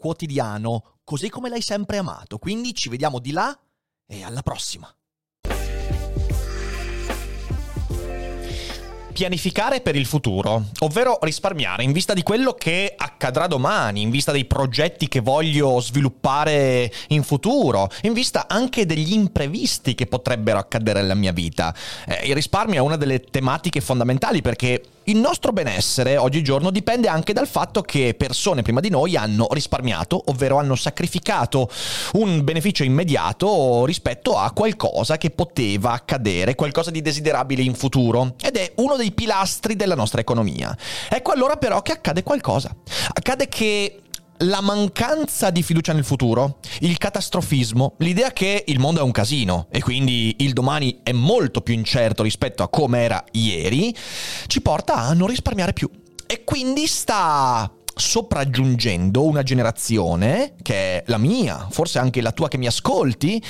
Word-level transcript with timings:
quotidiano, 0.00 0.96
così 1.04 1.28
come 1.28 1.48
l'hai 1.48 1.62
sempre 1.62 1.98
amato. 1.98 2.38
Quindi 2.38 2.74
ci 2.74 2.88
vediamo 2.88 3.20
di 3.20 3.30
là 3.30 3.56
e 4.06 4.24
alla 4.24 4.42
prossima. 4.42 4.92
pianificare 9.20 9.82
per 9.82 9.96
il 9.96 10.06
futuro, 10.06 10.68
ovvero 10.78 11.18
risparmiare 11.20 11.82
in 11.82 11.92
vista 11.92 12.14
di 12.14 12.22
quello 12.22 12.54
che 12.54 12.94
accadrà 12.96 13.46
domani, 13.46 14.00
in 14.00 14.08
vista 14.08 14.32
dei 14.32 14.46
progetti 14.46 15.08
che 15.08 15.20
voglio 15.20 15.78
sviluppare 15.78 16.90
in 17.08 17.22
futuro, 17.22 17.90
in 18.04 18.14
vista 18.14 18.46
anche 18.48 18.86
degli 18.86 19.12
imprevisti 19.12 19.94
che 19.94 20.06
potrebbero 20.06 20.58
accadere 20.58 21.02
nella 21.02 21.14
mia 21.14 21.32
vita. 21.32 21.74
Eh, 22.06 22.28
il 22.28 22.34
risparmio 22.34 22.76
è 22.76 22.80
una 22.80 22.96
delle 22.96 23.20
tematiche 23.20 23.82
fondamentali 23.82 24.40
perché 24.40 24.82
il 25.10 25.18
nostro 25.18 25.52
benessere 25.52 26.16
oggigiorno 26.16 26.70
dipende 26.70 27.08
anche 27.08 27.32
dal 27.32 27.48
fatto 27.48 27.82
che 27.82 28.14
persone 28.16 28.62
prima 28.62 28.78
di 28.78 28.90
noi 28.90 29.16
hanno 29.16 29.48
risparmiato, 29.50 30.22
ovvero 30.26 30.58
hanno 30.58 30.76
sacrificato 30.76 31.68
un 32.12 32.44
beneficio 32.44 32.84
immediato 32.84 33.84
rispetto 33.84 34.38
a 34.38 34.52
qualcosa 34.52 35.18
che 35.18 35.30
poteva 35.30 35.90
accadere, 35.90 36.54
qualcosa 36.54 36.92
di 36.92 37.02
desiderabile 37.02 37.62
in 37.62 37.74
futuro. 37.74 38.34
Ed 38.40 38.56
è 38.56 38.72
uno 38.76 38.96
dei 38.96 39.10
pilastri 39.10 39.74
della 39.74 39.96
nostra 39.96 40.20
economia. 40.20 40.76
Ecco 41.08 41.32
allora 41.32 41.56
però 41.56 41.82
che 41.82 41.92
accade 41.92 42.22
qualcosa. 42.22 42.74
Accade 43.12 43.48
che 43.48 44.02
la 44.42 44.60
mancanza 44.60 45.50
di 45.50 45.62
fiducia 45.62 45.92
nel 45.92 46.04
futuro, 46.04 46.58
il 46.80 46.96
catastrofismo, 46.96 47.94
l'idea 47.98 48.32
che 48.32 48.64
il 48.66 48.78
mondo 48.78 49.00
è 49.00 49.02
un 49.02 49.10
casino 49.10 49.66
e 49.70 49.80
quindi 49.82 50.36
il 50.38 50.52
domani 50.52 51.00
è 51.02 51.12
molto 51.12 51.60
più 51.60 51.74
incerto 51.74 52.22
rispetto 52.22 52.62
a 52.62 52.68
come 52.68 53.00
era 53.00 53.22
ieri, 53.32 53.94
ci 54.46 54.60
porta 54.60 54.94
a 54.94 55.12
non 55.12 55.28
risparmiare 55.28 55.72
più. 55.72 55.90
E 56.26 56.44
quindi 56.44 56.86
sta 56.86 57.70
sopraggiungendo 57.94 59.24
una 59.24 59.42
generazione, 59.42 60.54
che 60.62 60.74
è 60.74 61.02
la 61.06 61.18
mia, 61.18 61.66
forse 61.70 61.98
anche 61.98 62.20
la 62.20 62.32
tua 62.32 62.48
che 62.48 62.58
mi 62.58 62.66
ascolti, 62.66 63.42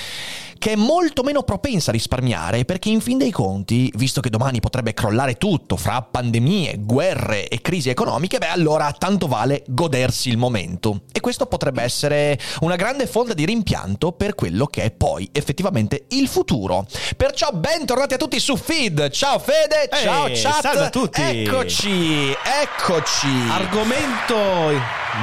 che 0.58 0.72
è 0.72 0.76
molto 0.76 1.22
meno 1.22 1.42
propensa 1.42 1.88
a 1.88 1.94
risparmiare 1.94 2.66
perché 2.66 2.90
in 2.90 3.00
fin 3.00 3.16
dei 3.16 3.30
conti, 3.30 3.90
visto 3.96 4.20
che 4.20 4.28
domani 4.28 4.60
potrebbe 4.60 4.92
crollare 4.92 5.36
tutto 5.36 5.78
fra 5.78 6.02
pandemie, 6.02 6.76
guerre 6.80 7.48
e 7.48 7.62
crisi 7.62 7.88
economiche, 7.88 8.36
beh 8.36 8.48
allora 8.48 8.92
tanto 8.92 9.26
vale 9.26 9.64
godersi 9.68 10.28
il 10.28 10.36
momento. 10.36 11.02
E 11.12 11.20
questo 11.20 11.46
potrebbe 11.46 11.82
essere 11.82 12.38
una 12.60 12.76
grande 12.76 13.06
fonte 13.06 13.34
di 13.34 13.46
rimpianto 13.46 14.12
per 14.12 14.34
quello 14.34 14.66
che 14.66 14.82
è 14.82 14.90
poi 14.90 15.28
effettivamente 15.32 16.04
il 16.10 16.28
futuro. 16.28 16.86
Perciò 17.16 17.50
bentornati 17.52 18.14
a 18.14 18.18
tutti 18.18 18.38
su 18.38 18.56
Feed. 18.56 19.08
Ciao 19.10 19.38
Fede, 19.38 19.88
ciao 20.02 20.26
Ehi, 20.26 20.38
chat. 20.38 20.60
salve 20.60 20.84
a 20.84 20.90
tutti. 20.90 21.22
Eccoci, 21.22 22.36
eccoci. 22.62 23.28
Argomento 23.48 24.29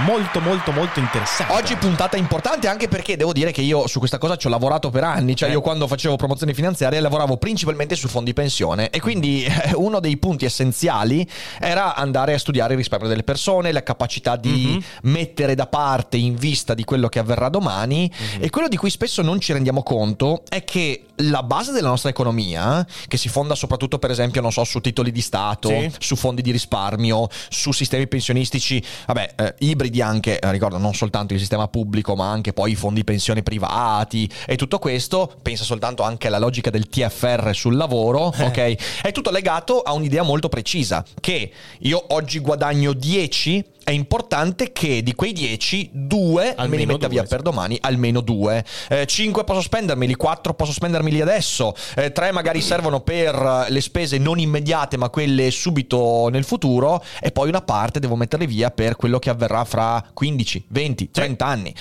molto 0.05 0.39
molto 0.41 0.71
molto 0.71 0.99
interessante. 0.99 1.53
Oggi 1.53 1.75
puntata 1.77 2.17
importante 2.17 2.67
anche 2.67 2.87
perché 2.87 3.15
devo 3.15 3.31
dire 3.31 3.51
che 3.51 3.61
io 3.61 3.87
su 3.87 3.99
questa 3.99 4.17
cosa 4.17 4.35
ci 4.35 4.47
ho 4.47 4.49
lavorato 4.49 4.89
per 4.89 5.03
anni, 5.03 5.35
cioè 5.35 5.49
Eh. 5.49 5.53
io 5.53 5.61
quando 5.61 5.87
facevo 5.87 6.15
promozioni 6.17 6.53
finanziarie 6.53 6.99
lavoravo 6.99 7.37
principalmente 7.37 7.95
su 7.95 8.07
fondi 8.09 8.33
pensione 8.33 8.89
e 8.89 8.99
quindi 8.99 9.43
eh, 9.45 9.71
uno 9.75 9.99
dei 9.99 10.17
punti 10.17 10.45
essenziali 10.45 11.27
era 11.59 11.95
andare 11.95 12.33
a 12.33 12.37
studiare 12.39 12.73
il 12.73 12.79
risparmio 12.79 13.07
delle 13.07 13.23
persone, 13.23 13.71
la 13.71 13.83
capacità 13.83 14.35
di 14.35 14.55
Mhm. 14.67 15.11
mettere 15.11 15.55
da 15.55 15.67
parte 15.67 16.17
in 16.17 16.35
vista 16.35 16.73
di 16.73 16.83
quello 16.83 17.07
che 17.07 17.19
avverrà 17.19 17.49
domani 17.49 18.11
Mhm. 18.35 18.43
e 18.43 18.49
quello 18.49 18.67
di 18.67 18.75
cui 18.77 18.89
spesso 18.89 19.21
non 19.21 19.39
ci 19.39 19.53
rendiamo 19.53 19.83
conto 19.83 20.43
è 20.49 20.63
che 20.63 21.03
la 21.21 21.41
base 21.43 21.71
della 21.71 21.87
nostra 21.89 22.09
economia, 22.09 22.85
che 23.07 23.17
si 23.17 23.27
fonda 23.29 23.55
soprattutto 23.55 23.97
per 23.97 24.11
esempio, 24.11 24.39
non 24.41 24.51
so, 24.51 24.63
su 24.63 24.79
titoli 24.81 25.11
di 25.11 25.21
Stato, 25.21 25.69
Sì. 25.69 25.91
su 25.97 26.15
fondi 26.15 26.41
di 26.43 26.51
risparmio, 26.51 27.27
su 27.49 27.71
sistemi 27.71 28.07
pensionistici, 28.07 28.83
vabbè, 29.05 29.33
eh, 29.37 29.55
ibridi 29.59 30.01
anche, 30.01 30.39
eh, 30.39 30.51
ricordo, 30.51 30.77
non 30.77 30.93
soltanto 30.93 31.33
il 31.33 31.39
sistema 31.39 31.67
pubblico, 31.67 32.15
ma 32.15 32.29
anche 32.29 32.53
poi 32.53 32.71
i 32.71 32.75
fondi 32.75 33.03
pensione 33.03 33.43
privati 33.43 34.29
e 34.45 34.55
tutto 34.55 34.79
questo, 34.79 35.37
pensa 35.41 35.63
soltanto 35.63 36.03
anche 36.03 36.27
alla 36.27 36.39
logica 36.39 36.69
del 36.69 36.87
TFR 36.87 37.51
sul 37.53 37.75
lavoro, 37.75 38.33
Eh. 38.33 38.45
ok? 38.45 39.01
È 39.03 39.11
tutto 39.11 39.31
legato 39.31 39.81
a 39.81 39.93
un'idea 39.93 40.23
molto 40.23 40.49
precisa, 40.49 41.03
che 41.19 41.51
io 41.79 42.03
oggi 42.09 42.39
guadagno 42.39 42.93
10, 42.93 43.63
è 43.87 43.91
importante 43.91 44.73
che 44.73 45.01
di 45.01 45.15
quei 45.15 45.31
10, 45.31 45.91
2 45.93 46.55
me 46.67 46.75
li 46.75 46.85
metta 46.85 47.07
via 47.07 47.21
due, 47.21 47.29
per 47.29 47.41
domani, 47.41 47.77
almeno 47.79 48.19
2. 48.19 48.65
5 49.05 49.43
posso 49.45 49.61
spendermeli, 49.61 50.13
4 50.13 50.53
posso 50.55 50.73
spendermeli 50.73 51.21
adesso, 51.21 51.73
3 51.93 52.33
magari 52.33 52.59
servono 52.59 52.99
per 52.99 53.33
eh, 53.33 53.71
le 53.71 53.79
spese 53.79 54.17
non 54.17 54.39
immediate 54.39 54.97
ma 54.97 55.07
quelle 55.07 55.51
subito 55.51 56.27
nel 56.29 56.43
futuro 56.43 57.01
e 57.21 57.31
poi 57.31 57.47
una 57.47 57.61
parte 57.61 58.01
devo 58.01 58.17
metterle 58.17 58.45
via 58.45 58.71
per 58.71 58.97
quello 58.97 59.19
che 59.19 59.29
avverrà 59.29 59.63
fra 59.63 60.03
15, 60.13 60.65
20, 60.67 61.09
30 61.09 61.45
anni. 61.45 61.73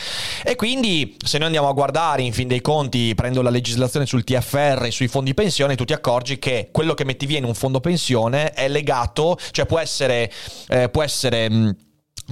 E 0.44 0.54
quindi 0.54 1.16
se 1.24 1.38
noi 1.38 1.46
andiamo 1.46 1.68
a 1.68 1.72
guardare 1.72 2.22
in 2.22 2.32
fin 2.32 2.46
dei 2.46 2.60
conti, 2.60 3.16
prendo 3.16 3.42
la 3.42 3.50
legislazione 3.50 4.06
sul 4.06 4.22
TFR 4.22 4.84
e 4.84 4.92
sui 4.92 5.08
fondi 5.08 5.34
pensione, 5.34 5.74
tu 5.74 5.84
ti 5.84 5.92
accorgi 5.92 6.38
che 6.38 6.68
quello 6.70 6.94
che 6.94 7.04
metti 7.04 7.26
via 7.26 7.38
in 7.38 7.44
un 7.44 7.54
fondo 7.54 7.80
pensione 7.80 8.52
è 8.52 8.68
legato, 8.68 9.36
cioè 9.50 9.66
può 9.66 9.80
essere, 9.80 10.30
eh, 10.68 10.88
può 10.88 11.02
essere 11.02 11.74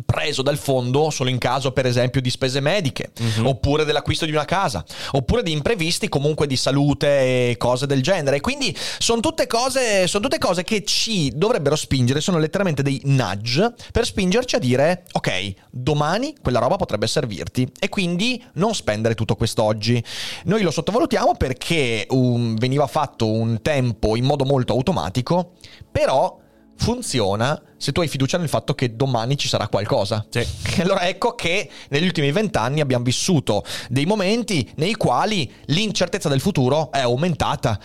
preso 0.04 0.42
dal 0.42 0.58
fondo 0.58 1.10
solo 1.10 1.30
in 1.30 1.38
caso 1.38 1.72
per 1.72 1.86
esempio 1.86 2.20
di 2.20 2.30
spese 2.30 2.60
mediche 2.60 3.12
oppure 3.42 3.84
dell'acquisto 3.84 4.24
di 4.24 4.32
una 4.32 4.44
casa 4.44 4.84
oppure 5.12 5.42
di 5.42 5.52
imprevisti 5.52 6.08
comunque 6.08 6.46
di 6.46 6.56
salute 6.56 7.50
e 7.50 7.56
cose 7.56 7.86
del 7.86 8.02
genere. 8.02 8.40
Quindi 8.40 8.76
sono 8.98 9.20
tutte 9.20 9.46
cose 9.46 10.06
sono 10.06 10.24
tutte 10.24 10.38
cose 10.38 10.64
che 10.64 10.84
ci 10.84 11.32
dovrebbero 11.34 11.76
spingere 11.76 12.20
sono 12.20 12.38
letteralmente 12.38 12.82
dei 12.82 13.00
nudge 13.04 13.72
per 13.92 14.04
spingerci 14.04 14.56
a 14.56 14.58
dire 14.58 15.04
ok 15.12 15.54
domani 15.70 16.34
quella 16.40 16.58
roba 16.58 16.76
potrebbe 16.76 17.06
servirti 17.06 17.70
e 17.78 17.88
quindi 17.88 18.42
non 18.54 18.74
spendere 18.74 19.14
tutto 19.14 19.36
quest'oggi. 19.36 20.02
Noi 20.44 20.62
lo 20.62 20.70
sottovalutiamo 20.70 21.36
perché 21.36 22.06
um, 22.10 22.56
veniva 22.56 22.86
fatto 22.86 23.30
un 23.30 23.62
tempo 23.62 24.16
in 24.16 24.24
modo 24.24 24.44
molto 24.44 24.72
automatico 24.72 25.52
però 25.90 26.42
funziona 26.76 27.60
se 27.76 27.92
tu 27.92 28.00
hai 28.00 28.08
fiducia 28.08 28.38
nel 28.38 28.48
fatto 28.48 28.74
che 28.74 28.96
domani 28.96 29.36
ci 29.36 29.48
sarà 29.48 29.68
qualcosa. 29.68 30.24
Sì. 30.28 30.38
E 30.38 30.80
allora 30.82 31.06
ecco 31.06 31.34
che 31.34 31.68
negli 31.88 32.04
ultimi 32.04 32.32
vent'anni 32.32 32.80
abbiamo 32.80 33.04
vissuto 33.04 33.64
dei 33.88 34.06
momenti 34.06 34.70
nei 34.76 34.94
quali 34.94 35.50
l'incertezza 35.66 36.28
del 36.28 36.40
futuro 36.40 36.90
è 36.90 37.00
aumentata. 37.00 37.78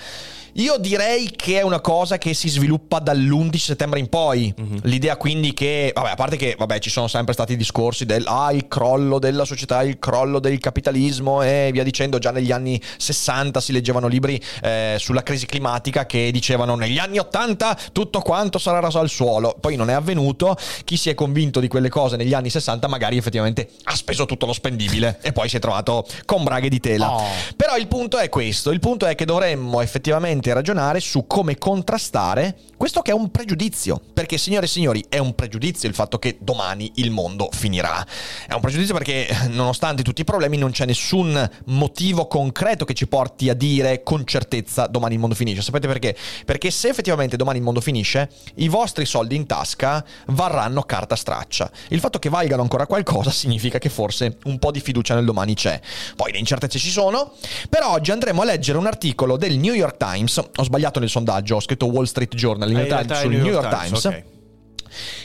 Io 0.54 0.78
direi 0.78 1.32
che 1.36 1.60
è 1.60 1.62
una 1.62 1.80
cosa 1.80 2.18
che 2.18 2.34
si 2.34 2.50
sviluppa 2.50 3.00
dall'11 3.00 3.56
settembre 3.58 4.00
in 4.00 4.08
poi. 4.10 4.54
L'idea 4.84 5.18
quindi 5.18 5.54
che, 5.54 5.92
vabbè, 5.94 6.10
a 6.10 6.16
parte 6.16 6.36
che 6.36 6.56
vabbè, 6.58 6.80
ci 6.80 6.90
sono 6.90 7.08
sempre 7.08 7.34
stati 7.34 7.56
discorsi 7.56 8.06
del 8.06 8.26
ah, 8.28 8.52
il 8.52 8.68
crollo 8.68 9.20
della 9.20 9.46
società, 9.46 9.84
il 9.84 10.00
crollo 10.00 10.40
del 10.40 10.60
capitalismo 10.60 11.42
e 11.42 11.70
via 11.72 11.84
dicendo. 11.84 12.18
Già 12.18 12.32
negli 12.32 12.52
anni 12.52 12.82
60 12.98 13.62
si 13.62 13.72
leggevano 13.72 14.08
libri 14.08 14.42
eh, 14.62 14.96
sulla 15.00 15.24
crisi 15.24 15.46
climatica 15.46 16.06
che 16.06 16.32
dicevano 16.32 16.76
negli 16.76 16.98
anni 16.98 17.20
80 17.20 17.78
tutto 17.92 18.22
quanto 18.22 18.58
sarà 18.58 18.80
raso 18.80 19.00
al 19.00 19.10
suolo. 19.10 19.56
Poi 19.60 19.76
non 19.76 19.90
è 19.90 19.94
avvenuto. 19.94 20.58
Chi 20.84 20.98
si 20.98 21.10
è 21.10 21.14
convinto 21.14 21.60
di 21.60 21.68
quelle 21.68 21.90
cose 21.90 22.16
negli 22.16 22.34
anni 22.34 22.50
60 22.50 22.88
magari 22.88 23.18
effettivamente 23.18 23.70
ha 23.84 23.96
speso 23.96 24.26
tutto 24.26 24.46
lo 24.46 24.54
spendibile 24.54 25.20
e 25.22 25.32
poi 25.32 25.50
si 25.50 25.58
è 25.58 25.60
trovato 25.60 26.06
con 26.26 26.44
braghe 26.44 26.70
di 26.70 26.80
tela. 26.80 27.14
Oh. 27.14 27.24
Però 27.56 27.76
il 27.78 27.88
punto 27.88 28.18
è 28.18 28.30
questo, 28.30 28.72
il 28.72 28.80
punto 28.80 29.06
è 29.06 29.16
che 29.16 29.26
dovremmo 29.26 29.82
effettivamente 29.82 30.39
ragionare 30.44 31.00
su 31.00 31.28
come 31.28 31.58
contrastare 31.58 32.58
questo 32.80 33.02
che 33.02 33.12
è 33.12 33.14
un 33.14 33.30
pregiudizio, 33.30 34.00
perché 34.14 34.38
signore 34.38 34.66
e 34.66 34.70
signori 34.70 35.04
è 35.10 35.18
un 35.18 35.36
pregiudizio 35.36 35.90
il 35.90 35.94
fatto 35.94 36.18
che 36.18 36.38
domani 36.40 36.90
il 36.96 37.12
mondo 37.12 37.50
finirà. 37.52 38.06
È 38.48 38.54
un 38.54 38.62
pregiudizio 38.62 38.94
perché 38.94 39.28
nonostante 39.50 40.02
tutti 40.02 40.22
i 40.22 40.24
problemi 40.24 40.58
non 40.58 40.72
c'è 40.72 40.86
nessun 40.86 41.50
motivo 41.66 42.28
concreto 42.28 42.86
che 42.86 42.94
ci 42.94 43.06
porti 43.08 43.50
a 43.50 43.54
dire 43.54 44.02
con 44.02 44.26
certezza 44.26 44.88
domani 44.88 45.16
il 45.16 45.20
mondo 45.20 45.36
finisce. 45.36 45.62
Sapete 45.62 45.88
perché? 45.88 46.16
Perché 46.46 46.72
se 46.72 46.88
effettivamente 46.88 47.36
domani 47.36 47.58
il 47.58 47.66
mondo 47.66 47.82
finisce, 47.82 48.30
i 48.56 48.70
vostri 48.70 49.06
soldi 49.06 49.36
in 49.36 49.46
tasca 49.46 50.02
varranno 50.28 50.84
carta 50.84 51.18
straccia. 51.18 51.70
Il 51.90 52.00
fatto 52.00 52.18
che 52.18 52.30
valgano 52.30 52.62
ancora 52.62 52.86
qualcosa 52.86 53.30
significa 53.30 53.78
che 53.78 53.90
forse 53.90 54.38
un 54.46 54.58
po' 54.58 54.72
di 54.72 54.80
fiducia 54.80 55.16
nel 55.16 55.26
domani 55.26 55.54
c'è. 55.54 55.82
Poi 56.16 56.32
le 56.32 56.38
incertezze 56.38 56.80
ci 56.80 56.92
sono, 56.92 57.34
però 57.70 57.92
oggi 57.92 58.12
andremo 58.12 58.42
a 58.42 58.46
leggere 58.46 58.78
un 58.78 58.86
articolo 58.86 59.36
del 59.36 59.58
New 59.58 59.74
York 59.74 59.98
Times. 59.98 60.29
Ho 60.38 60.64
sbagliato 60.64 61.00
nel 61.00 61.10
sondaggio, 61.10 61.56
ho 61.56 61.60
scritto 61.62 61.86
Wall 61.88 62.06
Street 62.06 62.34
Journal, 62.36 62.70
in 62.70 62.78
Ah, 62.78 62.82
in 62.82 62.88
realtà 62.88 63.16
sul 63.16 63.32
New 63.32 63.46
York 63.46 63.70
Times. 63.70 64.04
ok. 64.06 64.24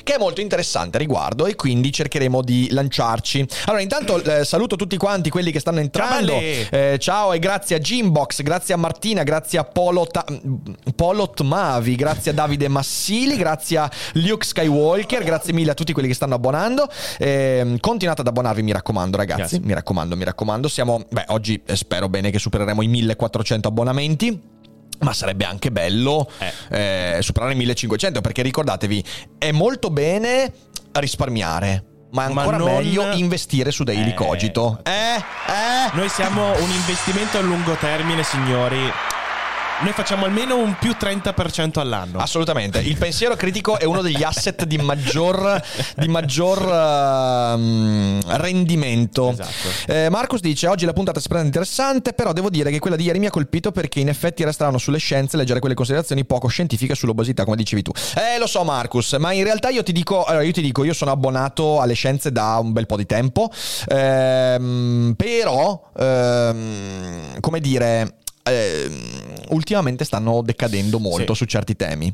che 0.05 0.17
è 0.17 0.19
molto 0.19 0.43
interessante 0.43 0.99
a 0.99 1.01
riguardo 1.01 1.47
e 1.47 1.55
quindi 1.57 1.91
cercheremo 1.91 2.43
di 2.43 2.69
lanciarci. 2.71 3.47
Allora, 3.65 3.81
intanto 3.83 4.23
eh, 4.23 4.45
saluto 4.45 4.77
tutti 4.77 4.99
quanti 4.99 5.31
quelli 5.31 5.51
che 5.51 5.59
stanno 5.59 5.81
entrando. 5.81 6.33
Ciao, 6.33 6.41
Eh, 6.71 6.97
ciao 7.01 7.33
e 7.33 7.39
grazie 7.39 7.77
a 7.77 7.79
Jimbox, 7.79 8.43
grazie 8.43 8.75
a 8.75 8.77
Martina, 8.77 9.23
grazie 9.23 9.59
a 9.59 9.65
Polo, 9.65 10.07
Ta- 10.07 10.27
Polo 10.95 11.31
Tmavi, 11.31 11.95
grazie 11.97 12.33
a 12.33 12.35
Davide 12.35 12.69
Massili, 12.69 13.37
grazie 13.39 13.79
a 13.79 13.91
Luke 14.15 14.45
Skywalker, 14.45 15.25
grazie 15.25 15.55
mille 15.55 15.71
a 15.71 15.75
tutti 15.75 15.95
quelli 15.95 16.09
che 16.09 16.15
stanno 16.15 16.35
abbonando. 16.35 16.87
Eh, 17.19 17.79
continuate 17.81 18.21
ad 18.21 18.27
abbonarvi, 18.27 18.63
mi 18.63 18.73
raccomando, 18.73 19.17
ragazzi. 19.17 19.39
Grazie. 19.41 19.61
Mi 19.61 19.73
raccomando, 19.73 20.15
mi 20.15 20.25
raccomando. 20.25 20.69
Siamo, 20.69 21.03
beh, 21.09 21.25
oggi 21.29 21.63
eh, 21.65 21.75
spero 21.75 22.11
bene 22.11 22.31
che 22.31 22.39
supereremo 22.39 22.83
i 22.83 22.87
1400 22.87 23.67
abbonamenti. 23.69 24.53
Ma 25.01 25.13
sarebbe 25.13 25.45
anche 25.45 25.71
bello 25.71 26.31
eh, 26.71 27.19
superare 27.21 27.53
i 27.53 27.57
1500 27.57 28.21
perché 28.21 28.43
ricordatevi, 28.43 29.05
è 29.39 29.51
molto 29.53 29.91
bene 29.91 30.53
risparmiare, 30.93 31.85
ma 32.13 32.27
è 32.27 32.33
Ma 32.33 32.41
ancora 32.43 32.57
non- 32.59 32.75
meglio 32.75 33.11
investire 33.13 33.71
su 33.71 33.85
Daily 33.85 34.11
Eh, 34.11 34.15
Cogito. 34.15 34.81
Eh? 34.85 35.17
Eh? 35.17 35.91
Noi 35.93 36.09
siamo 36.09 36.53
un 36.53 36.71
investimento 36.71 37.39
a 37.39 37.41
lungo 37.41 37.75
termine, 37.75 38.23
signori. 38.23 38.91
Noi 39.85 39.93
facciamo 39.93 40.25
almeno 40.25 40.57
un 40.57 40.77
più 40.79 40.93
30% 40.99 41.79
all'anno. 41.79 42.19
Assolutamente, 42.19 42.79
il 42.79 42.97
pensiero 42.97 43.37
critico 43.37 43.79
è 43.79 43.85
uno 43.85 44.01
degli 44.01 44.23
asset 44.23 44.65
di 44.65 44.79
maggior, 44.79 45.63
di 45.97 46.09
maggior 46.09 46.63
ehm, 46.63 48.19
rendimento. 48.39 49.29
Esatto. 49.29 49.93
Eh, 49.93 50.09
Marcus 50.09 50.41
dice: 50.41 50.69
Oggi 50.69 50.87
la 50.87 50.95
puntata 50.95 51.21
sembra 51.21 51.43
interessante, 51.43 52.15
però 52.15 52.33
devo 52.33 52.49
dire 52.49 52.71
che 52.71 52.79
quella 52.79 52.97
di 52.97 53.05
ieri 53.05 53.19
mi 53.19 53.27
ha 53.27 53.31
colpito 53.31 53.73
perché 53.73 54.01
in 54.01 54.09
effetti 54.09 54.43
resteranno 54.43 54.79
sulle 54.79 54.97
scienze 54.97 55.37
leggere 55.37 55.61
quelle 55.61 55.75
considerazioni 55.75 56.25
poco 56.25 56.49
scientifiche 56.49 56.95
sull'obesità, 56.95 57.45
come 57.45 57.57
dicevi 57.57 57.83
tu. 57.83 57.93
Eh, 58.15 58.39
lo 58.39 58.47
so, 58.47 58.65
Marcus, 58.65 59.13
ma 59.19 59.33
in 59.33 59.45
realtà 59.45 59.69
io 59.69 59.83
ti 59.83 59.93
dico: 59.93 60.25
allora, 60.25 60.45
io 60.45 60.53
ti 60.53 60.63
dico, 60.63 60.83
io 60.83 60.95
sono 60.95 61.11
abbonato 61.11 61.83
alle 61.83 61.93
scienze 61.93 62.33
da 62.33 62.57
un 62.57 62.73
bel 62.73 62.87
po' 62.87 62.97
di 62.97 63.05
tempo. 63.05 63.51
ehm, 63.89 65.13
però, 65.15 65.91
ehm, 65.95 67.39
come 67.41 67.61
dire. 67.61 68.15
Ehm, 68.45 69.23
ultimamente 69.49 70.05
stanno 70.05 70.43
decadendo 70.43 70.99
molto 70.99 71.33
Sì. 71.33 71.39
su 71.41 71.45
certi 71.47 71.77
temi. 71.77 72.13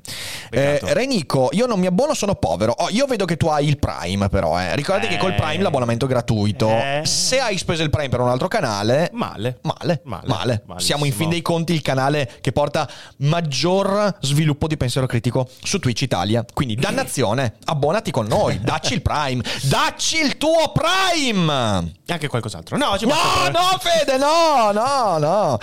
Eh, 0.50 0.78
Renico, 0.82 1.48
io 1.52 1.66
non 1.66 1.78
mi 1.78 1.86
abbono, 1.86 2.14
sono 2.14 2.34
povero. 2.36 2.72
Oh, 2.78 2.88
io 2.90 3.06
vedo 3.06 3.24
che 3.24 3.36
tu 3.36 3.46
hai 3.48 3.66
il 3.66 3.78
Prime, 3.78 4.28
però. 4.28 4.58
Eh. 4.60 4.74
Ricordati 4.76 5.08
che 5.08 5.16
col 5.18 5.32
Eh. 5.32 5.36
Prime 5.36 5.62
l'abbonamento 5.62 6.06
è 6.06 6.08
gratuito. 6.08 6.68
Eh. 6.68 7.02
Se 7.04 7.38
hai 7.40 7.58
speso 7.58 7.82
il 7.82 7.90
Prime 7.90 8.08
per 8.08 8.20
un 8.20 8.28
altro 8.28 8.48
canale, 8.48 9.10
Male. 9.12 9.58
Male, 9.62 10.00
male, 10.04 10.62
Male. 10.66 10.80
Siamo 10.80 11.04
in 11.04 11.12
fin 11.12 11.28
dei 11.28 11.42
conti 11.42 11.72
il 11.72 11.82
canale 11.82 12.30
che 12.40 12.52
porta 12.52 12.88
maggior 13.18 14.16
sviluppo 14.20 14.66
di 14.66 14.76
pensiero 14.76 15.06
critico 15.06 15.48
su 15.62 15.78
Twitch 15.78 16.02
Italia. 16.02 16.44
Quindi, 16.52 16.74
dannazione, 16.80 17.54
abbonati 17.64 18.10
con 18.10 18.26
noi, 18.26 18.60
dacci 18.60 18.94
il 18.94 19.02
Prime, 19.02 19.42
dacci 19.62 20.18
il 20.20 20.36
tuo 20.36 20.72
Prime! 20.72 21.98
Anche 22.06 22.28
qualcos'altro. 22.28 22.76
No, 22.76 22.96
No, 23.00 23.48
no, 23.50 23.78
Fede, 23.80 24.16
no, 24.18 24.70
no, 24.72 25.18
no. 25.18 25.58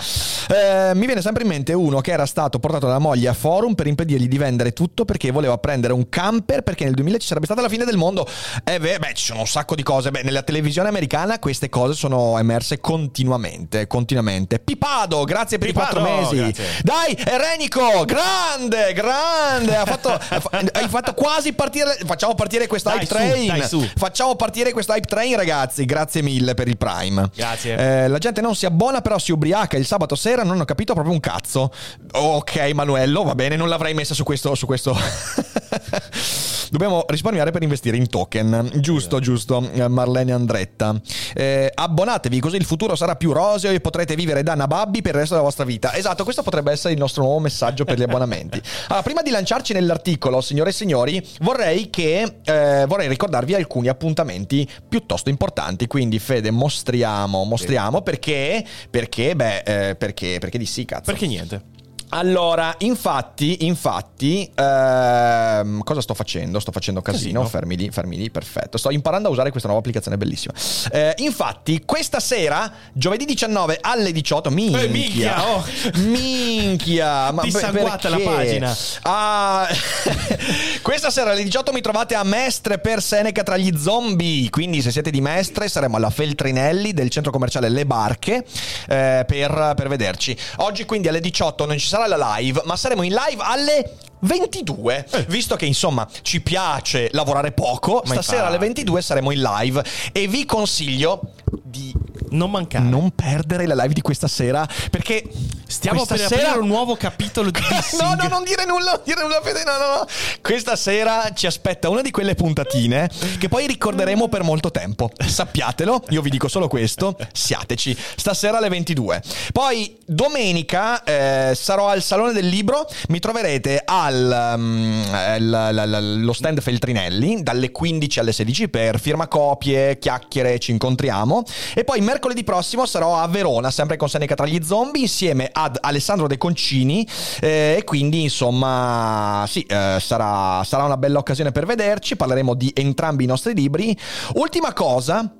Eh, 0.48 0.57
mi 0.94 1.06
viene 1.06 1.22
sempre 1.22 1.42
in 1.42 1.48
mente 1.48 1.72
uno 1.72 2.00
che 2.00 2.12
era 2.12 2.26
stato 2.26 2.58
portato 2.58 2.86
dalla 2.86 2.98
moglie 2.98 3.28
a 3.28 3.32
forum 3.34 3.74
per 3.74 3.86
impedirgli 3.86 4.28
di 4.28 4.38
vendere 4.38 4.72
tutto 4.72 5.04
perché 5.04 5.30
voleva 5.30 5.56
prendere 5.58 5.92
un 5.92 6.08
camper 6.08 6.62
perché 6.62 6.84
nel 6.84 6.94
2000 6.94 7.18
ci 7.18 7.26
sarebbe 7.26 7.46
stata 7.46 7.60
la 7.60 7.68
fine 7.68 7.84
del 7.84 7.96
mondo. 7.96 8.26
E 8.64 8.78
beh, 8.78 8.98
beh, 8.98 9.12
ci 9.14 9.24
sono 9.24 9.40
un 9.40 9.46
sacco 9.46 9.74
di 9.74 9.82
cose. 9.82 10.10
Beh, 10.10 10.22
nella 10.22 10.42
televisione 10.42 10.88
americana 10.88 11.38
queste 11.38 11.68
cose 11.68 11.94
sono 11.94 12.38
emerse 12.38 12.80
continuamente, 12.80 13.86
continuamente. 13.86 14.58
Pipado, 14.58 15.24
grazie 15.24 15.58
per 15.58 15.68
Pipado, 15.68 15.98
i 15.98 16.02
quattro 16.02 16.16
mesi. 16.20 16.36
grazie. 16.36 16.64
Dai, 16.82 17.16
Renico, 17.38 18.04
grande, 18.04 18.92
grande. 18.92 19.76
Ha 19.76 19.84
fatto, 19.84 20.08
ha 20.10 20.40
fa- 20.40 20.50
hai 20.72 20.88
fatto 20.88 21.14
quasi 21.14 21.52
partire. 21.52 21.96
Facciamo 22.04 22.34
partire 22.34 22.66
questa 22.66 22.90
Dai, 22.90 23.00
hype 23.00 23.06
su, 23.06 23.14
train. 23.14 23.46
dai, 23.46 23.62
su. 23.68 23.88
Facciamo 23.96 24.34
partire 24.36 24.72
questo 24.72 24.92
hype 24.92 25.06
train, 25.06 25.36
ragazzi. 25.36 25.84
Grazie 25.84 26.22
mille 26.22 26.54
per 26.54 26.68
il 26.68 26.76
Prime. 26.76 27.30
Grazie. 27.34 27.76
Eh, 28.04 28.08
la 28.08 28.18
gente 28.18 28.40
non 28.40 28.54
si 28.54 28.66
abbona, 28.66 29.00
però 29.00 29.18
si 29.18 29.32
ubriaca 29.32 29.76
il 29.76 29.86
sabato 29.86 30.14
sera. 30.14 30.42
Non 30.48 30.60
ho 30.60 30.64
capito 30.64 30.94
proprio 30.94 31.12
un 31.14 31.20
cazzo. 31.20 31.72
Ok, 32.12 32.70
Manuello, 32.72 33.22
va 33.22 33.34
bene, 33.34 33.56
non 33.56 33.68
l'avrei 33.68 33.94
messa 33.94 34.14
su 34.14 34.24
questo. 34.24 34.54
Su 34.54 34.66
questo. 34.66 34.96
Dobbiamo 36.70 37.04
risparmiare 37.08 37.50
per 37.50 37.62
investire 37.62 37.96
in 37.96 38.08
token. 38.08 38.70
Giusto, 38.76 39.20
giusto, 39.20 39.68
eh, 39.72 39.88
Marlene 39.88 40.32
Andretta. 40.32 41.00
Eh, 41.34 41.70
abbonatevi, 41.72 42.40
così 42.40 42.56
il 42.56 42.64
futuro 42.64 42.94
sarà 42.94 43.16
più 43.16 43.32
roseo 43.32 43.72
e 43.72 43.80
potrete 43.80 44.14
vivere 44.14 44.42
da 44.42 44.54
nababbi 44.54 45.00
per 45.00 45.14
il 45.14 45.20
resto 45.20 45.34
della 45.34 45.46
vostra 45.46 45.64
vita. 45.64 45.94
Esatto, 45.94 46.24
questo 46.24 46.42
potrebbe 46.42 46.72
essere 46.72 46.92
il 46.92 46.98
nostro 46.98 47.22
nuovo 47.22 47.38
messaggio 47.38 47.84
per 47.84 47.98
gli 47.98 48.02
abbonamenti. 48.02 48.60
Allora, 48.88 49.02
prima 49.02 49.22
di 49.22 49.30
lanciarci 49.30 49.72
nell'articolo, 49.72 50.40
signore 50.40 50.70
e 50.70 50.72
signori, 50.72 51.26
vorrei 51.40 51.90
che 51.90 52.40
eh, 52.44 52.84
vorrei 52.86 53.08
ricordarvi 53.08 53.54
alcuni 53.54 53.88
appuntamenti 53.88 54.68
piuttosto 54.88 55.28
importanti. 55.28 55.86
Quindi, 55.86 56.18
Fede, 56.18 56.50
mostriamo, 56.50 57.44
mostriamo 57.44 58.02
perché, 58.02 58.64
perché, 58.90 59.36
beh, 59.36 59.58
eh, 59.58 59.94
perché, 59.96 60.38
perché 60.38 60.58
di 60.58 60.66
sì, 60.66 60.84
cazzo. 60.84 61.10
Perché 61.10 61.26
niente? 61.26 61.76
Allora, 62.10 62.74
infatti, 62.78 63.66
infatti, 63.66 64.50
ehm, 64.54 65.82
cosa 65.82 66.00
sto 66.00 66.14
facendo? 66.14 66.58
Sto 66.58 66.72
facendo 66.72 67.02
casino, 67.02 67.40
Casino. 67.40 67.48
fermi 67.48 67.76
lì, 67.76 67.90
fermi 67.90 68.16
lì, 68.16 68.30
perfetto. 68.30 68.78
Sto 68.78 68.90
imparando 68.90 69.28
a 69.28 69.30
usare 69.30 69.50
questa 69.50 69.68
nuova 69.68 69.82
applicazione 69.82 70.16
bellissima. 70.16 70.54
Eh, 70.90 71.14
infatti, 71.18 71.82
questa 71.84 72.20
sera, 72.20 72.72
giovedì 72.92 73.24
19 73.26 73.78
alle 73.80 74.12
18, 74.12 74.50
minchia, 74.50 74.80
Eh, 74.80 74.88
minchia, 74.88 75.48
oh. 75.48 75.64
minchia, 75.96 77.30
ma 77.32 77.42
Dissanguata 77.42 78.08
la 78.08 78.18
pagina. 78.18 78.76
Ah, 79.02 79.68
questa 80.80 81.10
sera 81.10 81.32
alle 81.32 81.42
18 81.42 81.72
mi 81.72 81.80
trovate 81.80 82.14
a 82.14 82.24
Mestre 82.24 82.78
per 82.78 83.02
Seneca 83.02 83.42
tra 83.42 83.56
gli 83.56 83.76
zombie. 83.76 84.48
Quindi, 84.48 84.80
se 84.80 84.90
siete 84.90 85.10
di 85.10 85.20
Mestre, 85.20 85.68
saremo 85.68 85.96
alla 85.96 86.10
Feltrinelli 86.10 86.94
del 86.94 87.10
centro 87.10 87.30
commerciale 87.30 87.68
Le 87.68 87.84
Barche 87.84 88.44
eh, 88.88 89.24
per, 89.26 89.72
per 89.76 89.88
vederci. 89.88 90.36
Oggi, 90.56 90.84
quindi, 90.86 91.08
alle 91.08 91.20
18 91.20 91.66
non 91.66 91.76
ci 91.76 91.86
sarà 91.86 91.97
la 92.06 92.36
live, 92.36 92.62
ma 92.64 92.76
saremo 92.76 93.02
in 93.02 93.12
live 93.12 93.42
alle. 93.42 93.98
22 94.20 95.06
Eh. 95.10 95.24
visto 95.28 95.56
che 95.56 95.66
insomma 95.66 96.06
ci 96.22 96.40
piace 96.40 97.08
lavorare 97.12 97.52
poco 97.52 98.02
Ma 98.04 98.12
stasera 98.14 98.46
alle 98.46 98.56
infatti. 98.56 98.74
22 98.74 99.02
saremo 99.02 99.30
in 99.30 99.40
live 99.40 99.84
e 100.12 100.26
vi 100.26 100.44
consiglio 100.44 101.32
di 101.62 101.92
Non 102.30 102.50
mancare. 102.50 102.84
non 102.84 103.10
perdere 103.12 103.66
la 103.66 103.74
live 103.74 103.94
di 103.94 104.00
questa 104.00 104.28
sera 104.28 104.66
perché 104.90 105.24
Stiamo 105.68 106.06
per 106.06 106.18
sera 106.18 106.34
aprire 106.48 106.58
un 106.60 106.66
nuovo 106.66 106.96
capitolo 106.96 107.50
di 107.50 107.60
dissing. 107.68 108.00
No, 108.00 108.14
no, 108.14 108.26
non 108.28 108.42
dire 108.42 108.64
nulla, 108.64 108.92
non 108.92 109.00
dire 109.04 109.20
nulla, 109.20 109.38
Fede, 109.42 109.64
no, 109.64 109.72
no, 109.72 109.86
no. 109.96 110.06
Questa 110.40 110.76
sera 110.76 111.30
ci 111.34 111.46
aspetta 111.46 111.90
una 111.90 112.00
di 112.00 112.10
quelle 112.10 112.34
puntatine 112.34 113.10
che 113.38 113.48
poi 113.48 113.66
ricorderemo 113.66 114.28
per 114.28 114.44
molto 114.44 114.70
tempo. 114.70 115.10
Sappiatelo, 115.22 116.04
io 116.08 116.22
vi 116.22 116.30
dico 116.30 116.48
solo 116.48 116.68
questo, 116.68 117.16
siateci. 117.32 117.94
Stasera 118.16 118.56
alle 118.56 118.70
22. 118.70 119.22
Poi 119.52 119.98
domenica 120.06 121.04
eh, 121.04 121.52
sarò 121.54 121.88
al 121.88 122.02
Salone 122.02 122.32
del 122.32 122.46
Libro, 122.48 122.88
mi 123.08 123.18
troverete 123.18 123.82
al 124.08 124.54
um, 124.56 125.02
el- 125.12 125.70
l- 125.72 125.90
l- 125.90 126.24
lo 126.24 126.32
stand 126.32 126.60
Feltrinelli 126.60 127.42
dalle 127.42 127.70
15 127.70 128.18
alle 128.20 128.32
16 128.32 128.68
per 128.68 128.98
firma 128.98 129.28
copie, 129.28 129.98
chiacchiere, 129.98 130.58
ci 130.58 130.70
incontriamo. 130.72 131.42
E 131.74 131.84
poi 131.84 132.00
mercoledì 132.00 132.42
prossimo 132.44 132.86
sarò 132.86 133.16
a 133.18 133.28
Verona, 133.28 133.70
sempre 133.70 133.96
con 133.96 134.08
Seneca 134.08 134.34
tra 134.34 134.46
gli 134.46 134.60
zombie, 134.64 135.02
insieme 135.02 135.48
ad 135.52 135.76
Alessandro 135.80 136.26
De 136.26 136.38
Concini. 136.38 137.06
eh, 137.40 137.76
e 137.78 137.84
quindi, 137.84 138.22
insomma, 138.22 139.44
sì, 139.46 139.62
eh, 139.62 139.98
sarà, 140.00 140.62
sarà 140.64 140.84
una 140.84 140.96
bella 140.96 141.18
occasione 141.18 141.52
per 141.52 141.66
vederci. 141.66 142.16
Parleremo 142.16 142.54
di 142.54 142.70
entrambi 142.74 143.24
i 143.24 143.26
nostri 143.26 143.54
libri. 143.54 143.96
Ultima 144.34 144.72
cosa. 144.72 145.32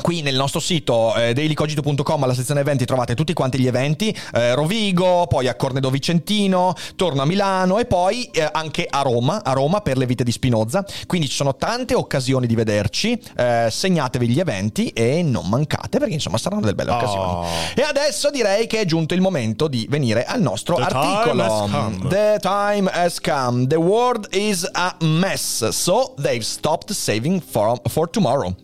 Qui 0.00 0.22
nel 0.22 0.36
nostro 0.36 0.60
sito 0.60 1.14
eh, 1.16 1.32
dailycogito.com 1.34 2.22
alla 2.22 2.32
sezione 2.32 2.60
eventi 2.60 2.84
trovate 2.86 3.14
tutti 3.14 3.32
quanti 3.34 3.58
gli 3.58 3.66
eventi, 3.66 4.16
eh, 4.32 4.54
Rovigo, 4.54 5.26
poi 5.26 5.48
a 5.48 5.54
Cornedo 5.56 5.90
Vicentino, 5.90 6.72
torno 6.96 7.22
a 7.22 7.26
Milano 7.26 7.78
e 7.78 7.84
poi 7.84 8.24
eh, 8.32 8.48
anche 8.50 8.86
a 8.88 9.02
Roma, 9.02 9.42
a 9.44 9.52
Roma 9.52 9.80
per 9.80 9.98
le 9.98 10.06
vite 10.06 10.24
di 10.24 10.30
Spinoza. 10.32 10.84
Quindi 11.06 11.28
ci 11.28 11.34
sono 11.34 11.56
tante 11.56 11.94
occasioni 11.94 12.46
di 12.46 12.54
vederci, 12.54 13.20
eh, 13.36 13.68
segnatevi 13.70 14.28
gli 14.28 14.38
eventi 14.40 14.88
e 14.90 15.22
non 15.22 15.46
mancate 15.48 15.98
perché 15.98 16.14
insomma 16.14 16.38
saranno 16.38 16.60
delle 16.62 16.74
belle 16.74 16.90
Oh. 16.92 16.94
occasioni. 16.96 17.46
E 17.74 17.82
adesso 17.82 18.30
direi 18.30 18.66
che 18.66 18.80
è 18.80 18.84
giunto 18.86 19.14
il 19.14 19.20
momento 19.20 19.66
di 19.68 19.86
venire 19.90 20.24
al 20.24 20.40
nostro 20.40 20.76
The 20.76 20.86
time 20.86 20.96
articolo. 21.06 21.68
come. 21.70 22.08
The 22.08 22.38
time 22.40 22.90
has 22.92 23.20
come. 23.20 23.66
The 23.66 23.76
world 23.76 24.28
is 24.30 24.66
a 24.72 24.96
mess, 25.00 25.68
so 25.68 26.14
they've 26.18 26.44
stopped 26.44 26.92
saving 26.92 27.42
for, 27.42 27.78
for 27.88 28.08
tomorrow. 28.08 28.54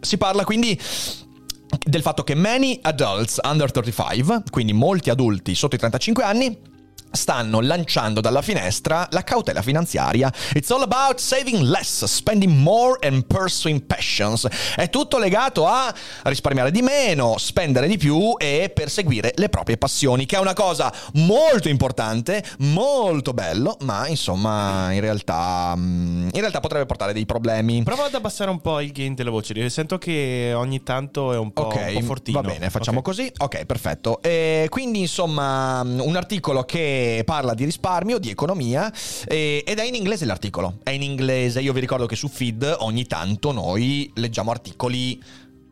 Si 0.00 0.16
parla 0.16 0.44
quindi 0.44 0.78
del 1.84 2.02
fatto 2.02 2.24
che 2.24 2.34
many 2.34 2.78
adults 2.82 3.38
under 3.42 3.70
35, 3.70 4.42
quindi 4.50 4.72
molti 4.72 5.10
adulti 5.10 5.54
sotto 5.54 5.74
i 5.74 5.78
35 5.78 6.22
anni, 6.22 6.58
stanno 7.10 7.60
lanciando 7.60 8.20
dalla 8.20 8.42
finestra 8.42 9.06
la 9.10 9.22
cautela 9.24 9.62
finanziaria. 9.62 10.32
It's 10.54 10.70
all 10.70 10.82
about 10.82 11.18
saving 11.18 11.62
less, 11.62 12.04
spending 12.04 12.52
more 12.60 12.98
and 13.06 13.24
pursuing 13.26 13.82
passions. 13.82 14.46
È 14.76 14.88
tutto 14.90 15.18
legato 15.18 15.66
a 15.66 15.92
risparmiare 16.24 16.70
di 16.70 16.82
meno, 16.82 17.36
spendere 17.38 17.86
di 17.86 17.96
più 17.96 18.34
e 18.38 18.70
perseguire 18.74 19.32
le 19.36 19.48
proprie 19.48 19.76
passioni, 19.76 20.26
che 20.26 20.36
è 20.36 20.40
una 20.40 20.54
cosa 20.54 20.92
molto 21.14 21.68
importante, 21.68 22.44
molto 22.58 23.32
bello, 23.32 23.76
ma 23.80 24.06
insomma 24.08 24.92
in 24.92 25.00
realtà, 25.00 25.74
mm, 25.76 26.28
in 26.32 26.40
realtà 26.40 26.60
potrebbe 26.60 26.86
portare 26.86 27.12
dei 27.12 27.26
problemi. 27.26 27.82
Prova 27.82 28.04
ad 28.06 28.14
abbassare 28.14 28.50
un 28.50 28.60
po' 28.60 28.80
il 28.80 28.92
gain 28.92 29.14
delle 29.14 29.30
voci, 29.30 29.68
sento 29.70 29.98
che 29.98 30.52
ogni 30.54 30.82
tanto 30.82 31.32
è 31.32 31.38
un 31.38 31.52
po', 31.52 31.62
Ok, 31.66 31.84
un 31.88 31.92
po 31.94 32.00
fortino. 32.06 32.40
va 32.40 32.48
bene, 32.48 32.70
facciamo 32.70 32.98
Ok. 32.98 33.04
così. 33.04 33.32
Ok, 33.38 33.64
perfetto. 33.64 34.20
E 34.22 34.66
quindi 34.68 35.00
insomma 35.00 35.80
un 35.82 36.16
articolo 36.16 36.64
che 36.64 36.97
parla 37.24 37.54
di 37.54 37.64
risparmio, 37.64 38.18
di 38.18 38.30
economia 38.30 38.92
e- 39.26 39.62
ed 39.66 39.78
è 39.78 39.84
in 39.84 39.94
inglese 39.94 40.24
l'articolo. 40.24 40.78
È 40.82 40.90
in 40.90 41.02
inglese. 41.02 41.60
Io 41.60 41.72
vi 41.72 41.80
ricordo 41.80 42.06
che 42.06 42.16
su 42.16 42.28
Feed 42.28 42.76
ogni 42.80 43.06
tanto 43.06 43.52
noi 43.52 44.10
leggiamo 44.14 44.50
articoli 44.50 45.20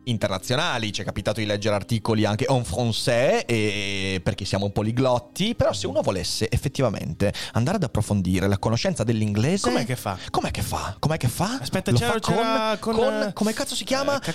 internazionali, 0.09 0.91
ci 0.91 1.01
è 1.01 1.05
capitato 1.05 1.39
di 1.39 1.45
leggere 1.45 1.75
articoli 1.75 2.25
anche 2.25 2.45
en 2.49 2.61
français 2.61 3.43
e- 3.45 4.19
perché 4.23 4.45
siamo 4.45 4.69
poliglotti, 4.69 5.55
però 5.55 5.73
se 5.73 5.87
uno 5.87 6.01
volesse 6.01 6.49
effettivamente 6.49 7.33
andare 7.53 7.77
ad 7.77 7.83
approfondire 7.83 8.47
la 8.47 8.57
conoscenza 8.57 9.03
dell'inglese 9.03 9.69
Com'è 9.69 9.85
che 9.85 9.95
fa? 9.95 10.17
Com'è 10.29 10.51
che 10.51 10.61
fa? 10.61 10.95
Com'è 10.99 11.17
che 11.17 11.27
fa? 11.27 11.57
Aspetta, 11.61 11.91
Lo 11.91 11.97
c'era- 11.97 12.13
fa 12.13 12.19
con, 12.77 12.95
con- 12.95 12.95
con- 12.95 13.31
come 13.33 13.53
cazzo 13.53 13.75
si 13.75 13.83
chiama? 13.83 14.19
Eh, 14.21 14.33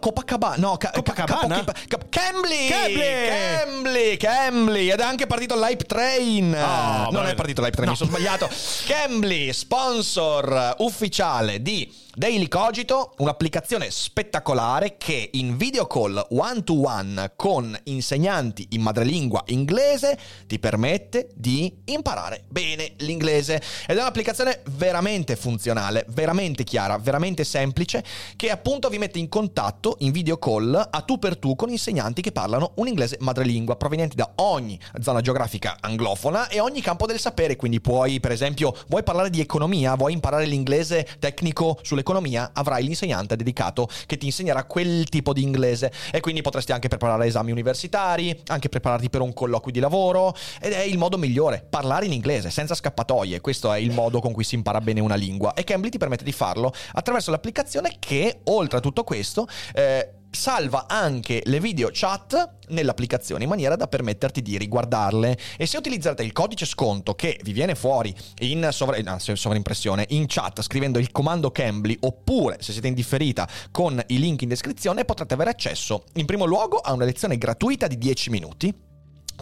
Copacabana 0.00 0.56
no 0.56 0.76
ca- 0.76 0.90
Copacabana? 0.90 1.64
Cambly 2.08 2.68
Cambly! 2.68 4.16
Cambly 4.16 4.90
ed 4.90 5.00
è 5.00 5.02
anche 5.02 5.26
partito 5.26 5.54
l'Hype 5.56 5.84
Train 5.84 6.54
Oh, 6.54 7.10
non 7.10 7.26
è 7.26 7.34
partito 7.34 7.60
l'Hype 7.62 7.76
Train 7.76 7.90
mi 7.90 7.96
sono 7.96 8.10
sbagliato 8.10 8.48
Cambly 8.86 9.52
sponsor 9.52 10.76
ufficiale 10.78 11.62
di 11.62 11.92
Daily 12.12 12.48
Cogito, 12.48 13.14
un'applicazione 13.20 13.90
spettacolare 13.90 14.96
che 14.96 15.28
in 15.32 15.58
video 15.58 15.86
call 15.86 16.26
one 16.30 16.64
to 16.64 16.86
one 16.86 17.32
con 17.36 17.78
insegnanti 17.84 18.68
in 18.70 18.80
madrelingua 18.80 19.42
inglese 19.48 20.18
ti 20.46 20.58
permette 20.58 21.28
di 21.34 21.82
imparare 21.84 22.44
bene 22.48 22.94
l'inglese. 22.98 23.60
Ed 23.86 23.98
è 23.98 24.00
un'applicazione 24.00 24.62
veramente 24.70 25.36
funzionale, 25.36 26.06
veramente 26.08 26.64
chiara, 26.64 26.96
veramente 26.96 27.44
semplice, 27.44 28.02
che 28.36 28.50
appunto 28.50 28.88
vi 28.88 28.96
mette 28.96 29.18
in 29.18 29.28
contatto 29.28 29.96
in 30.00 30.12
video 30.12 30.38
call 30.38 30.88
a 30.90 31.00
tu 31.02 31.18
per 31.18 31.36
tu 31.36 31.54
con 31.56 31.68
insegnanti 31.68 32.22
che 32.22 32.32
parlano 32.32 32.72
un 32.76 32.88
inglese 32.88 33.18
madrelingua 33.20 33.76
provenienti 33.76 34.16
da 34.16 34.32
ogni 34.36 34.80
zona 35.02 35.20
geografica 35.20 35.76
anglofona 35.80 36.48
e 36.48 36.58
ogni 36.58 36.80
campo 36.80 37.04
del 37.04 37.20
sapere. 37.20 37.56
Quindi 37.56 37.82
puoi, 37.82 38.18
per 38.18 38.32
esempio, 38.32 38.74
vuoi 38.88 39.02
parlare 39.02 39.28
di 39.28 39.40
economia, 39.40 39.94
vuoi 39.94 40.14
imparare 40.14 40.46
l'inglese 40.46 41.06
tecnico 41.18 41.78
sull'economia, 41.82 42.52
avrai 42.54 42.82
l'insegnante 42.82 43.08
dedicato 43.36 43.88
che 44.06 44.16
ti 44.16 44.26
insegnerà 44.26 44.64
quel 44.64 45.08
tipo 45.08 45.32
di 45.32 45.42
inglese. 45.42 45.92
E 46.12 46.20
quindi 46.20 46.42
potresti 46.42 46.72
anche 46.72 46.88
preparare 46.88 47.26
esami 47.26 47.50
universitari, 47.50 48.38
anche 48.46 48.68
prepararti 48.68 49.10
per 49.10 49.20
un 49.20 49.32
colloquio 49.32 49.72
di 49.72 49.80
lavoro. 49.80 50.34
Ed 50.60 50.72
è 50.72 50.82
il 50.82 50.98
modo 50.98 51.18
migliore, 51.18 51.64
parlare 51.68 52.06
in 52.06 52.12
inglese 52.12 52.50
senza 52.50 52.74
scappatoie, 52.74 53.40
questo 53.40 53.72
è 53.72 53.78
il 53.78 53.92
modo 53.92 54.20
con 54.20 54.32
cui 54.32 54.44
si 54.44 54.54
impara 54.54 54.80
bene 54.80 55.00
una 55.00 55.14
lingua. 55.14 55.54
E 55.54 55.64
Cambly 55.64 55.90
ti 55.90 55.98
permette 55.98 56.24
di 56.24 56.32
farlo 56.32 56.72
attraverso 56.92 57.30
l'applicazione 57.30 57.96
che 57.98 58.40
oltre 58.44 58.78
a 58.78 58.80
tutto 58.80 59.04
questo 59.04 59.46
eh, 59.74 60.14
salva 60.30 60.86
anche 60.88 61.42
le 61.44 61.60
video 61.60 61.90
chat 61.92 62.58
nell'applicazione 62.68 63.42
in 63.44 63.48
maniera 63.48 63.76
da 63.76 63.86
permetterti 63.88 64.42
di 64.42 64.56
riguardarle. 64.56 65.38
E 65.56 65.66
se 65.66 65.76
utilizzate 65.76 66.22
il 66.22 66.32
codice 66.32 66.66
sconto 66.66 67.14
che 67.14 67.38
vi 67.42 67.52
viene 67.52 67.74
fuori 67.74 68.14
in 68.40 68.68
sovra- 68.70 69.00
no, 69.00 69.18
se- 69.18 69.36
sovraimpressione 69.36 70.06
in 70.10 70.24
chat 70.26 70.62
scrivendo 70.62 70.98
il 70.98 71.10
comando 71.10 71.50
Cambly 71.50 71.96
oppure 72.00 72.58
se 72.60 72.72
siete 72.72 72.88
in 72.88 72.94
differita 72.94 73.48
con 73.70 74.02
i 74.08 74.18
link 74.18 74.42
in 74.42 74.48
descrizione 74.48 75.04
potrete 75.04 75.34
avere 75.34 75.50
accesso 75.50 76.04
in 76.14 76.26
primo 76.26 76.44
luogo 76.44 76.78
a 76.78 76.92
una 76.92 77.04
lezione 77.04 77.36
gratuita 77.36 77.86
di 77.86 77.98
10 77.98 78.30
minuti 78.30 78.88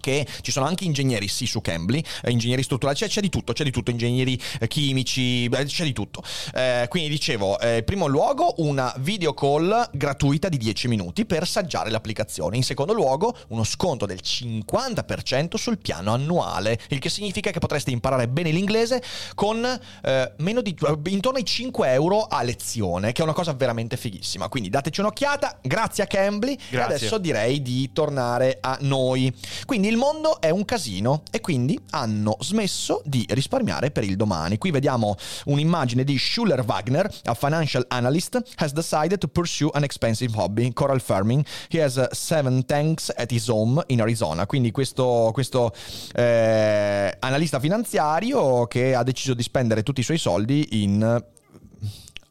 che 0.01 0.27
ci 0.41 0.51
sono 0.51 0.67
anche 0.67 0.85
ingegneri 0.85 1.29
sì 1.29 1.47
su 1.47 1.61
Cambly, 1.61 2.03
eh, 2.23 2.31
ingegneri 2.31 2.63
strutturali, 2.63 2.97
c'è, 2.97 3.09
c'è 3.09 3.21
di 3.21 3.29
tutto, 3.29 3.53
c'è 3.53 3.65
di 3.65 3.71
tutto, 3.71 3.91
ingegneri 3.91 4.41
eh, 4.61 4.67
chimici, 4.69 5.49
beh, 5.49 5.65
c'è 5.65 5.85
di 5.85 5.93
tutto. 5.93 6.23
Eh, 6.55 6.87
quindi 6.89 7.09
dicevo, 7.09 7.59
eh, 7.61 7.79
in 7.79 7.85
primo 7.85 8.07
luogo 8.07 8.55
una 8.59 8.95
video 8.99 9.35
call 9.35 9.91
gratuita 9.93 10.49
di 10.49 10.57
10 10.57 10.89
minuti 10.89 11.27
per 11.27 11.47
saggiare 11.47 11.91
l'applicazione, 11.91 12.57
in 12.57 12.63
secondo 12.63 12.93
luogo 12.93 13.37
uno 13.49 13.65
sconto 13.65 14.07
del 14.07 14.21
50% 14.23 15.57
sul 15.57 15.79
piano 15.79 16.13
annuale, 16.13 16.79
il 16.89 16.99
che 16.99 17.09
significa 17.09 17.51
che 17.51 17.59
potreste 17.59 17.91
imparare 17.91 18.29
bene 18.29 18.51
l'inglese 18.51 19.03
con 19.35 19.65
eh, 20.03 20.33
meno 20.39 20.61
di, 20.61 20.77
intorno 21.07 21.39
ai 21.39 21.45
5 21.45 21.93
euro 21.93 22.23
a 22.25 22.43
lezione, 22.43 23.13
che 23.13 23.21
è 23.21 23.25
una 23.25 23.33
cosa 23.33 23.53
veramente 23.53 23.97
fighissima. 23.97 24.49
Quindi 24.49 24.69
dateci 24.69 25.01
un'occhiata, 25.01 25.59
grazie 25.63 26.05
a 26.05 26.07
Cambly 26.07 26.53
e 26.53 26.59
Grazie. 26.71 26.95
adesso 26.95 27.19
direi 27.19 27.63
di 27.63 27.91
tornare 27.93 28.59
a 28.61 28.79
noi. 28.81 29.33
Quindi 29.67 29.88
il 29.89 29.97
mondo 29.97 30.39
è 30.41 30.51
un 30.51 30.67
casino 30.67 31.23
e 31.31 31.41
quindi 31.41 31.79
hanno 31.91 32.37
smesso 32.41 33.01
di 33.07 33.25
risparmiare 33.31 33.91
per 33.91 34.05
il 34.05 34.17
domani. 34.17 34.59
Qui 34.59 34.71
vediamo 34.71 35.17
un'immagine 35.47 36.05
di 36.05 36.19
Schuller 36.19 36.63
Wagner, 36.63 37.11
a 37.25 37.33
financial 37.33 37.87
analyst, 37.89 38.39
has 38.57 38.73
decided 38.73 39.19
to 39.19 39.29
pursue 39.29 39.71
an 39.73 39.85
expensive 39.85 40.37
hobby, 40.37 40.73
coral 40.75 41.01
farming. 41.01 41.45
He 41.71 41.83
has 41.83 41.97
uh, 41.97 42.07
seven 42.11 42.67
tanks 42.67 43.11
at 43.17 43.31
his 43.31 43.49
home 43.49 43.83
in 43.87 44.03
Arizona. 44.03 44.45
Quindi 44.45 44.71
questo, 44.73 45.31
questo 45.33 45.73
eh, 46.15 47.17
analista 47.19 47.59
finanziario 47.59 48.67
che 48.67 48.95
ha 48.95 49.03
deciso 49.03 49.33
di 49.33 49.43
spendere 49.43 49.83
tutti 49.83 50.01
i 50.01 50.05
suoi 50.05 50.19
soldi 50.19 50.83
in 50.83 51.03
eh, 51.03 51.25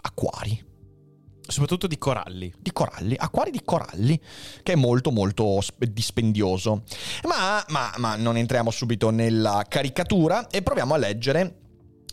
acquari 0.03 0.66
Soprattutto 1.57 1.87
di 1.87 1.97
coralli. 1.97 2.53
di 2.59 2.71
coralli, 2.71 3.15
acquari 3.17 3.49
di 3.49 3.61
coralli, 3.65 4.19
che 4.61 4.73
è 4.73 4.75
molto 4.75 5.09
molto 5.11 5.59
sp- 5.61 5.85
dispendioso. 5.85 6.83
Ma, 7.23 7.63
ma- 7.69 7.93
ma 7.97 8.15
non 8.15 8.37
entriamo 8.37 8.69
subito 8.69 9.09
nella 9.09 9.65
caricatura 9.67 10.47
e 10.49 10.61
proviamo 10.61 10.93
a 10.93 10.97
leggere. 10.97 11.55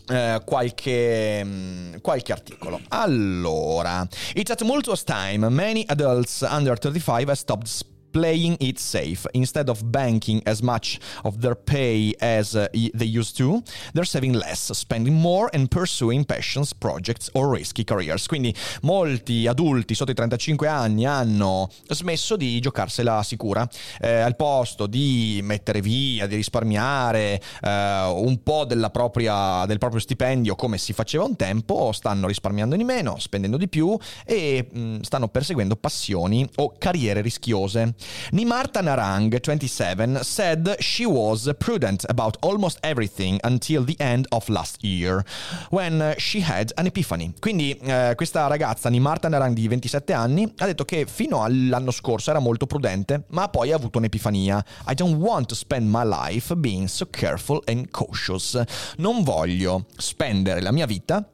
eh, 0.07 0.39
qualche, 0.45 1.43
mm, 1.43 1.95
qualche 2.01 2.31
articolo. 2.31 2.79
Allora, 2.89 4.07
it's 4.35 4.51
a 4.51 4.55
tumultuous 4.55 5.03
time. 5.03 5.49
Many 5.49 5.83
adults 5.87 6.45
under 6.47 6.77
35 6.77 7.23
have 7.23 7.33
stopped 7.35 7.67
playing 8.15 8.55
it 8.61 8.79
safe. 8.79 9.27
Instead 9.33 9.67
of 9.67 9.91
banking 9.91 10.41
as 10.45 10.61
much 10.61 10.99
of 11.23 11.41
their 11.41 11.53
pay 11.53 12.15
as 12.21 12.55
uh, 12.55 12.65
they 12.71 13.05
used 13.05 13.35
to, 13.35 13.61
they're 13.93 14.05
saving 14.05 14.31
less, 14.31 14.71
spending 14.71 15.13
more 15.13 15.49
and 15.51 15.67
pursuing 15.67 16.23
passions, 16.23 16.73
projects 16.73 17.29
or 17.33 17.49
risky 17.49 17.83
careers. 17.83 18.25
Quindi 18.25 18.55
molti 18.83 19.47
adulti 19.47 19.95
sotto 19.95 20.11
i 20.11 20.13
35 20.13 20.65
anni 20.65 21.05
hanno 21.05 21.69
smesso 21.89 22.37
di 22.37 22.61
giocarsela 22.61 23.21
sicura. 23.21 23.67
Eh, 23.99 24.21
al 24.21 24.37
posto 24.37 24.87
di 24.87 25.41
mettere 25.43 25.81
via, 25.81 26.25
di 26.25 26.37
risparmiare 26.37 27.41
eh, 27.61 28.13
un 28.15 28.41
po' 28.43 28.65
propria- 28.93 29.65
del 29.65 29.77
proprio 29.77 29.99
stipendio 29.99 30.55
come 30.55 30.77
si 30.77 30.93
faceva 30.93 31.25
un 31.25 31.35
tempo, 31.35 31.91
stanno 31.91 32.27
risparmiando 32.27 32.77
di 32.77 32.85
meno, 32.85 33.19
spendendo 33.19 33.57
di 33.57 33.67
più 33.67 33.97
e 34.23 34.69
mh, 34.71 35.01
stanno 35.01 35.27
perseguendo 35.27 35.75
passioni 35.75 36.47
o 36.55 36.75
carriere 36.77 37.19
rischiose. 37.19 37.93
Nimarta 38.31 38.81
Narang, 38.81 39.39
27, 39.39 40.19
said 40.23 40.75
she 40.79 41.05
was 41.05 41.51
prudent 41.57 42.05
about 42.09 42.37
almost 42.41 42.77
everything 42.81 43.39
until 43.43 43.83
the 43.83 43.95
end 43.99 44.25
of 44.29 44.47
last 44.49 44.83
year, 44.83 45.23
when 45.69 46.01
uh, 46.01 46.13
she 46.17 46.41
had 46.41 46.71
an 46.75 46.85
epiphany. 46.85 47.33
Quindi 47.39 47.77
eh, 47.83 48.13
questa 48.15 48.47
ragazza, 48.47 48.89
Nimarta 48.89 49.29
Narang 49.29 49.53
di 49.53 49.67
27 49.67 50.13
anni, 50.13 50.51
ha 50.57 50.65
detto 50.65 50.85
che 50.85 51.05
fino 51.05 51.43
all'anno 51.43 51.91
scorso 51.91 52.29
era 52.29 52.39
molto 52.39 52.65
prudente, 52.65 53.25
ma 53.29 53.49
poi 53.49 53.71
ha 53.71 53.75
avuto 53.75 53.97
un'epifania. 53.97 54.63
I 54.87 54.93
don't 54.93 55.15
want 55.15 55.47
to 55.47 55.55
spend 55.55 55.87
my 55.89 56.03
life 56.03 56.55
being 56.55 56.87
so 56.87 57.07
careful 57.09 57.61
and 57.65 57.89
cautious. 57.91 58.61
Non 58.97 59.23
voglio 59.23 59.85
spendere 59.97 60.61
la 60.61 60.71
mia 60.71 60.85
vita 60.85 61.27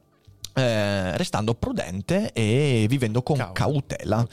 eh, 0.54 1.16
restando 1.16 1.54
prudente 1.54 2.30
e 2.32 2.86
vivendo 2.88 3.22
con 3.22 3.36
Cavolo. 3.36 3.52
cautela. 3.52 4.26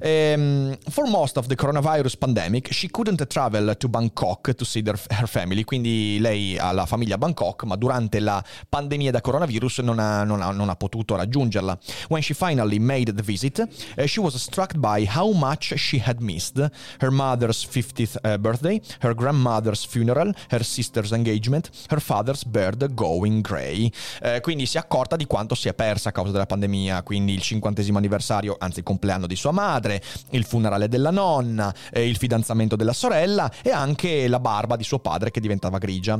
Ehm, 0.00 0.76
for 0.88 1.06
most 1.08 1.36
of 1.36 1.46
the 1.46 1.54
coronavirus 1.54 2.16
pandemic, 2.16 2.72
she 2.72 2.88
couldn't 2.90 3.26
travel 3.26 3.76
to 3.76 3.88
Bangkok 3.88 4.54
to 4.54 4.64
see 4.64 4.82
their- 4.82 4.98
her 5.08 5.28
family. 5.28 5.64
Quindi 5.64 6.18
lei 6.20 6.56
ha 6.58 6.72
la 6.72 6.86
famiglia 6.86 7.14
a 7.14 7.18
Bangkok, 7.18 7.64
ma 7.64 7.76
durante 7.76 8.20
la 8.20 8.42
pandemia 8.68 9.10
da 9.10 9.20
coronavirus 9.20 9.78
non 9.78 9.98
ha, 9.98 10.24
non 10.24 10.40
ha- 10.42 10.50
non 10.50 10.68
ha 10.68 10.76
potuto 10.76 11.16
raggiungerla. 11.16 11.78
When 12.08 12.22
she 12.22 12.34
finally 12.34 12.78
made 12.78 13.12
the 13.12 13.22
visit, 13.22 13.66
eh, 13.96 14.06
she 14.06 14.20
was 14.20 14.36
struck 14.36 14.74
by 14.76 15.06
how 15.06 15.32
much 15.32 15.74
she 15.76 16.00
had 16.02 16.20
missed 16.20 16.58
her 16.98 17.10
mother's 17.10 17.64
50th 17.64 18.18
eh, 18.22 18.38
birthday, 18.38 18.80
her 19.00 19.14
grandmother's 19.14 19.84
funeral, 19.84 20.32
her 20.48 20.64
sister's 20.64 21.12
engagement, 21.12 21.70
her 21.88 22.00
father's 22.00 22.44
bird 22.44 22.94
going 22.94 23.40
grey. 23.42 23.90
Eh, 24.22 24.40
quindi 24.40 24.66
si 24.66 24.76
è 24.76 24.80
accorta 24.80 25.16
di 25.16 25.26
quanto 25.26 25.54
si 25.60 25.68
è 25.68 25.74
persa 25.74 26.08
a 26.08 26.12
causa 26.12 26.32
della 26.32 26.46
pandemia, 26.46 27.02
quindi 27.02 27.34
il 27.34 27.42
cinquantesimo 27.42 27.98
anniversario, 27.98 28.56
anzi 28.58 28.78
il 28.78 28.84
compleanno 28.84 29.26
di 29.26 29.36
sua 29.36 29.50
madre, 29.50 30.02
il 30.30 30.44
funerale 30.44 30.88
della 30.88 31.10
nonna, 31.10 31.74
eh, 31.92 32.08
il 32.08 32.16
fidanzamento 32.16 32.76
della 32.76 32.94
sorella 32.94 33.52
e 33.62 33.70
anche 33.70 34.26
la 34.26 34.40
barba 34.40 34.76
di 34.76 34.84
suo 34.84 35.00
padre 35.00 35.30
che 35.30 35.38
diventava 35.40 35.76
grigia. 35.76 36.18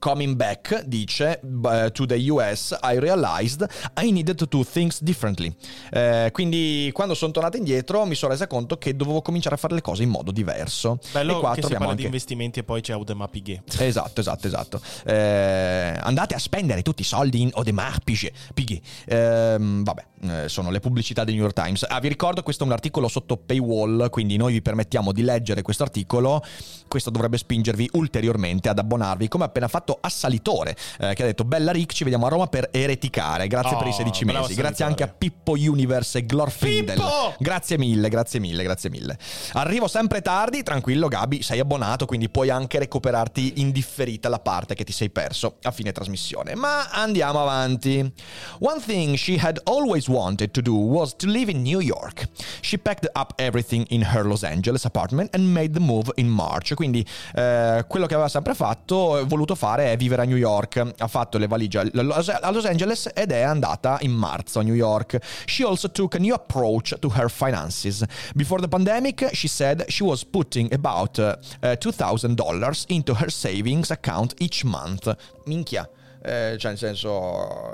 Coming 0.00 0.34
back, 0.34 0.84
dice, 0.84 1.40
uh, 1.42 1.90
to 1.92 2.06
the 2.06 2.16
US, 2.30 2.74
I 2.82 2.98
realized 2.98 3.66
I 4.00 4.10
needed 4.10 4.34
to 4.36 4.46
do 4.46 4.64
things 4.64 5.02
differently. 5.02 5.54
Eh, 5.90 6.30
quindi 6.32 6.90
quando 6.94 7.12
sono 7.12 7.32
tornata 7.32 7.58
indietro 7.58 8.06
mi 8.06 8.14
sono 8.14 8.32
resa 8.32 8.46
conto 8.46 8.78
che 8.78 8.96
dovevo 8.96 9.20
cominciare 9.20 9.56
a 9.56 9.58
fare 9.58 9.74
le 9.74 9.82
cose 9.82 10.02
in 10.02 10.08
modo 10.08 10.30
diverso. 10.30 10.98
Bello 11.12 11.36
e 11.36 11.40
qua 11.40 11.54
che 11.54 11.60
si 11.60 11.72
parla 11.72 11.88
anche... 11.88 11.96
di 11.96 12.04
investimenti 12.04 12.60
e 12.60 12.62
poi 12.62 12.80
c'è 12.80 12.94
Audemars 12.94 13.30
Piguet. 13.30 13.78
Esatto, 13.78 14.20
esatto, 14.20 14.46
esatto. 14.46 14.80
Eh, 15.04 15.94
andate 16.00 16.34
a 16.34 16.38
spendere 16.38 16.80
tutti 16.80 17.02
i 17.02 17.04
soldi 17.04 17.42
in 17.42 17.50
Audemars 17.52 17.98
Piguet. 18.02 18.34
Piguet. 18.54 18.82
Ehm, 19.04 19.84
vabbè, 19.84 20.04
eh, 20.22 20.48
sono 20.48 20.70
le 20.70 20.80
pubblicità 20.80 21.24
del 21.24 21.34
New 21.34 21.42
York 21.42 21.54
Times. 21.54 21.84
Ah, 21.86 22.00
vi 22.00 22.08
ricordo, 22.08 22.42
questo 22.42 22.64
è 22.64 22.66
un 22.66 22.72
articolo 22.72 23.06
sotto 23.08 23.36
paywall, 23.36 24.08
quindi 24.08 24.38
noi 24.38 24.54
vi 24.54 24.62
permettiamo 24.62 25.12
di 25.12 25.22
leggere 25.22 25.60
questo 25.60 25.82
articolo. 25.82 26.42
Questo 26.88 27.10
dovrebbe 27.10 27.36
spingervi 27.36 27.90
ulteriormente 27.92 28.68
ad 28.68 28.78
abbonarvi, 28.78 29.28
come 29.28 29.44
appena 29.44 29.68
fatto 29.68 29.89
Assalitore, 30.00 30.76
eh, 30.98 31.14
che 31.14 31.22
ha 31.22 31.26
detto 31.26 31.44
Bella 31.44 31.72
Rick, 31.72 31.92
ci 31.92 32.04
vediamo 32.04 32.26
a 32.26 32.28
Roma 32.28 32.46
per 32.46 32.68
ereticare. 32.72 33.46
Grazie 33.46 33.76
Oh, 33.76 33.78
per 33.78 33.88
i 33.88 33.92
16 33.92 34.24
bravo 34.24 34.40
mesi. 34.46 34.54
Grazie 34.54 34.84
anche 34.84 35.02
a 35.02 35.08
Pippo 35.08 35.52
Universe 35.52 36.18
e 36.18 36.26
Glorfindel. 36.26 36.96
Pippo! 36.96 37.34
Grazie 37.38 37.78
mille, 37.78 38.08
grazie 38.08 38.40
mille, 38.40 38.62
grazie 38.62 38.90
mille. 38.90 39.16
Arrivo 39.52 39.86
sempre 39.88 40.22
tardi, 40.22 40.62
tranquillo 40.62 41.08
Gabi, 41.08 41.42
sei 41.42 41.60
abbonato, 41.60 42.06
quindi 42.06 42.28
puoi 42.28 42.50
anche 42.50 42.78
recuperarti 42.78 43.54
in 43.56 43.70
differita 43.70 44.28
la 44.28 44.38
parte 44.40 44.74
che 44.74 44.84
ti 44.84 44.92
sei 44.92 45.10
perso 45.10 45.56
a 45.62 45.70
fine 45.70 45.92
trasmissione. 45.92 46.54
Ma 46.54 46.88
andiamo 46.90 47.40
avanti. 47.40 48.12
One 48.60 48.80
thing 48.84 49.16
she 49.16 49.36
had 49.40 49.60
always 49.64 50.08
wanted 50.08 50.50
to 50.50 50.60
do 50.60 50.74
was 50.74 51.14
to 51.16 51.26
live 51.26 51.50
in 51.50 51.62
New 51.62 51.80
York. 51.80 52.28
She 52.60 52.78
packed 52.78 53.08
up 53.14 53.32
everything 53.36 53.84
in 53.90 54.02
her 54.12 54.24
Los 54.26 54.42
Angeles 54.42 54.84
apartment 54.84 55.34
and 55.34 55.46
made 55.46 55.72
the 55.72 55.80
move 55.80 56.10
in 56.16 56.28
March. 56.28 56.74
Quindi 56.74 57.06
eh, 57.34 57.84
quello 57.88 58.06
che 58.06 58.14
aveva 58.14 58.28
sempre 58.28 58.54
fatto, 58.54 59.24
voluto 59.26 59.54
fare 59.54 59.79
è 59.80 59.96
vivere 59.96 60.22
a 60.22 60.24
New 60.24 60.36
York. 60.36 60.92
Ha 60.98 61.08
fatto 61.08 61.38
le 61.38 61.46
valigie 61.46 61.78
a 61.80 61.88
Los- 62.02 62.64
Angeles 62.64 63.10
ed 63.14 63.32
è 63.32 63.40
andata 63.40 63.98
in 64.00 64.12
marzo 64.12 64.60
a 64.60 64.62
New 64.62 64.74
York. 64.74 65.18
She 65.46 65.64
also 65.64 65.90
took 65.90 66.14
a 66.14 66.18
new 66.18 66.34
approach 66.34 66.96
to 66.98 67.10
her 67.14 67.30
finances. 67.30 68.04
Before 68.34 68.60
the 68.60 68.68
pandemic, 68.68 69.30
she 69.32 69.48
said 69.48 69.84
she 69.88 70.02
was 70.04 70.24
putting 70.24 70.72
about 70.72 71.18
uh, 71.18 71.36
uh, 71.62 71.76
$2,000 71.78 72.84
into 72.88 73.14
her 73.14 73.30
savings 73.30 73.90
account 73.90 74.34
each 74.38 74.64
month. 74.64 75.12
Minchia. 75.46 75.88
Eh, 76.22 76.56
cioè, 76.58 76.70
nel 76.72 76.78
senso. 76.78 77.72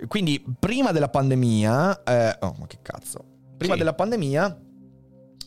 eh, 0.00 0.06
quindi, 0.06 0.42
prima 0.58 0.92
della 0.92 1.08
pandemia. 1.08 2.02
eh, 2.04 2.36
oh, 2.40 2.54
ma 2.58 2.66
che 2.66 2.78
cazzo. 2.82 3.24
Prima 3.56 3.72
Sì. 3.74 3.78
della 3.78 3.94
pandemia. 3.94 4.58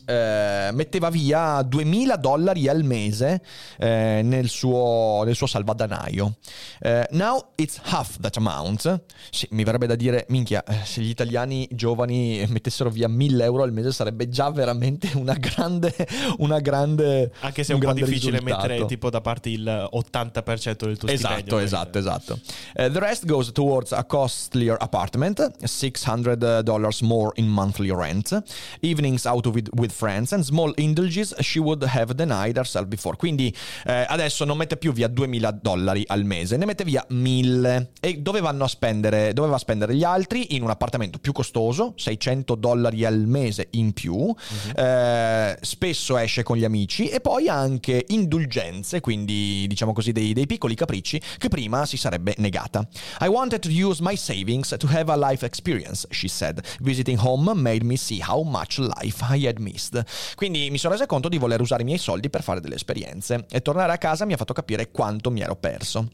Eh, 0.08 0.70
metteva 0.72 1.10
via 1.10 1.60
2000 1.62 2.16
dollari 2.16 2.66
al 2.66 2.82
mese 2.82 3.42
eh, 3.78 4.22
nel, 4.24 4.48
suo, 4.48 5.22
nel 5.24 5.34
suo 5.34 5.46
salvadanaio. 5.46 6.36
Eh, 6.80 7.06
now 7.10 7.50
it's 7.56 7.78
half 7.82 8.18
that 8.20 8.36
amount. 8.38 9.02
Sì, 9.30 9.46
mi 9.50 9.64
verrebbe 9.64 9.86
da 9.86 9.94
dire, 9.96 10.24
minchia, 10.28 10.64
eh, 10.64 10.78
se 10.84 11.02
gli 11.02 11.10
italiani 11.10 11.68
giovani 11.70 12.42
mettessero 12.48 12.88
via 12.88 13.06
1000 13.08 13.44
euro 13.44 13.62
al 13.64 13.72
mese 13.72 13.92
sarebbe 13.92 14.28
già 14.30 14.50
veramente 14.50 15.10
una 15.14 15.34
grande. 15.34 15.94
Una 16.38 16.60
grande 16.60 17.30
Anche 17.40 17.62
se 17.64 17.72
è 17.72 17.74
un, 17.74 17.80
po' 17.80 17.86
grande 17.86 18.04
difficile 18.06 18.38
risultato. 18.38 18.66
mettere 18.68 18.86
tipo 18.86 19.10
da 19.10 19.20
parte 19.20 19.50
il 19.50 19.64
80% 19.92 20.84
del 20.86 20.96
tuo 20.96 21.08
Esatto, 21.08 21.34
stipendio. 21.34 21.58
esatto, 21.58 21.98
esatto. 21.98 22.38
Uh, 22.76 22.90
the 22.90 22.98
rest 22.98 23.26
goes 23.26 23.52
towards 23.52 23.92
a 23.92 24.04
costlier 24.04 24.76
apartment, 24.78 25.50
$600 25.62 27.02
more 27.02 27.32
in 27.36 27.46
monthly 27.48 27.90
rent, 27.90 28.42
evenings 28.80 29.24
out 29.26 29.46
with, 29.46 29.68
with 29.76 29.92
friends 29.98 30.32
and 30.32 30.44
small 30.44 30.72
indulges 30.76 31.34
she 31.40 31.58
would 31.58 31.82
have 31.82 32.14
denied 32.14 32.56
herself 32.56 32.86
before. 32.86 33.16
Quindi 33.16 33.52
eh, 33.84 34.06
adesso 34.08 34.44
non 34.44 34.56
mette 34.56 34.76
più 34.76 34.92
via 34.92 35.08
2000 35.08 35.58
dollari 35.60 36.04
al 36.06 36.24
mese, 36.24 36.56
ne 36.56 36.66
mette 36.66 36.84
via 36.84 37.04
1000. 37.08 37.90
E 38.00 38.18
dove 38.18 38.40
vanno 38.40 38.62
a 38.64 38.68
spendere? 38.68 39.32
Doveva 39.32 39.58
spendere 39.58 39.96
gli 39.96 40.04
altri 40.04 40.54
in 40.54 40.62
un 40.62 40.70
appartamento 40.70 41.18
più 41.18 41.32
costoso, 41.32 41.94
600 41.96 42.54
dollari 42.54 43.04
al 43.04 43.26
mese 43.26 43.68
in 43.72 43.92
più. 43.92 44.32
Eh, 44.76 45.58
spesso 45.60 46.16
esce 46.16 46.44
con 46.44 46.56
gli 46.56 46.64
amici 46.64 47.08
e 47.08 47.20
poi 47.20 47.48
anche 47.48 48.04
indulgenze, 48.08 49.00
quindi 49.00 49.66
diciamo 49.66 49.92
così 49.92 50.12
dei, 50.12 50.32
dei 50.32 50.46
piccoli 50.46 50.76
capricci 50.76 51.20
che 51.38 51.48
prima 51.48 51.86
si 51.86 51.96
sarebbe 51.96 52.34
negata. 52.38 52.86
I 53.20 53.26
wanted 53.26 53.60
to 53.60 53.68
use 53.68 54.00
my 54.00 54.16
savings 54.16 54.74
to 54.78 54.86
have 54.86 55.10
a 55.10 55.16
life 55.16 55.44
experience, 55.44 56.06
she 56.10 56.28
said. 56.28 56.64
Visiting 56.80 57.18
home 57.18 57.52
made 57.54 57.84
me 57.84 57.96
see 57.96 58.20
how 58.20 58.42
much 58.44 58.78
life 58.78 59.24
I 59.28 59.44
had 59.46 59.58
missed. 59.58 59.87
Quindi 60.34 60.70
mi 60.70 60.78
sono 60.78 60.92
resa 60.92 61.06
conto 61.06 61.28
di 61.28 61.38
voler 61.38 61.60
usare 61.60 61.82
i 61.82 61.84
miei 61.84 61.98
soldi 61.98 62.30
per 62.30 62.42
fare 62.42 62.60
delle 62.60 62.74
esperienze. 62.74 63.46
E 63.50 63.60
tornare 63.60 63.92
a 63.92 63.98
casa 63.98 64.24
mi 64.24 64.32
ha 64.32 64.36
fatto 64.36 64.52
capire 64.52 64.90
quanto 64.90 65.30
mi 65.30 65.40
ero 65.40 65.56
perso. 65.56 66.08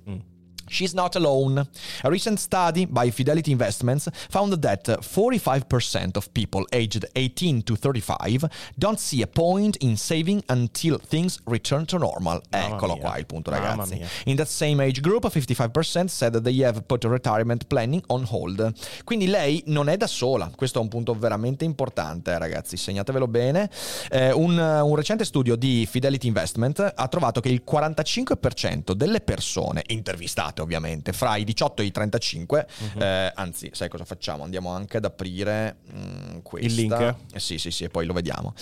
She's 0.68 0.94
not 0.94 1.14
alone. 1.16 1.66
A 2.02 2.10
recent 2.10 2.38
study 2.38 2.86
by 2.86 3.10
Fidelity 3.10 3.50
Investments 3.50 4.08
found 4.28 4.54
that 4.60 4.86
45% 4.86 6.16
of 6.16 6.32
people 6.32 6.66
aged 6.72 7.06
18 7.14 7.62
to 7.62 7.76
35 7.76 8.48
don't 8.78 8.98
see 8.98 9.22
a 9.22 9.26
point 9.26 9.76
in 9.82 9.96
saving 9.96 10.42
until 10.48 10.98
things 10.98 11.38
return 11.46 11.84
to 11.86 11.98
normal. 11.98 12.42
Mamma 12.50 12.74
Eccolo 12.74 12.94
mia. 12.94 13.02
qua 13.02 13.16
il 13.18 13.26
punto, 13.26 13.50
ragazzi. 13.50 14.00
In 14.24 14.36
that 14.36 14.48
same 14.48 14.82
age 14.82 15.00
group, 15.00 15.26
55% 15.26 16.06
said 16.06 16.32
that 16.32 16.42
they 16.42 16.62
have 16.62 16.82
put 16.86 17.04
retirement 17.04 17.66
planning 17.66 18.02
on 18.08 18.26
hold. 18.28 18.72
Quindi 19.04 19.26
lei 19.26 19.62
non 19.66 19.88
è 19.88 19.96
da 19.96 20.06
sola. 20.06 20.50
Questo 20.54 20.78
è 20.78 20.82
un 20.82 20.88
punto 20.88 21.14
veramente 21.14 21.64
importante, 21.64 22.32
eh, 22.32 22.38
ragazzi. 22.38 22.76
Segnatevelo 22.76 23.26
bene. 23.28 23.70
Eh, 24.10 24.32
un, 24.32 24.56
un 24.58 24.94
recente 24.96 25.24
studio 25.24 25.56
di 25.56 25.86
Fidelity 25.88 26.26
Investment 26.26 26.92
ha 26.94 27.08
trovato 27.08 27.40
che 27.40 27.48
il 27.48 27.62
45% 27.68 28.92
delle 28.92 29.20
persone 29.20 29.82
intervistate, 29.88 30.53
ovviamente, 30.62 31.12
fra 31.12 31.36
i 31.36 31.44
18 31.44 31.82
e 31.82 31.84
i 31.86 31.90
35, 31.90 32.66
Mhm. 32.94 33.02
eh, 33.02 33.32
anzi, 33.34 33.70
sai 33.72 33.88
cosa 33.88 34.04
facciamo? 34.04 34.44
Andiamo 34.44 34.70
anche 34.70 34.96
ad 34.98 35.04
aprire 35.04 35.76
mm, 35.96 36.38
questa. 36.42 36.66
Il 36.68 36.74
link? 36.74 37.14
Eh, 37.32 37.40
sì, 37.40 37.58
sì, 37.58 37.70
sì, 37.70 37.84
e 37.84 37.88
poi 37.88 38.06
lo 38.06 38.12
vediamo. 38.12 38.54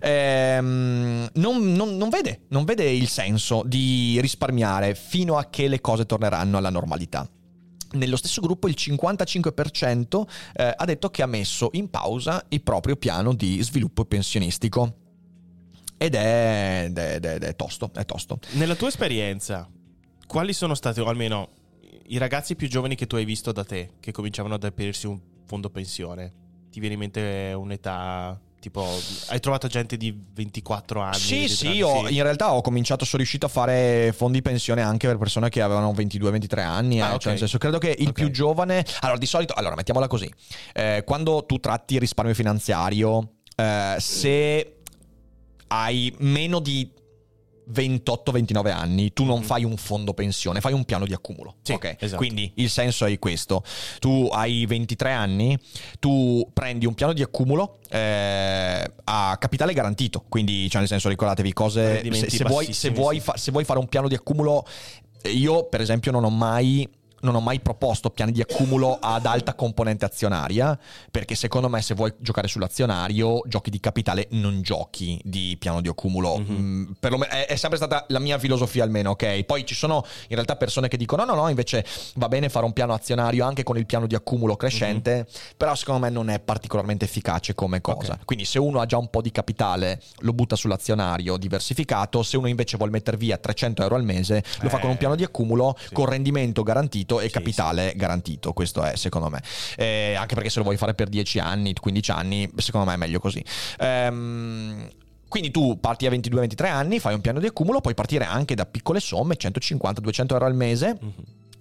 Ehm, 0.00 1.28
non, 1.34 1.72
non- 1.72 1.96
non 1.96 2.08
vede, 2.08 2.42
non 2.48 2.64
vede 2.64 2.90
il 2.90 3.08
senso 3.08 3.62
di 3.64 4.18
risparmiare 4.20 4.94
fino 4.94 5.36
a 5.38 5.46
che 5.50 5.68
le 5.68 5.80
cose 5.80 6.06
torneranno 6.06 6.56
alla 6.58 6.70
normalità. 6.70 7.28
Nello 7.90 8.16
stesso 8.16 8.42
gruppo 8.42 8.68
il 8.68 8.74
55% 8.76 10.26
eh, 10.54 10.74
ha 10.76 10.84
detto 10.84 11.08
che 11.10 11.22
ha 11.22 11.26
messo 11.26 11.70
in 11.72 11.88
pausa 11.88 12.44
il 12.48 12.62
proprio 12.62 12.96
piano 12.96 13.32
di 13.34 13.62
sviluppo 13.62 14.04
pensionistico. 14.04 14.94
Ed 15.96 16.14
è, 16.14 16.82
ed 16.86 16.98
è- 16.98 17.14
ed 17.14 17.24
è- 17.24 17.34
ed 17.36 17.42
è 17.44 17.56
tosto, 17.56 17.90
è 17.94 18.04
tosto. 18.04 18.38
Nella 18.52 18.74
tua 18.76 18.88
esperienza, 18.88 19.68
quali 20.28 20.52
sono 20.52 20.74
stati, 20.74 21.00
o 21.00 21.06
almeno 21.06 21.48
i 22.10 22.18
ragazzi 22.18 22.54
più 22.54 22.68
giovani 22.68 22.94
che 22.94 23.06
tu 23.08 23.16
hai 23.16 23.24
visto 23.24 23.50
da 23.50 23.64
te, 23.64 23.94
che 23.98 24.12
cominciavano 24.12 24.54
ad 24.54 24.62
aprirsi 24.62 25.06
un 25.08 25.18
fondo 25.46 25.70
pensione? 25.70 26.32
Ti 26.70 26.78
viene 26.78 26.94
in 26.94 27.00
mente 27.00 27.52
un'età 27.56 28.38
tipo... 28.60 28.86
Hai 29.28 29.40
trovato 29.40 29.68
gente 29.68 29.96
di 29.96 30.14
24 30.34 31.00
anni? 31.00 31.14
Sì, 31.16 31.36
23 31.46 31.72
sì, 31.72 31.82
ho- 31.82 32.08
in 32.08 32.22
realtà 32.22 32.52
ho 32.52 32.60
cominciato, 32.60 33.04
sono 33.04 33.18
riuscito 33.18 33.46
a 33.46 33.48
fare 33.48 34.12
fondi 34.14 34.42
pensione 34.42 34.82
anche 34.82 35.06
per 35.06 35.16
persone 35.16 35.48
che 35.48 35.62
avevano 35.62 35.92
22-23 35.92 36.60
anni. 36.60 37.00
Ah, 37.00 37.10
eh, 37.10 37.14
ok. 37.14 37.20
cioè, 37.20 37.30
nel 37.30 37.38
senso, 37.40 37.56
credo 37.58 37.78
che 37.78 37.94
il 37.98 38.08
Ok. 38.08 38.12
più 38.12 38.30
giovane. 38.30 38.84
Allora, 39.00 39.18
di 39.18 39.26
solito, 39.26 39.54
allora, 39.54 39.74
mettiamola 39.76 40.06
così: 40.08 40.30
Eh, 40.74 41.02
quando 41.06 41.44
tu 41.46 41.58
tratti 41.58 41.98
risparmio 41.98 42.34
finanziario, 42.34 43.32
eh, 43.56 43.96
se 43.98 44.74
hai 45.68 46.14
meno 46.18 46.60
di 46.60 46.90
28-29 47.72 48.70
anni, 48.70 49.12
tu 49.12 49.24
non 49.24 49.42
fai 49.42 49.64
un 49.64 49.76
fondo 49.76 50.14
pensione, 50.14 50.60
fai 50.60 50.72
un 50.72 50.84
piano 50.84 51.04
di 51.04 51.12
accumulo. 51.12 51.56
Sì, 51.62 51.72
ok? 51.72 51.96
esatto. 51.98 52.16
Quindi 52.16 52.52
il 52.56 52.70
senso 52.70 53.04
è 53.06 53.18
questo: 53.18 53.62
tu 53.98 54.28
hai 54.32 54.66
23 54.66 55.12
anni, 55.12 55.58
tu 55.98 56.48
prendi 56.52 56.86
un 56.86 56.94
piano 56.94 57.12
di 57.12 57.22
accumulo 57.22 57.78
eh, 57.90 58.90
a 59.04 59.36
capitale 59.38 59.72
garantito. 59.72 60.24
Quindi, 60.28 60.68
cioè, 60.68 60.80
nel 60.80 60.88
senso, 60.88 61.08
ricordatevi 61.08 61.52
cose. 61.52 62.02
Se, 62.12 62.30
se 62.30 62.44
vuoi, 62.44 62.72
se, 62.72 62.90
vuoi 62.90 63.20
fa- 63.20 63.36
se 63.36 63.50
vuoi 63.50 63.64
fare 63.64 63.78
un 63.78 63.88
piano 63.88 64.08
di 64.08 64.14
accumulo, 64.14 64.64
io, 65.24 65.64
per 65.64 65.80
esempio, 65.80 66.10
non 66.12 66.24
ho 66.24 66.30
mai. 66.30 66.88
Non 67.20 67.34
ho 67.34 67.40
mai 67.40 67.60
proposto 67.60 68.10
piani 68.10 68.32
di 68.32 68.40
accumulo 68.40 68.98
ad 69.00 69.26
alta 69.26 69.54
componente 69.54 70.04
azionaria, 70.04 70.78
perché 71.10 71.34
secondo 71.34 71.68
me 71.68 71.82
se 71.82 71.94
vuoi 71.94 72.12
giocare 72.18 72.46
sull'azionario, 72.48 73.42
giochi 73.46 73.70
di 73.70 73.80
capitale, 73.80 74.26
non 74.30 74.62
giochi 74.62 75.20
di 75.24 75.56
piano 75.58 75.80
di 75.80 75.88
accumulo. 75.88 76.38
Mhm. 76.38 76.96
Mm, 77.08 77.22
è, 77.22 77.46
è 77.46 77.56
sempre 77.56 77.78
stata 77.78 78.04
la 78.08 78.18
mia 78.18 78.38
filosofia 78.38 78.84
almeno, 78.84 79.10
ok? 79.10 79.42
Poi 79.44 79.66
ci 79.66 79.74
sono 79.74 80.04
in 80.28 80.34
realtà 80.34 80.56
persone 80.56 80.88
che 80.88 80.96
dicono 80.96 81.24
no, 81.24 81.34
no, 81.34 81.42
no, 81.42 81.48
invece 81.48 81.84
va 82.14 82.28
bene 82.28 82.48
fare 82.48 82.64
un 82.64 82.72
piano 82.72 82.92
azionario 82.94 83.44
anche 83.44 83.62
con 83.62 83.76
il 83.76 83.86
piano 83.86 84.06
di 84.06 84.14
accumulo 84.14 84.56
crescente, 84.56 85.26
però 85.56 85.74
secondo 85.74 86.00
me 86.02 86.10
non 86.10 86.28
è 86.30 86.38
particolarmente 86.38 87.04
efficace 87.04 87.54
come 87.54 87.80
cosa. 87.80 88.12
Ok. 88.12 88.24
Quindi 88.24 88.44
se 88.44 88.58
uno 88.58 88.80
ha 88.80 88.86
già 88.86 88.96
un 88.98 89.08
po' 89.10 89.22
di 89.22 89.30
capitale, 89.32 90.00
lo 90.20 90.32
butta 90.32 90.54
sull'azionario 90.56 91.36
diversificato, 91.36 92.22
se 92.22 92.36
uno 92.36 92.48
invece 92.48 92.76
vuole 92.76 92.92
mettere 92.92 93.16
via 93.16 93.36
300 93.36 93.82
euro 93.82 93.96
al 93.96 94.04
mese, 94.04 94.44
lo 94.60 94.68
fa 94.68 94.78
con 94.78 94.90
un 94.90 94.94
Eh, 94.94 94.98
piano 94.98 95.14
di 95.16 95.24
accumulo 95.24 95.76
sì. 95.78 95.92
con 95.94 96.06
rendimento 96.06 96.62
garantito 96.62 97.07
garantito 97.08 97.20
e 97.20 97.24
Sì, 97.24 97.30
capitale 97.32 97.92
garantito, 97.96 98.52
questo 98.52 98.82
è 98.82 98.96
secondo 98.96 99.30
me. 99.30 99.42
Eh, 99.76 100.14
anche 100.14 100.34
perché 100.34 100.50
se 100.50 100.58
lo 100.58 100.64
vuoi 100.64 100.76
fare 100.76 100.94
per 100.94 101.08
10 101.08 101.38
anni, 101.38 101.72
15 101.72 102.10
anni, 102.10 102.50
secondo 102.56 102.86
me 102.86 102.94
è 102.94 102.96
meglio 102.96 103.18
così. 103.18 103.42
Ehm, 103.78 104.88
quindi 105.28 105.50
tu 105.50 105.78
parti 105.78 106.06
a 106.06 106.10
22-23 106.10 106.66
anni, 106.66 107.00
fai 107.00 107.14
un 107.14 107.20
piano 107.20 107.40
di 107.40 107.46
accumulo, 107.46 107.80
puoi 107.80 107.94
partire 107.94 108.24
anche 108.24 108.54
da 108.54 108.66
piccole 108.66 109.00
somme, 109.00 109.36
150-200 109.36 110.32
euro 110.32 110.46
al 110.46 110.54
mese. 110.54 110.96
Mhm. 111.00 111.12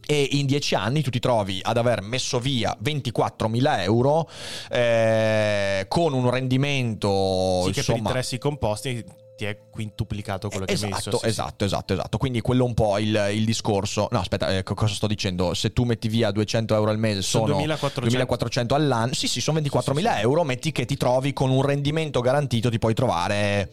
E 0.09 0.25
in 0.31 0.45
10 0.45 0.75
anni 0.75 1.01
tu 1.01 1.09
ti 1.09 1.19
trovi 1.19 1.59
ad 1.61 1.75
aver 1.75 2.01
messo 2.01 2.39
via 2.39 2.73
24.000 2.81 3.81
euro 3.81 4.29
eh, 4.69 5.83
con 5.89 6.13
un 6.13 6.29
rendimento 6.29 7.63
Sì, 7.65 7.71
che 7.71 7.71
per 7.71 7.77
insomma, 7.79 7.97
interessi 7.97 8.37
composti 8.37 9.03
ti 9.37 9.45
è 9.45 9.55
quintuplicato 9.69 10.49
quello 10.49 10.65
che 10.65 10.71
hai 10.71 10.77
esatto, 10.77 10.93
messo. 10.95 11.11
sì, 11.11 11.17
sì. 11.19 11.25
esatto, 11.27 11.63
esatto, 11.63 11.93
esatto. 11.93 12.17
Quindi 12.17 12.41
quello 12.41 12.65
un 12.65 12.73
po' 12.73 12.97
il, 12.97 13.29
il 13.33 13.45
discorso. 13.45 14.07
No, 14.09 14.19
aspetta, 14.19 14.49
eh, 14.57 14.63
co- 14.63 14.73
cosa 14.73 14.95
sto 14.95 15.05
dicendo? 15.05 15.53
Se 15.53 15.71
tu 15.73 15.83
metti 15.83 16.07
via 16.07 16.31
200 16.31 16.73
euro 16.73 16.89
al 16.89 16.97
mese, 16.97 17.21
Sono 17.21 17.45
sono 17.45 17.57
2400. 17.57 17.99
2400 18.01 18.75
all'anno. 18.75 19.13
Sì, 19.13 19.27
sì, 19.27 19.39
sono 19.39 19.59
24.000 19.59 19.81
Sì, 19.81 19.93
sì, 19.93 20.01
sì. 20.01 20.21
euro. 20.21 20.43
Metti 20.43 20.71
che 20.71 20.85
ti 20.85 20.97
trovi 20.97 21.33
con 21.33 21.51
un 21.51 21.61
rendimento 21.61 22.19
garantito, 22.19 22.69
ti 22.71 22.79
puoi 22.79 22.95
trovare. 22.95 23.71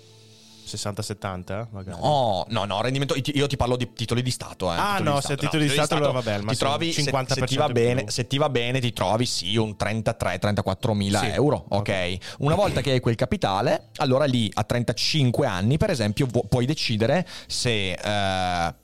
60-70 0.77 1.67
magari. 1.71 2.01
No, 2.01 2.45
no, 2.49 2.65
no, 2.65 2.81
rendimento. 2.83 3.15
Io 3.35 3.47
ti 3.47 3.57
parlo 3.57 3.77
di 3.77 3.93
titoli 3.93 4.23
di 4.23 4.31
Stato. 4.31 4.73
Eh, 4.73 4.77
Ah, 4.77 4.99
no, 4.99 5.15
di 5.15 5.21
se 5.23 5.37
titoli 5.37 5.65
di 5.65 5.71
Stato, 5.71 5.95
allora 5.95 6.13
vabbè, 6.13 6.33
al 6.33 6.45
ti 6.45 6.57
trovi, 6.57 6.93
se- 6.93 7.03
50% 7.03 7.33
se, 7.33 7.45
ti 7.47 7.57
va 7.57 7.69
bene, 7.69 8.05
se 8.09 8.27
ti 8.27 8.39
va 8.39 8.49
bene, 8.49 8.81
ti 8.81 8.93
trovi 8.93 9.27
sì 9.27 9.57
un 9.57 9.75
33-34 9.77 10.93
mila 10.95 11.21
Sì. 11.21 11.27
euro. 11.27 11.65
Ok. 11.69 12.17
Una 12.39 12.55
volta 12.55 12.81
che 12.81 12.93
hai 12.93 13.01
quel 13.01 13.15
capitale, 13.17 13.89
allora 13.97 14.25
lì 14.25 14.51
a 14.55 14.65
35 14.65 15.47
anni, 15.47 15.77
per 15.79 15.91
esempio, 15.91 16.27
puoi 16.27 16.67
decidere 16.67 17.27
se. 17.47 17.93
eh, 17.93 18.75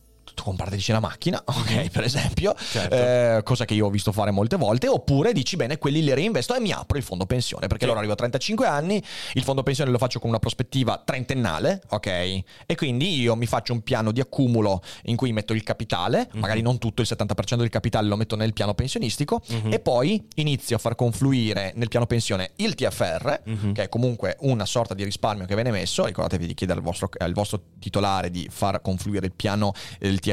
tu 0.40 0.44
comprarti 0.46 0.92
la 0.92 1.00
macchina, 1.00 1.40
ok, 1.44 1.90
per 1.90 2.04
esempio, 2.04 2.54
Certo. 2.56 2.94
eh, 2.94 3.40
cosa 3.44 3.64
che 3.64 3.74
io 3.74 3.86
ho 3.86 3.90
visto 3.90 4.10
fare 4.12 4.30
molte 4.30 4.56
volte, 4.56 4.88
oppure 4.88 5.32
dici 5.32 5.56
bene, 5.56 5.78
quelli 5.78 6.02
li 6.02 6.12
reinvesto 6.14 6.54
e 6.54 6.60
mi 6.60 6.72
apro 6.72 6.96
il 6.96 7.04
fondo 7.04 7.26
pensione, 7.26 7.66
perché 7.66 7.84
allora 7.84 7.98
arrivo 7.98 8.14
a 8.14 8.16
35 8.16 8.66
anni, 8.66 9.02
il 9.34 9.42
fondo 9.42 9.62
pensione 9.62 9.90
lo 9.90 9.98
faccio 9.98 10.18
con 10.18 10.28
una 10.30 10.38
prospettiva 10.38 11.00
trentennale, 11.04 11.82
ok? 11.90 12.06
E 12.06 12.74
quindi 12.76 13.20
io 13.20 13.36
mi 13.36 13.46
faccio 13.46 13.72
un 13.72 13.82
piano 13.82 14.12
di 14.12 14.20
accumulo 14.20 14.82
in 15.04 15.16
cui 15.16 15.32
metto 15.32 15.52
il 15.52 15.62
capitale, 15.62 16.28
Mhm. 16.32 16.40
magari 16.40 16.62
non 16.62 16.78
tutto, 16.78 17.02
il 17.02 17.06
70% 17.08 17.60
del 17.60 17.68
capitale 17.70 18.08
lo 18.08 18.16
metto 18.16 18.36
nel 18.36 18.52
piano 18.52 18.74
pensionistico 18.74 19.42
Mhm. 19.48 19.72
e 19.72 19.78
poi 19.80 20.26
inizio 20.36 20.76
a 20.76 20.78
far 20.78 20.94
confluire 20.94 21.72
nel 21.76 21.88
piano 21.88 22.06
pensione 22.06 22.52
il 22.56 22.74
TFR, 22.74 23.40
Mhm. 23.44 23.72
che 23.74 23.82
è 23.84 23.88
comunque 23.88 24.36
una 24.40 24.64
sorta 24.64 24.94
di 24.94 25.04
risparmio 25.04 25.44
che 25.46 25.54
viene 25.54 25.70
messo, 25.70 26.04
ricordatevi 26.06 26.46
di 26.46 26.54
chiedere 26.54 26.78
al 26.78 26.84
vostro, 26.84 27.10
al 27.18 27.32
vostro 27.32 27.60
titolare 27.78 28.30
di 28.30 28.48
far 28.50 28.80
confluire 28.80 29.26
il 29.26 29.32
piano 29.32 29.72
il 30.00 30.18
TFR 30.20 30.28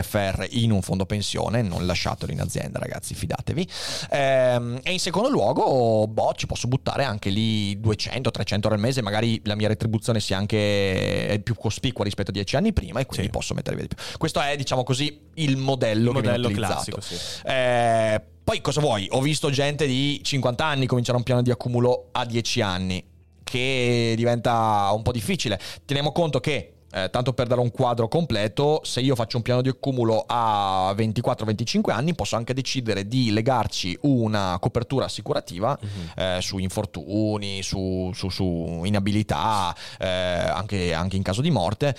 in 0.52 0.72
un 0.72 0.82
fondo 0.82 1.06
pensione, 1.06 1.62
non 1.62 1.86
lasciatelo 1.86 2.32
in 2.32 2.42
azienda 2.42 2.80
ragazzi, 2.80 3.14
fidatevi. 3.14 3.68
Ehm, 4.12 4.80
e 4.84 4.92
in 4.92 5.00
secondo 5.00 5.30
luogo, 5.30 6.08
boh, 6.08 6.34
ci 6.36 6.46
posso 6.46 6.68
buttare 6.68 7.04
anche 7.04 7.30
lì 7.30 7.78
200-300 7.80 8.54
euro 8.64 8.74
al 8.76 8.80
mese, 8.80 9.02
magari 9.02 9.40
la 9.46 9.56
mia 9.56 9.68
retribuzione 9.68 10.20
sia 10.20 10.38
anche 10.38 11.40
più 11.44 11.56
cospicua 11.56 12.04
rispetto 12.04 12.30
a 12.32 12.34
10 12.34 12.56
anni 12.56 12.74
prima 12.74 13.00
e 13.00 13.06
quindi 13.06 13.26
Sì. 13.28 13.32
posso 13.32 13.54
mettere 13.54 13.76
via 13.76 13.88
di 13.88 13.96
più. 13.96 14.04
Questo 14.18 14.40
è, 14.42 14.56
diciamo 14.56 14.84
così, 14.84 15.20
il 15.36 15.58
modello, 15.58 16.10
Il 16.10 16.16
modello 16.16 16.50
classico, 16.50 17.02
sì. 17.02 17.16
Eh, 17.46 18.22
poi 18.44 18.62
cosa 18.62 18.80
vuoi? 18.82 19.08
Ho 19.12 19.22
visto 19.22 19.50
gente 19.50 19.86
di 19.86 20.20
50 20.24 20.64
anni 20.66 20.86
cominciare 20.86 21.18
un 21.18 21.24
piano 21.24 21.42
di 21.42 21.52
accumulo 21.52 22.10
a 22.12 22.26
10 22.26 22.62
anni, 22.62 23.04
che 23.44 24.14
diventa 24.16 24.90
un 24.94 25.02
po' 25.04 25.12
difficile. 25.12 25.60
Teniamo 25.86 26.12
conto 26.12 26.40
che, 26.40 26.74
eh, 27.04 27.10
tanto 27.10 27.34
per 27.34 27.48
dare 27.48 27.62
un 27.62 27.72
quadro 27.72 28.08
completo, 28.08 28.82
se 28.84 29.02
io 29.02 29.16
faccio 29.16 29.38
un 29.38 29.44
piano 29.44 29.62
di 29.62 29.70
accumulo 29.70 30.24
a 30.28 30.94
24-25 30.96 31.92
anni, 31.92 32.14
posso 32.16 32.36
anche 32.36 32.54
decidere 32.54 33.08
di 33.08 33.32
legarci 33.32 33.98
una 34.02 34.58
copertura 34.60 35.06
assicurativa 35.06 35.78
Mhm. 35.80 36.12
eh, 36.16 36.38
su 36.42 36.58
infortuni, 36.58 37.62
su, 37.64 38.12
su- 38.14 38.30
su 38.30 38.82
inabilità, 38.86 39.76
eh, 40.00 40.08
anche, 40.08 40.94
anche 40.94 41.16
in 41.16 41.24
caso 41.24 41.42
di 41.42 41.52
morte. 41.52 41.96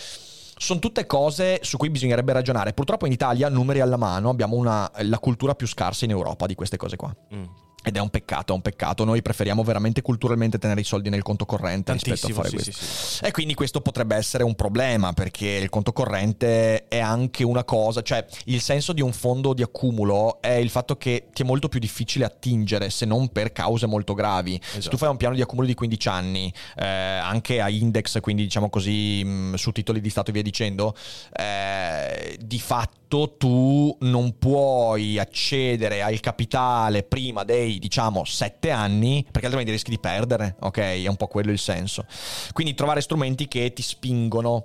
Sono 0.60 0.80
tutte 0.80 1.06
cose 1.06 1.60
su 1.62 1.76
cui 1.76 1.88
bisognerebbe 1.88 2.32
ragionare. 2.32 2.72
Purtroppo 2.72 3.06
in 3.06 3.12
Italia, 3.12 3.48
numeri 3.48 3.80
alla 3.80 3.96
mano, 3.96 4.28
abbiamo 4.28 4.56
una- 4.56 4.90
la 5.02 5.18
cultura 5.20 5.54
più 5.54 5.68
scarsa 5.68 6.04
in 6.04 6.10
Europa 6.10 6.46
di 6.46 6.54
queste 6.56 6.76
cose 6.76 6.96
qua. 6.96 7.14
Mm. 7.32 7.44
Ed 7.84 7.96
è 7.96 8.00
un 8.00 8.10
peccato, 8.10 8.52
è 8.52 8.56
un 8.56 8.60
peccato. 8.60 9.04
Noi 9.04 9.22
preferiamo 9.22 9.62
veramente 9.62 10.02
culturalmente 10.02 10.58
tenere 10.58 10.80
i 10.80 10.84
soldi 10.84 11.08
nel 11.10 11.22
conto 11.22 11.46
corrente 11.46 11.92
rispetto 11.92 12.26
a 12.26 12.28
Tantissimo, 12.28 12.42
fare 12.42 12.48
sì, 12.48 12.54
questo. 12.70 12.84
sì, 12.84 13.14
sì. 13.16 13.24
E 13.24 13.30
quindi 13.30 13.54
questo 13.54 13.80
potrebbe 13.80 14.16
essere 14.16 14.42
un 14.42 14.54
problema 14.54 15.12
perché 15.12 15.46
il 15.48 15.68
conto 15.70 15.92
corrente 15.92 16.88
è 16.88 16.98
anche 16.98 17.44
una 17.44 17.64
cosa, 17.64 18.02
cioè 18.02 18.26
il 18.46 18.60
senso 18.60 18.92
di 18.92 19.00
un 19.00 19.12
fondo 19.12 19.54
di 19.54 19.62
accumulo 19.62 20.40
è 20.42 20.50
il 20.52 20.70
fatto 20.70 20.96
che 20.96 21.28
ti 21.32 21.42
è 21.42 21.44
molto 21.44 21.68
più 21.68 21.78
difficile 21.80 22.24
attingere 22.24 22.90
se 22.90 23.06
non 23.06 23.28
per 23.28 23.52
cause 23.52 23.86
molto 23.86 24.12
gravi. 24.12 24.60
Se 24.62 24.70
tu 24.72 24.78
Esatto. 24.78 24.96
fai 24.96 25.08
un 25.08 25.16
piano 25.16 25.34
di 25.36 25.40
accumulo 25.40 25.66
di 25.66 25.74
15 25.74 26.08
anni, 26.08 26.52
eh, 26.76 26.84
anche 26.86 27.60
a 27.60 27.70
index, 27.70 28.20
quindi 28.20 28.42
diciamo 28.42 28.68
così 28.68 29.22
mh, 29.24 29.54
su 29.54 29.70
titoli 29.72 30.00
di 30.00 30.10
Stato 30.10 30.30
e 30.30 30.32
via 30.32 30.42
dicendo, 30.42 30.94
eh, 31.36 32.36
di 32.40 32.58
fatto 32.58 33.36
tu 33.38 33.96
non 34.00 34.36
puoi 34.38 35.18
accedere 35.18 36.02
al 36.02 36.20
capitale 36.20 37.02
prima 37.04 37.44
dei 37.44 37.67
diciamo 37.76 38.24
7 38.24 38.70
anni 38.70 39.22
perché 39.24 39.46
altrimenti 39.46 39.70
rischi 39.72 39.90
di 39.90 39.98
perdere, 39.98 40.56
ok? 40.60 40.78
È 40.78 41.06
un 41.06 41.16
po' 41.16 41.26
quello 41.26 41.50
il 41.50 41.58
senso. 41.58 42.06
Quindi 42.52 42.74
trovare 42.74 43.00
strumenti 43.00 43.48
che 43.48 43.72
ti 43.72 43.82
spingono. 43.82 44.64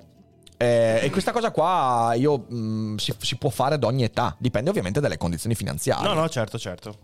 Eh, 0.57 0.99
e 1.03 1.09
questa 1.09 1.31
cosa 1.31 1.51
qua 1.51 2.13
io 2.15 2.45
mh, 2.47 2.95
si, 2.95 3.13
si 3.19 3.35
può 3.37 3.49
fare 3.49 3.75
ad 3.75 3.83
ogni 3.83 4.03
età, 4.03 4.35
dipende 4.39 4.69
ovviamente 4.69 4.99
dalle 4.99 5.17
condizioni 5.17 5.55
finanziarie. 5.55 6.07
No, 6.07 6.13
no, 6.13 6.29
certo, 6.29 6.57
certo. 6.57 6.97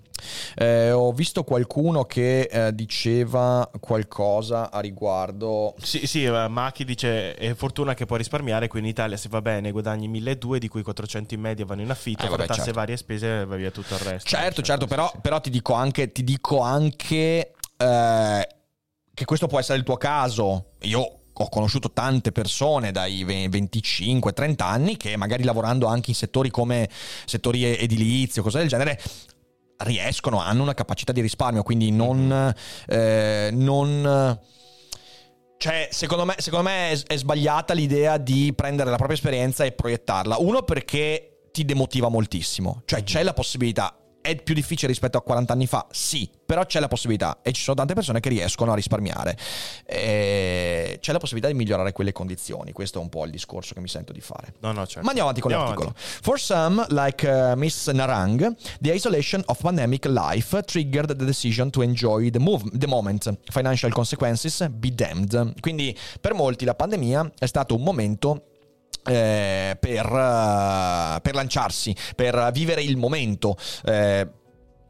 Eh, 0.56 0.92
ho 0.92 1.12
visto 1.14 1.44
qualcuno 1.44 2.04
che 2.04 2.42
eh, 2.42 2.76
diceva 2.76 3.70
qualcosa 3.80 4.70
a 4.72 4.80
riguardo. 4.82 5.76
Sì, 5.82 6.06
sì, 6.08 6.26
eh, 6.26 6.48
Machi 6.48 6.84
dice 6.84 7.36
è 7.36 7.54
fortuna 7.54 7.94
che 7.94 8.06
puoi 8.06 8.18
risparmiare, 8.20 8.68
qui 8.68 8.80
in 8.80 8.86
Italia 8.86 9.18
se 9.18 9.30
va 9.30 9.42
bene 9.42 9.72
guadagni 9.72 10.10
1.200 10.10 10.58
di 10.58 10.68
cui 10.68 10.84
400 10.84 11.34
in 11.34 11.42
media 11.42 11.66
vanno 11.66 11.82
in 11.82 11.90
affitto, 11.90 12.26
Eh, 12.26 12.30
vabbè, 12.30 12.48
tasse 12.48 12.64
certo. 12.64 12.80
varie 12.80 12.96
e 12.96 12.98
spese 12.98 13.46
va 13.46 13.56
via 13.56 13.72
tutto 13.72 13.94
il 13.94 14.02
resto. 14.02 14.30
Certo, 14.30 14.62
certo, 14.62 14.88
però, 14.88 15.10
sì. 15.12 15.20
però 15.22 15.40
ti 15.40 15.50
dico 15.50 15.74
anche, 15.74 16.12
ti 16.12 16.24
dico 16.24 16.60
anche 16.60 17.54
eh, 17.78 18.48
che 19.14 19.26
questo 19.26 19.48
può 19.48 19.60
essere 19.60 19.78
il 19.78 19.86
tuo 19.86 19.98
caso. 19.98 20.72
Io 20.82 21.19
ho 21.42 21.50
conosciuto 21.50 21.92
tante 21.92 22.32
persone 22.32 22.92
dai 22.92 23.24
25-30 23.26 24.56
anni 24.62 24.98
che 24.98 25.16
magari 25.16 25.44
lavorando 25.44 25.88
anche 25.88 26.10
in 26.10 26.16
settori 26.16 26.50
come 26.50 26.90
settori 27.26 27.64
edilizi 27.64 28.40
o 28.40 28.44
cose 28.44 28.60
del 28.60 28.68
genere 28.68 29.00
riescono, 29.78 30.42
hanno 30.42 30.62
una 30.62 30.74
capacità 30.74 31.12
di 31.12 31.22
risparmio, 31.22 31.64
quindi 31.64 31.92
non... 31.92 32.54
eh, 32.88 33.50
non 33.54 34.38
cioè, 35.60 35.90
secondo 35.92 36.24
me, 36.24 36.36
secondo 36.38 36.70
me 36.70 36.92
è, 36.92 37.04
è 37.06 37.18
sbagliata 37.18 37.74
l'idea 37.74 38.18
di 38.18 38.54
prendere 38.56 38.90
la 38.90 38.96
propria 38.96 39.18
esperienza 39.18 39.66
e 39.66 39.74
proiettarla. 39.74 40.38
Uno 40.40 40.64
perché 40.64 41.50
ti 41.52 41.66
demotiva 41.66 42.08
moltissimo. 42.08 42.82
Cioè, 42.86 43.04
c'è 43.04 43.24
la 43.24 43.34
possibilità. 43.34 43.99
È 44.30 44.36
più 44.36 44.54
difficile 44.54 44.90
rispetto 44.90 45.18
a 45.18 45.24
40 45.24 45.54
anni 45.54 45.66
fa? 45.66 45.88
Sì, 45.90 46.30
però 46.46 46.64
c'è 46.64 46.80
la 46.80 46.88
possibilità 46.88 47.40
e 47.42 47.52
ci 47.52 47.64
sono 47.64 47.78
tante 47.78 47.96
persone 47.96 48.20
che 48.20 48.30
riescono 48.30 48.72
a 48.72 48.76
risparmiare. 48.76 49.36
E 49.88 51.00
c'è 51.02 51.12
la 51.12 51.18
possibilità 51.18 51.52
di 51.52 51.58
migliorare 51.58 51.94
quelle 51.94 52.12
condizioni. 52.12 52.72
Questo 52.72 53.00
è 53.00 53.02
un 53.02 53.10
po' 53.10 53.26
il 53.26 53.32
discorso 53.32 53.74
che 53.74 53.80
mi 53.80 53.88
sento 53.88 54.14
di 54.14 54.22
fare. 54.22 54.54
No, 54.60 54.72
no, 54.72 54.86
certo. 54.86 55.02
Ma 55.02 55.08
andiamo 55.08 55.30
avanti 55.30 55.42
con 55.42 55.52
Andiamo 55.52 55.74
l'articolo. 55.74 55.96
For 55.98 56.40
some, 56.40 56.86
like 56.90 57.28
uh, 57.28 57.58
Miss 57.58 57.88
Narang, 57.88 58.56
the 58.80 58.94
isolation 58.94 59.42
of 59.48 59.60
pandemic 59.60 60.06
life 60.06 60.62
triggered 60.66 61.16
the 61.16 61.26
decision 61.26 61.72
to 61.72 61.82
enjoy 61.82 62.30
the, 62.30 62.38
move- 62.38 62.70
the 62.78 62.86
moment. 62.86 63.36
Financial 63.50 63.92
consequences 63.92 64.64
be 64.70 64.94
damned. 64.94 65.60
Quindi 65.60 65.98
per 66.22 66.36
molti 66.36 66.66
la 66.66 66.76
pandemia 66.76 67.32
è 67.40 67.48
stato 67.48 67.74
un 67.74 67.82
momento 67.82 68.49
eh, 69.10 69.78
per, 69.80 70.06
eh, 70.06 71.20
per 71.22 71.36
lanciarsi, 71.36 71.96
per 72.16 72.50
vivere 72.54 72.82
il 72.82 72.98
momento. 72.98 73.58
eh, 73.86 74.28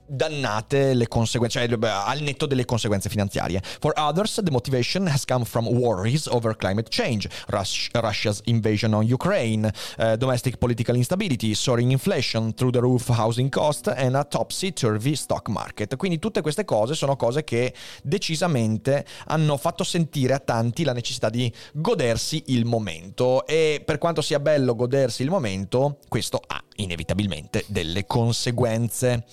dannate 0.09 0.93
le 0.93 1.07
conseguenze, 1.07 1.59
cioè 1.59 1.77
al 1.81 2.21
netto 2.21 2.45
delle 2.45 2.65
conseguenze 2.65 3.09
finanziarie. 3.09 3.61
For 3.79 3.93
others, 3.95 4.41
the 4.43 4.51
motivation 4.51 5.07
has 5.07 5.25
come 5.25 5.45
from 5.45 5.67
worries 5.67 6.27
over 6.27 6.55
climate 6.55 6.89
change, 6.89 7.29
Rus- 7.47 7.89
Russia's 7.93 8.41
invasion 8.45 8.93
on 8.93 9.09
Ukraine, 9.09 9.71
uh, 9.97 10.15
domestic 10.15 10.57
political 10.57 10.95
instability, 10.95 11.53
soaring 11.53 11.91
inflation, 11.91 12.53
through 12.53 12.71
the 12.71 12.79
roof 12.79 13.07
housing 13.09 13.49
cost 13.49 13.87
and 13.87 14.15
a 14.15 14.23
topsy-turvy 14.23 15.15
stock 15.15 15.47
market. 15.47 15.95
Quindi 15.95 16.19
tutte 16.19 16.41
queste 16.41 16.65
cose 16.65 16.95
sono 16.95 17.15
cose 17.15 17.43
che 17.43 17.73
decisamente 18.03 19.05
hanno 19.27 19.57
fatto 19.57 19.83
sentire 19.83 20.33
a 20.33 20.39
tanti 20.39 20.83
la 20.83 20.93
necessità 20.93 21.29
di 21.29 21.51
godersi 21.73 22.43
il 22.47 22.65
momento 22.65 23.45
e 23.45 23.81
per 23.85 23.97
quanto 23.97 24.21
sia 24.21 24.39
bello 24.39 24.75
godersi 24.75 25.21
il 25.23 25.29
momento, 25.29 25.99
questo 26.07 26.41
ha 26.45 26.61
inevitabilmente 26.81 27.63
delle 27.67 28.05
conseguenze. 28.05 29.25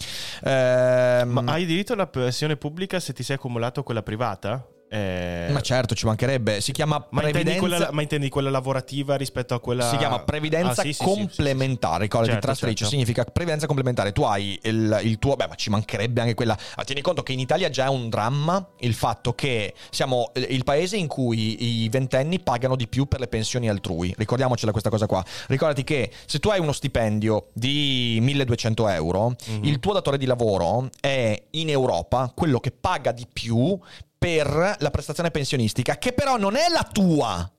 Ehm, 0.42 1.28
Ma 1.30 1.42
hai 1.46 1.66
diritto 1.66 1.92
alla 1.92 2.06
pensione 2.06 2.56
pubblica 2.56 3.00
se 3.00 3.12
ti 3.12 3.22
sei 3.22 3.36
accumulato 3.36 3.82
quella 3.82 4.02
privata? 4.02 4.66
Eh, 4.88 5.48
Ma 5.50 5.60
certo, 5.60 5.94
ci 5.94 6.06
mancherebbe. 6.06 6.60
Si 6.60 6.72
chiama 6.72 6.96
ma 7.10 7.22
intendi, 7.26 7.32
previdenza. 7.32 7.60
quella, 7.60 7.88
ma 7.92 8.02
intendi 8.02 8.28
quella 8.28 8.50
lavorativa 8.50 9.16
rispetto 9.16 9.54
a 9.54 9.60
quella... 9.60 9.88
Si 9.88 9.96
chiama 9.96 10.20
previdenza 10.20 10.82
Ah, 10.82 10.84
sì, 10.84 10.92
sì, 10.92 10.94
sì, 10.94 11.04
complementare. 11.04 12.04
Ricordati, 12.04 12.32
Certo, 12.32 12.46
trasferisce 12.46 12.84
certo. 12.84 12.92
significa 12.92 13.24
previdenza 13.24 13.66
complementare. 13.66 14.12
Tu 14.12 14.22
hai 14.22 14.58
il, 14.62 15.00
il 15.02 15.18
tuo. 15.18 15.34
Beh, 15.36 15.48
ma 15.48 15.54
ci 15.54 15.70
mancherebbe 15.70 16.20
anche 16.20 16.34
quella. 16.34 16.56
Ma 16.76 16.84
tieni 16.84 17.00
conto 17.00 17.22
che 17.22 17.32
in 17.32 17.40
Italia 17.40 17.68
già 17.68 17.86
è 17.86 17.88
un 17.88 18.08
dramma 18.08 18.64
il 18.80 18.94
fatto 18.94 19.32
che 19.34 19.74
siamo 19.90 20.30
eh, 20.34 20.40
il 20.40 20.62
paese 20.64 20.96
in 20.96 21.06
cui 21.08 21.84
i 21.84 21.88
ventenni 21.88 22.38
pagano 22.40 22.76
di 22.76 22.86
più 22.86 23.06
per 23.06 23.20
le 23.20 23.26
pensioni 23.28 23.68
altrui. 23.68 24.14
Ricordiamocela 24.16 24.70
questa 24.70 24.90
cosa 24.90 25.06
qua. 25.06 25.24
Ricordati 25.48 25.82
che 25.84 26.10
se 26.26 26.38
tu 26.38 26.48
hai 26.48 26.60
uno 26.60 26.72
stipendio 26.72 27.48
di 27.52 28.18
1200 28.22 28.88
euro, 28.88 29.34
Mhm. 29.48 29.64
il 29.64 29.78
tuo 29.80 29.92
datore 29.92 30.18
di 30.18 30.26
lavoro 30.26 30.88
è 31.00 31.40
in 31.50 31.68
Europa 31.70 32.30
quello 32.34 32.60
che 32.60 32.70
paga 32.72 33.12
di 33.12 33.26
più 33.30 33.78
per 34.18 34.76
la 34.78 34.90
prestazione 34.90 35.30
pensionistica, 35.30 35.98
che 35.98 36.12
però 36.12 36.36
non 36.36 36.56
è 36.56 36.68
la 36.68 36.88
tua 36.90 37.50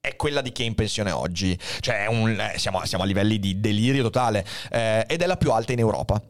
è 0.00 0.16
quella 0.16 0.42
di 0.42 0.52
chi 0.52 0.62
è 0.62 0.66
in 0.66 0.74
pensione 0.74 1.10
oggi. 1.10 1.58
Cioè, 1.80 2.06
un- 2.08 2.38
eh, 2.38 2.58
siamo, 2.58 2.84
siamo 2.84 3.04
a 3.04 3.06
livelli 3.06 3.38
di 3.38 3.58
delirio 3.58 4.02
totale. 4.02 4.44
eh, 4.70 5.04
ed 5.08 5.22
è 5.22 5.26
la 5.26 5.36
più 5.38 5.50
alta 5.50 5.72
in 5.72 5.78
Europa. 5.78 6.20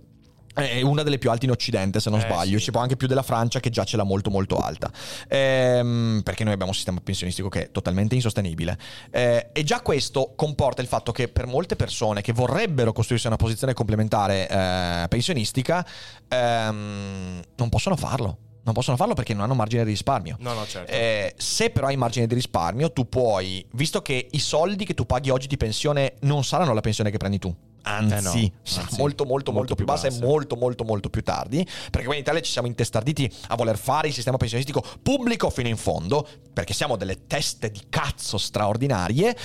È 0.55 0.81
una 0.83 1.03
delle 1.03 1.19
più 1.19 1.29
alte 1.33 1.47
in 1.47 1.51
Occidente, 1.51 1.99
se 1.99 2.09
non 2.11 2.21
Eh, 2.21 2.23
sbaglio. 2.23 2.59
sì. 2.59 2.67
Ci 2.67 2.71
può 2.71 2.81
anche 2.81 2.97
più 2.97 3.09
della 3.09 3.25
Francia, 3.25 3.59
che 3.59 3.71
già 3.71 3.83
ce 3.83 3.97
l'ha 3.97 4.05
molto, 4.05 4.31
molto 4.31 4.59
alta. 4.59 4.89
Ehm, 5.27 6.21
perché 6.23 6.45
noi 6.45 6.53
abbiamo 6.53 6.71
un 6.71 6.77
sistema 6.77 7.01
pensionistico 7.03 7.49
che 7.49 7.63
è 7.65 7.71
totalmente 7.73 8.15
insostenibile. 8.15 8.79
Eh, 9.11 9.49
e 9.53 9.65
già 9.65 9.81
questo 9.81 10.35
comporta 10.37 10.81
il 10.81 10.87
fatto 10.87 11.11
che 11.11 11.27
per 11.27 11.47
molte 11.49 11.75
persone 11.75 12.21
che 12.23 12.33
vorrebbero 12.33 12.93
costruirsi 12.93 13.27
una 13.27 13.35
posizione 13.35 13.73
complementare 13.75 14.49
eh, 14.49 15.07
pensionistica, 15.09 15.85
ehm, 16.29 17.43
non 17.57 17.69
possono 17.69 17.97
farlo. 17.97 18.39
Non 18.65 18.73
possono 18.73 18.97
farlo 18.97 19.15
perché 19.15 19.35
non 19.35 19.43
hanno 19.43 19.55
margine 19.55 19.85
di 19.85 19.91
risparmio. 19.91 20.37
No, 20.41 20.55
no, 20.55 20.67
certo. 20.67 20.91
Eh, 20.91 21.35
se 21.37 21.71
però 21.71 21.89
hai 21.89 21.97
margine 21.97 22.27
di 22.27 22.35
risparmio, 22.35 22.93
tu 22.93 23.09
puoi, 23.09 23.65
visto 23.73 24.01
che 24.01 24.29
i 24.31 24.39
soldi 24.39 24.85
che 24.87 24.95
tu 24.95 25.05
paghi 25.05 25.29
oggi 25.31 25.47
di 25.47 25.59
pensione 25.59 26.15
non 26.21 26.45
saranno 26.45 26.73
la 26.73 26.81
pensione 26.81 27.11
che 27.11 27.19
prendi 27.19 27.39
tu. 27.39 27.55
Anzi, 27.87 28.15
Eh 28.15 28.21
no, 28.21 28.53
sarà 28.63 28.87
anzi, 28.87 28.97
molto, 28.97 28.97
molto, 28.99 29.25
molto, 29.27 29.53
molto 29.53 29.75
più 29.75 29.85
bassa 29.85 30.07
e 30.07 30.19
molto, 30.19 30.57
molto, 30.57 30.85
molto 30.85 31.11
più 31.11 31.23
tardi. 31.23 31.63
Perché 31.91 32.07
qua 32.07 32.15
in 32.15 32.21
Italia 32.21 32.41
ci 32.41 32.51
siamo 32.51 32.67
intestarditi 32.67 33.31
a 33.49 33.57
voler 33.57 33.77
fare 33.77 34.09
il 34.09 34.15
sistema 34.15 34.39
pensionistico 34.39 34.83
pubblico 35.03 35.51
fino 35.51 35.69
in 35.69 35.77
fondo. 35.77 36.27
Perché 36.51 36.73
siamo 36.73 36.97
delle 36.97 37.27
teste 37.27 37.71
di 37.71 37.83
cazzo 37.91 38.39
straordinarie. 38.39 39.37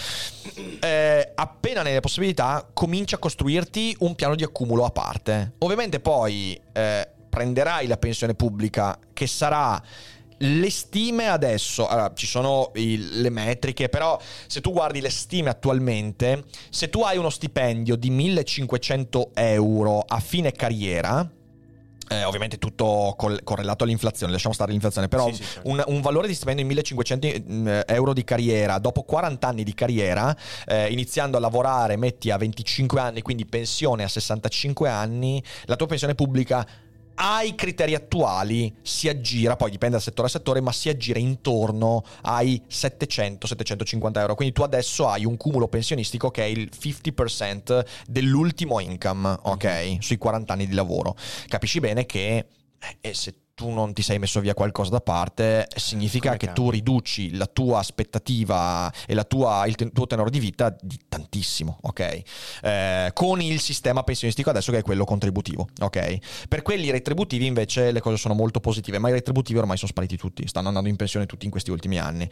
Eh, 0.80 1.32
appena 1.36 1.82
ne 1.82 1.90
hai 1.90 1.96
le 1.96 2.00
possibilità, 2.00 2.66
comincia 2.72 3.18
a 3.18 3.20
costruirti 3.20 3.98
un 4.00 4.16
piano 4.16 4.36
di 4.36 4.44
accumulo 4.44 4.86
a 4.86 4.92
parte. 4.92 5.56
Ovviamente 5.58 6.00
poi 6.00 6.58
eh, 6.72 7.10
prenderai 7.44 7.88
la 7.88 7.96
pensione 7.96 8.34
pubblica 8.34 9.00
che 9.14 9.26
sarà 9.26 9.82
le 10.42 10.70
stime 10.70 11.28
adesso, 11.30 11.88
allora, 11.88 12.12
ci 12.14 12.28
sono 12.28 12.72
i- 12.76 13.22
le 13.22 13.30
metriche, 13.30 13.88
però 13.88 14.20
se 14.48 14.60
tu 14.60 14.74
guardi 14.74 15.00
le 15.00 15.10
stime 15.10 15.50
attualmente, 15.50 16.44
se 16.70 16.90
tu 16.90 17.02
hai 17.02 17.18
uno 17.18 17.30
stipendio 17.30 17.96
di 17.96 18.10
1500 18.10 19.32
euro 19.36 20.00
a 20.06 20.20
fine 20.20 20.52
carriera, 20.52 21.30
eh, 22.12 22.24
ovviamente 22.24 22.58
tutto 22.58 23.14
col- 23.18 23.42
correlato 23.44 23.84
all'inflazione, 23.84 24.32
lasciamo 24.32 24.54
stare 24.54 24.72
l'inflazione, 24.72 25.08
però 25.08 25.28
Sì, 25.28 25.36
sì, 25.36 25.44
certo. 25.44 25.70
un, 25.70 25.82
un 25.88 26.02
valore 26.02 26.28
di 26.28 26.34
stipendio 26.34 26.64
di 26.64 26.70
1500 26.70 27.28
mm, 27.52 27.68
euro 27.88 28.14
di 28.14 28.24
carriera, 28.24 28.80
dopo 28.80 29.04
40 29.04 29.48
anni 29.48 29.64
di 29.64 29.74
carriera, 29.74 30.36
eh, 30.66 30.88
iniziando 30.92 31.38
a 31.38 31.40
lavorare, 31.40 31.96
metti 31.98 32.32
a 32.32 32.38
25 32.38 33.00
anni, 33.00 33.22
quindi 33.22 33.46
pensione 33.46 34.04
a 34.04 34.08
65 34.08 34.90
anni, 34.90 35.42
la 35.66 35.76
tua 35.76 35.86
pensione 35.88 36.16
pubblica 36.16 36.66
ai 37.22 37.54
criteri 37.56 37.96
attuali 37.96 38.74
si 38.82 39.10
aggira, 39.10 39.58
poi 39.58 39.72
dipende 39.72 39.96
dal 39.96 40.04
settore 40.04 40.28
a 40.28 40.32
settore, 40.32 40.62
ma 40.62 40.72
si 40.72 40.88
aggira 40.88 41.20
intorno 41.20 42.04
ai 42.22 42.62
700-750 42.70 44.20
euro. 44.20 44.36
Quindi 44.36 44.54
tu 44.54 44.62
adesso 44.62 45.08
hai 45.08 45.26
un 45.26 45.36
cumulo 45.36 45.68
pensionistico 45.68 46.32
che 46.32 46.44
è 46.44 46.48
il 46.48 46.70
50% 46.72 47.86
dell'ultimo 48.08 48.80
income, 48.80 49.38
ok? 49.42 49.98
Sui 50.00 50.18
40 50.18 50.54
anni 50.54 50.68
di 50.68 50.74
lavoro. 50.74 51.16
Capisci 51.48 51.80
bene 51.80 52.06
che 52.06 52.46
eh, 53.02 53.14
se 53.14 53.34
tu 53.60 53.72
non 53.72 53.92
ti 53.94 54.02
sei 54.02 54.20
messo 54.20 54.40
via 54.40 54.54
qualcosa 54.54 54.90
da 54.90 55.02
parte, 55.02 55.68
significa 55.76 56.28
Come 56.28 56.38
che 56.38 56.46
cambi? 56.46 56.62
tu 56.62 56.70
riduci 56.70 57.36
la 57.36 57.46
tua 57.46 57.80
aspettativa 57.80 58.90
e 59.06 59.14
la 59.14 59.26
tua- 59.26 59.66
il 59.68 59.76
te- 59.76 59.92
tuo 59.92 60.08
tenore 60.08 60.30
di 60.30 60.40
vita 60.40 60.74
di 60.80 60.98
tantissimo, 61.10 61.78
ok? 61.82 62.22
Eh, 62.62 63.12
con 63.14 63.42
il 63.42 63.60
sistema 63.60 64.02
pensionistico 64.04 64.50
adesso 64.50 64.72
che 64.72 64.78
è 64.78 64.82
quello 64.82 65.04
contributivo, 65.04 65.68
ok? 65.82 66.48
Per 66.48 66.62
quelli 66.62 66.90
retributivi 66.90 67.46
invece 67.48 67.92
le 67.92 68.00
cose 68.00 68.16
sono 68.16 68.34
molto 68.34 68.62
positive, 68.62 68.98
ma 68.98 69.10
i 69.10 69.12
retributivi 69.12 69.60
ormai 69.60 69.76
sono 69.76 69.92
spariti 69.92 70.16
tutti, 70.16 70.48
stanno 70.48 70.70
andando 70.70 70.88
in 70.88 70.96
pensione 70.96 71.26
tutti 71.26 71.44
in 71.44 71.52
questi 71.52 71.70
ultimi 71.70 72.00
anni. 72.00 72.30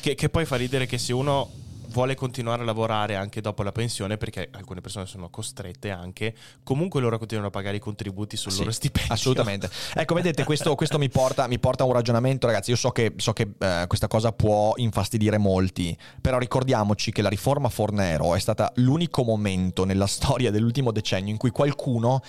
Che, 0.00 0.14
che 0.14 0.28
poi 0.28 0.44
fa 0.44 0.54
ridere 0.54 0.86
che 0.86 0.96
se 0.96 1.12
uno 1.12 1.50
vuole 1.90 2.14
continuare 2.14 2.62
a 2.62 2.64
lavorare 2.64 3.16
anche 3.16 3.40
dopo 3.40 3.62
la 3.62 3.72
pensione, 3.72 4.16
perché 4.16 4.48
alcune 4.52 4.80
persone 4.80 5.06
sono 5.06 5.28
costrette 5.28 5.90
anche, 5.90 6.34
comunque 6.62 7.00
loro 7.00 7.18
continuano 7.18 7.48
a 7.48 7.52
pagare 7.52 7.76
i 7.76 7.80
contributi 7.80 8.36
sul 8.36 8.52
Sì, 8.52 8.60
loro 8.60 8.70
stipendio. 8.70 9.12
Assolutamente. 9.12 9.70
Ecco, 9.94 10.14
vedete, 10.14 10.44
questo, 10.44 10.74
questo 10.74 10.98
mi, 10.98 11.08
porta, 11.08 11.46
mi 11.46 11.58
porta 11.58 11.82
a 11.82 11.86
un 11.86 11.92
ragionamento, 11.92 12.46
ragazzi. 12.46 12.70
Io 12.70 12.76
so 12.76 12.90
che, 12.90 13.14
so 13.16 13.32
che 13.32 13.50
eh, 13.58 13.84
questa 13.86 14.06
cosa 14.06 14.32
può 14.32 14.72
infastidire 14.76 15.38
molti, 15.38 15.96
però 16.20 16.38
ricordiamoci 16.38 17.12
che 17.12 17.22
la 17.22 17.28
riforma 17.28 17.68
Fornero 17.68 18.34
è 18.34 18.40
stata 18.40 18.72
l'unico 18.76 19.22
momento 19.22 19.84
nella 19.84 20.06
storia 20.06 20.50
dell'ultimo 20.50 20.92
decennio 20.92 21.30
in 21.30 21.38
cui 21.38 21.50
qualcuno 21.50 22.22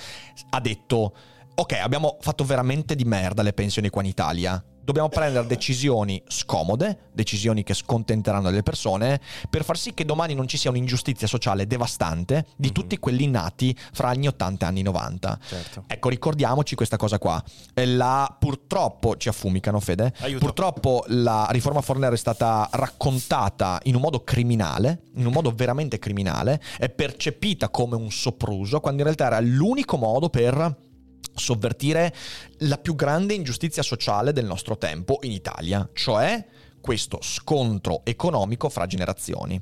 ha 0.49 0.59
detto: 0.59 1.13
Ok, 1.55 1.73
abbiamo 1.73 2.17
fatto 2.21 2.43
veramente 2.43 2.95
di 2.95 3.03
merda 3.03 3.43
le 3.43 3.53
pensioni 3.53 3.89
qua 3.89 4.01
in 4.01 4.07
Italia. 4.07 4.63
Dobbiamo 4.83 5.09
prendere 5.09 5.45
decisioni 5.47 6.21
scomode, 6.27 7.09
decisioni 7.13 7.63
che 7.63 7.73
scontenteranno 7.73 8.49
le 8.49 8.63
persone, 8.63 9.19
per 9.49 9.63
far 9.63 9.77
sì 9.77 9.93
che 9.93 10.05
domani 10.05 10.33
non 10.33 10.47
ci 10.47 10.57
sia 10.57 10.69
un'ingiustizia 10.71 11.27
sociale 11.27 11.67
devastante 11.67 12.45
di 12.57 12.67
Mhm. 12.69 12.73
tutti 12.73 12.97
quelli 12.97 13.27
nati 13.27 13.75
fra 13.93 14.13
gli 14.13 14.25
80 14.27 14.65
e 14.65 14.69
anni 14.69 14.81
90. 14.81 15.37
Certo. 15.47 15.83
Ecco, 15.87 16.09
ricordiamoci 16.09 16.75
questa 16.75 16.97
cosa 16.97 17.19
qua. 17.19 17.41
Eh, 17.73 17.85
La, 17.85 18.35
purtroppo 18.39 19.17
ci 19.17 19.29
affumicano, 19.29 19.79
Fede. 19.79 20.13
Aiuto. 20.19 20.45
Purtroppo 20.45 21.03
la 21.07 21.47
riforma 21.51 21.81
Fornero 21.81 22.13
è 22.13 22.17
stata 22.17 22.67
raccontata 22.71 23.79
in 23.83 23.95
un 23.95 24.01
modo 24.01 24.23
criminale, 24.23 25.03
in 25.15 25.25
un 25.25 25.31
modo 25.33 25.51
veramente 25.51 25.99
criminale, 25.99 26.61
è 26.77 26.89
percepita 26.89 27.69
come 27.69 27.95
un 27.95 28.09
sopruso, 28.11 28.79
quando 28.79 28.99
in 28.99 29.05
realtà 29.05 29.25
era 29.25 29.39
l'unico 29.39 29.97
modo 29.97 30.29
per 30.29 30.89
sovvertire 31.33 32.13
la 32.59 32.77
più 32.77 32.95
grande 32.95 33.33
ingiustizia 33.33 33.83
sociale 33.83 34.33
del 34.33 34.45
nostro 34.45 34.77
tempo 34.77 35.19
in 35.21 35.31
Italia, 35.31 35.87
cioè 35.93 36.45
questo 36.79 37.19
scontro 37.21 38.01
economico 38.03 38.69
fra 38.69 38.85
generazioni. 38.85 39.61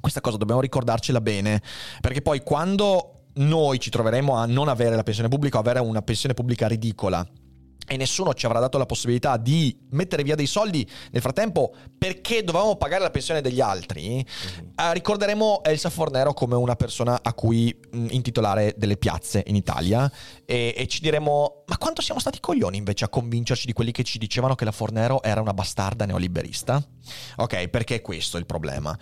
Questa 0.00 0.20
cosa 0.20 0.36
dobbiamo 0.36 0.60
ricordarcela 0.60 1.20
bene, 1.20 1.62
perché 2.00 2.22
poi 2.22 2.40
quando 2.42 3.24
noi 3.34 3.78
ci 3.78 3.90
troveremo 3.90 4.34
a 4.34 4.46
non 4.46 4.68
avere 4.68 4.96
la 4.96 5.02
pensione 5.02 5.28
pubblica 5.28 5.58
o 5.58 5.60
avere 5.60 5.80
una 5.80 6.02
pensione 6.02 6.34
pubblica 6.34 6.66
ridicola 6.66 7.26
e 7.88 7.96
nessuno 7.96 8.34
ci 8.34 8.46
avrà 8.46 8.60
dato 8.60 8.78
la 8.78 8.86
possibilità 8.86 9.36
di 9.36 9.76
mettere 9.90 10.22
via 10.22 10.36
dei 10.36 10.46
soldi. 10.46 10.88
Nel 11.10 11.22
frattempo 11.22 11.74
perché 11.96 12.44
dovevamo 12.44 12.76
pagare 12.76 13.02
la 13.02 13.10
pensione 13.10 13.40
degli 13.40 13.60
altri, 13.60 14.20
eh, 14.20 14.92
ricorderemo 14.92 15.62
Elsa 15.64 15.90
Fornero 15.90 16.34
come 16.34 16.54
una 16.54 16.76
persona 16.76 17.18
a 17.22 17.32
cui 17.32 17.76
mh, 17.90 18.06
intitolare 18.10 18.74
delle 18.76 18.96
piazze 18.96 19.42
in 19.46 19.56
Italia. 19.56 20.10
E, 20.44 20.74
e 20.76 20.86
ci 20.86 21.00
diremo 21.00 21.64
ma 21.66 21.76
quanto 21.78 22.00
siamo 22.02 22.20
stati 22.20 22.40
coglioni 22.40 22.76
invece 22.76 23.04
a 23.04 23.08
convincerci 23.08 23.66
di 23.66 23.72
quelli 23.72 23.90
che 23.90 24.02
ci 24.02 24.18
dicevano 24.18 24.54
che 24.54 24.64
la 24.64 24.72
Fornero 24.72 25.22
era 25.22 25.40
una 25.40 25.54
bastarda 25.54 26.04
neoliberista? 26.04 26.82
Ok, 27.36 27.68
perché 27.68 27.96
è 27.96 28.00
questo 28.00 28.36
il 28.38 28.46
problema 28.46 28.96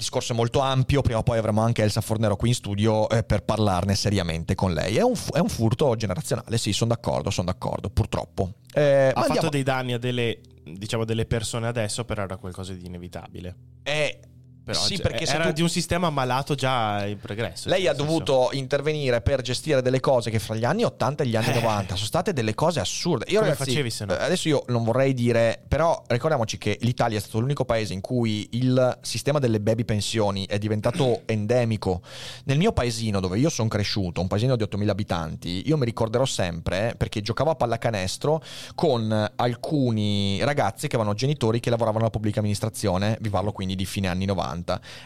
discorso 0.00 0.32
è 0.32 0.36
molto 0.36 0.58
ampio, 0.60 1.02
prima 1.02 1.18
o 1.18 1.22
poi 1.22 1.38
avremo 1.38 1.60
anche 1.62 1.82
Elsa 1.82 2.00
Fornero 2.00 2.36
qui 2.36 2.48
in 2.48 2.54
studio 2.54 3.08
eh, 3.08 3.22
per 3.22 3.44
parlarne 3.44 3.94
seriamente 3.94 4.54
con 4.54 4.72
lei. 4.72 4.96
È 4.96 5.02
un, 5.02 5.14
è 5.32 5.38
un 5.38 5.48
furto 5.48 5.94
generazionale, 5.94 6.58
sì, 6.58 6.72
sono 6.72 6.90
d'accordo, 6.92 7.30
sono 7.30 7.46
d'accordo, 7.46 7.88
purtroppo. 7.90 8.54
Eh, 8.72 9.12
ma 9.14 9.20
Ha 9.20 9.24
andiamo- 9.24 9.34
fatto 9.34 9.48
dei 9.48 9.62
danni 9.62 9.92
a 9.92 9.98
delle, 9.98 10.40
diciamo, 10.64 11.04
delle 11.04 11.26
persone 11.26 11.66
adesso, 11.68 12.04
però 12.04 12.22
era 12.22 12.36
qualcosa 12.36 12.72
di 12.72 12.84
inevitabile. 12.86 13.54
eh, 13.82 14.20
Però 14.62 14.78
sì, 14.78 14.96
cioè, 14.96 15.02
perché 15.10 15.24
era 15.24 15.44
tu- 15.46 15.52
di 15.52 15.62
un 15.62 15.68
sistema 15.68 16.10
malato 16.10 16.54
già 16.54 17.04
in 17.06 17.18
progresso. 17.18 17.68
Lei 17.68 17.86
ha 17.86 17.92
nel 17.92 18.00
senso- 18.00 18.18
dovuto 18.22 18.48
intervenire 18.52 19.20
per 19.20 19.40
gestire 19.42 19.82
delle 19.82 20.00
cose 20.00 20.30
che 20.30 20.38
fra 20.38 20.54
gli 20.54 20.64
anni 20.64 20.84
80 20.84 21.22
e 21.24 21.26
gli 21.26 21.36
anni 21.36 21.48
Eh. 21.50 21.54
90 21.54 21.94
sono 21.94 22.06
state 22.06 22.32
delle 22.32 22.54
cose 22.54 22.78
assurde. 22.80 23.24
Io, 23.28 23.38
Come 23.40 23.50
ragazzi, 23.52 23.70
facevi 23.70 23.90
se 23.90 24.04
no? 24.04 24.12
eh, 24.16 24.22
adesso 24.22 24.48
io 24.48 24.64
non 24.68 24.84
vorrei 24.84 25.14
dire, 25.14 25.62
però 25.66 26.02
ricordiamoci 26.06 26.58
che 26.58 26.76
l'Italia 26.82 27.18
è 27.18 27.20
stato 27.20 27.40
l'unico 27.40 27.64
paese 27.64 27.92
in 27.94 28.00
cui 28.00 28.48
il 28.52 28.98
sistema 29.02 29.38
delle 29.38 29.60
baby 29.60 29.84
pensioni 29.84 30.46
è 30.46 30.58
diventato 30.58 31.22
endemico. 31.26 32.02
Nel 32.44 32.58
mio 32.58 32.72
paesino 32.72 33.20
dove 33.20 33.38
io 33.38 33.48
sono 33.50 33.68
cresciuto, 33.68 34.20
un 34.20 34.26
paesino 34.28 34.56
di 34.56 34.62
8000 34.62 34.92
abitanti, 34.92 35.62
io 35.66 35.76
mi 35.76 35.84
ricorderò 35.84 36.24
sempre 36.24 36.94
perché 36.96 37.20
giocavo 37.22 37.50
a 37.50 37.54
pallacanestro 37.54 38.42
con 38.74 39.30
alcuni 39.36 40.42
ragazzi 40.44 40.88
che 40.88 40.96
avevano 40.96 41.16
genitori 41.16 41.60
che 41.60 41.70
lavoravano 41.70 42.00
alla 42.02 42.10
pubblica 42.10 42.38
amministrazione, 42.40 43.16
vi 43.20 43.28
parlo 43.30 43.52
quindi 43.52 43.74
di 43.76 43.84
fine 43.86 44.08
anni 44.08 44.24
90. 44.26 44.49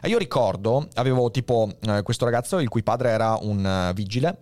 E 0.03 0.09
io 0.09 0.19
ricordo, 0.19 0.89
avevo 0.95 1.31
tipo 1.31 1.71
eh, 1.87 2.03
questo 2.03 2.25
ragazzo 2.25 2.59
il 2.59 2.69
cui 2.69 2.83
padre 2.83 3.11
era 3.11 3.39
un 3.41 3.65
eh, 3.65 3.93
vigile. 3.95 4.37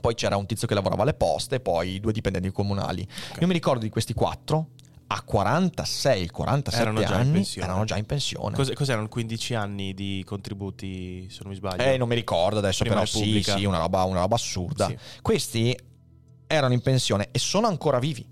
Poi 0.00 0.14
c'era 0.14 0.36
un 0.36 0.46
tizio 0.46 0.66
che 0.66 0.74
lavorava 0.74 1.02
alle 1.02 1.14
poste 1.14 1.60
poi 1.60 2.00
due 2.00 2.12
dipendenti 2.12 2.50
comunali. 2.50 3.06
Io 3.38 3.46
mi 3.46 3.52
ricordo 3.52 3.80
di 3.80 3.88
questi 3.88 4.14
quattro 4.14 4.70
a 5.06 5.22
46, 5.22 6.30
47 6.30 6.82
Erano 6.82 7.02
già 7.04 7.16
anni 7.16 7.46
erano 7.56 7.84
già 7.84 7.96
in 7.98 8.06
pensione. 8.06 8.56
Cos- 8.56 8.72
cos'erano 8.72 9.08
15 9.08 9.54
anni 9.54 9.92
di 9.92 10.22
contributi, 10.26 11.28
se 11.30 11.40
non 11.42 11.52
mi 11.52 11.56
sbaglio? 11.56 11.82
Eh, 11.82 11.98
non 11.98 12.08
mi 12.08 12.14
ricordo 12.14 12.58
adesso, 12.58 12.82
Prima 12.82 13.00
però 13.00 13.06
sì, 13.06 13.42
sì, 13.42 13.64
una 13.64 13.78
roba, 13.78 14.04
una 14.04 14.20
roba 14.20 14.36
assurda. 14.36 14.86
Sì. 14.86 14.96
Questi 15.20 15.78
erano 16.46 16.72
in 16.72 16.80
pensione 16.80 17.28
e 17.30 17.38
sono 17.38 17.66
ancora 17.66 17.98
vivi. 17.98 18.26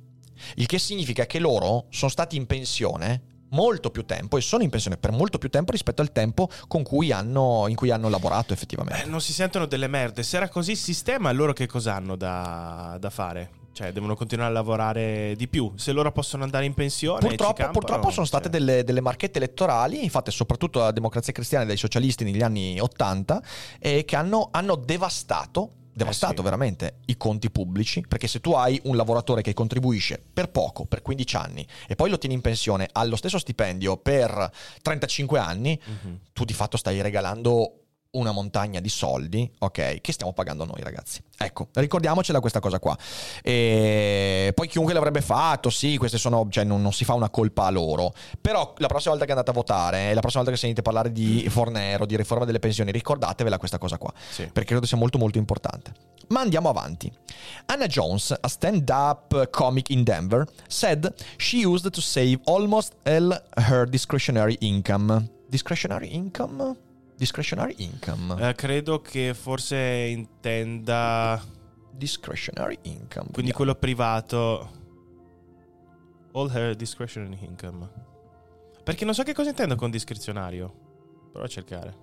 Il 0.54 0.66
che 0.66 0.78
significa 0.78 1.26
che 1.26 1.38
loro 1.38 1.86
sono 1.90 2.10
stati 2.10 2.36
in 2.36 2.46
pensione 2.46 3.22
molto 3.50 3.90
più 3.90 4.04
tempo 4.04 4.36
e 4.36 4.40
sono 4.40 4.62
in 4.62 4.70
pensione 4.70 4.96
per 4.96 5.12
molto 5.12 5.38
più 5.38 5.48
tempo 5.48 5.72
rispetto 5.72 6.02
al 6.02 6.12
tempo 6.12 6.48
con 6.66 6.82
cui 6.82 7.12
hanno, 7.12 7.66
in 7.68 7.76
cui 7.76 7.90
hanno 7.90 8.08
lavorato 8.08 8.52
effettivamente. 8.52 9.04
Eh, 9.04 9.06
non 9.06 9.20
si 9.20 9.32
sentono 9.32 9.66
delle 9.66 9.86
merde. 9.86 10.22
Se 10.22 10.36
era 10.36 10.48
così 10.48 10.72
il 10.72 10.76
sistema, 10.76 11.32
loro 11.32 11.52
che 11.52 11.66
cosa 11.66 11.94
hanno 11.94 12.16
da, 12.16 12.96
da 12.98 13.10
fare? 13.10 13.58
Cioè, 13.72 13.92
devono 13.92 14.14
continuare 14.14 14.50
a 14.50 14.52
lavorare 14.52 15.34
di 15.36 15.48
più. 15.48 15.72
Se 15.76 15.92
loro 15.92 16.10
possono 16.12 16.42
andare 16.42 16.64
in 16.64 16.74
pensione, 16.74 17.20
Purtroppo, 17.20 17.54
campano, 17.54 17.72
purtroppo 17.72 18.10
sono 18.10 18.26
state 18.26 18.50
cioè. 18.50 18.58
delle, 18.58 18.84
delle 18.84 19.00
marchette 19.00 19.38
elettorali, 19.38 20.08
fatte 20.10 20.30
soprattutto 20.30 20.80
dalla 20.80 20.90
democrazia 20.90 21.32
cristiana 21.32 21.64
e 21.64 21.68
dai 21.68 21.76
socialisti 21.76 22.24
negli 22.24 22.42
anni 22.42 22.78
80, 22.78 23.42
e 23.78 24.04
che 24.04 24.16
hanno, 24.16 24.48
hanno 24.50 24.74
devastato, 24.74 25.70
devastato 26.00 26.32
Eh 26.34 26.36
sì. 26.36 26.42
veramente 26.42 26.94
i 27.06 27.16
conti 27.16 27.50
pubblici, 27.50 28.00
perché 28.06 28.26
se 28.26 28.40
tu 28.40 28.52
hai 28.52 28.80
un 28.84 28.96
lavoratore 28.96 29.42
che 29.42 29.54
contribuisce 29.54 30.22
per 30.32 30.50
poco, 30.50 30.84
per 30.86 31.02
15 31.02 31.36
anni, 31.36 31.66
e 31.86 31.94
poi 31.94 32.10
lo 32.10 32.18
tieni 32.18 32.34
in 32.34 32.40
pensione 32.40 32.88
allo 32.92 33.16
stesso 33.16 33.38
stipendio 33.38 33.96
per 33.98 34.50
35 34.82 35.38
anni, 35.38 35.80
Mhm. 35.84 36.18
tu 36.32 36.44
di 36.44 36.52
fatto 36.54 36.76
stai 36.76 37.00
regalando 37.02 37.79
una 38.12 38.32
montagna 38.32 38.80
di 38.80 38.88
soldi, 38.88 39.48
ok, 39.58 40.00
che 40.00 40.12
stiamo 40.12 40.32
pagando 40.32 40.64
noi 40.64 40.82
ragazzi. 40.82 41.22
Ecco, 41.38 41.68
ricordiamocela 41.74 42.40
questa 42.40 42.58
cosa 42.58 42.78
qua. 42.80 42.96
E 43.42 44.52
poi 44.54 44.66
chiunque 44.68 44.92
l'avrebbe 44.94 45.20
fatto, 45.20 45.70
sì, 45.70 45.96
queste 45.96 46.18
sono, 46.18 46.48
cioè 46.50 46.64
non, 46.64 46.82
non 46.82 46.92
si 46.92 47.04
fa 47.04 47.14
una 47.14 47.30
colpa 47.30 47.66
a 47.66 47.70
loro. 47.70 48.12
Però 48.40 48.74
la 48.78 48.88
prossima 48.88 49.10
volta 49.10 49.26
che 49.26 49.30
andate 49.32 49.50
a 49.50 49.54
votare, 49.54 50.12
la 50.14 50.20
prossima 50.20 50.42
volta 50.42 50.56
che 50.56 50.60
sentite 50.60 50.82
parlare 50.82 51.12
di 51.12 51.46
Fornero, 51.48 52.04
di 52.04 52.16
riforma 52.16 52.44
delle 52.44 52.58
pensioni, 52.58 52.90
ricordatevela 52.90 53.58
questa 53.58 53.78
cosa 53.78 53.96
qua, 53.96 54.12
Sì. 54.28 54.44
perché 54.46 54.70
credo 54.70 54.86
sia 54.86 54.96
molto 54.96 55.18
molto 55.18 55.38
importante. 55.38 55.92
Ma 56.28 56.40
andiamo 56.40 56.68
avanti. 56.68 57.12
Anna 57.66 57.86
Jones, 57.86 58.36
a 58.40 58.48
stand-up 58.48 59.50
comic 59.50 59.90
in 59.90 60.02
Denver, 60.02 60.46
said 60.66 61.12
she 61.36 61.64
used 61.64 61.88
to 61.90 62.00
save 62.00 62.40
almost 62.44 62.94
all 63.04 63.40
her 63.68 63.88
discretionary 63.88 64.56
income. 64.60 65.28
Discretionary 65.48 66.12
income? 66.14 66.76
Discretionary 67.20 67.74
income. 67.76 68.48
Eh, 68.48 68.54
credo 68.54 69.02
che 69.02 69.34
forse 69.34 69.76
intenda. 69.76 71.38
Discretionary 71.92 72.78
income. 72.80 73.28
Quindi 73.30 73.52
Vediamo. 73.52 73.56
quello 73.56 73.74
privato. 73.74 74.70
All 76.32 76.50
her 76.50 76.74
discretionary 76.74 77.36
income. 77.44 77.86
Perché 78.82 79.04
non 79.04 79.12
so 79.12 79.22
che 79.22 79.34
cosa 79.34 79.50
intendo 79.50 79.76
con 79.76 79.90
discrezionario. 79.90 80.72
Prova 81.30 81.44
a 81.44 81.48
cercare. 81.50 81.94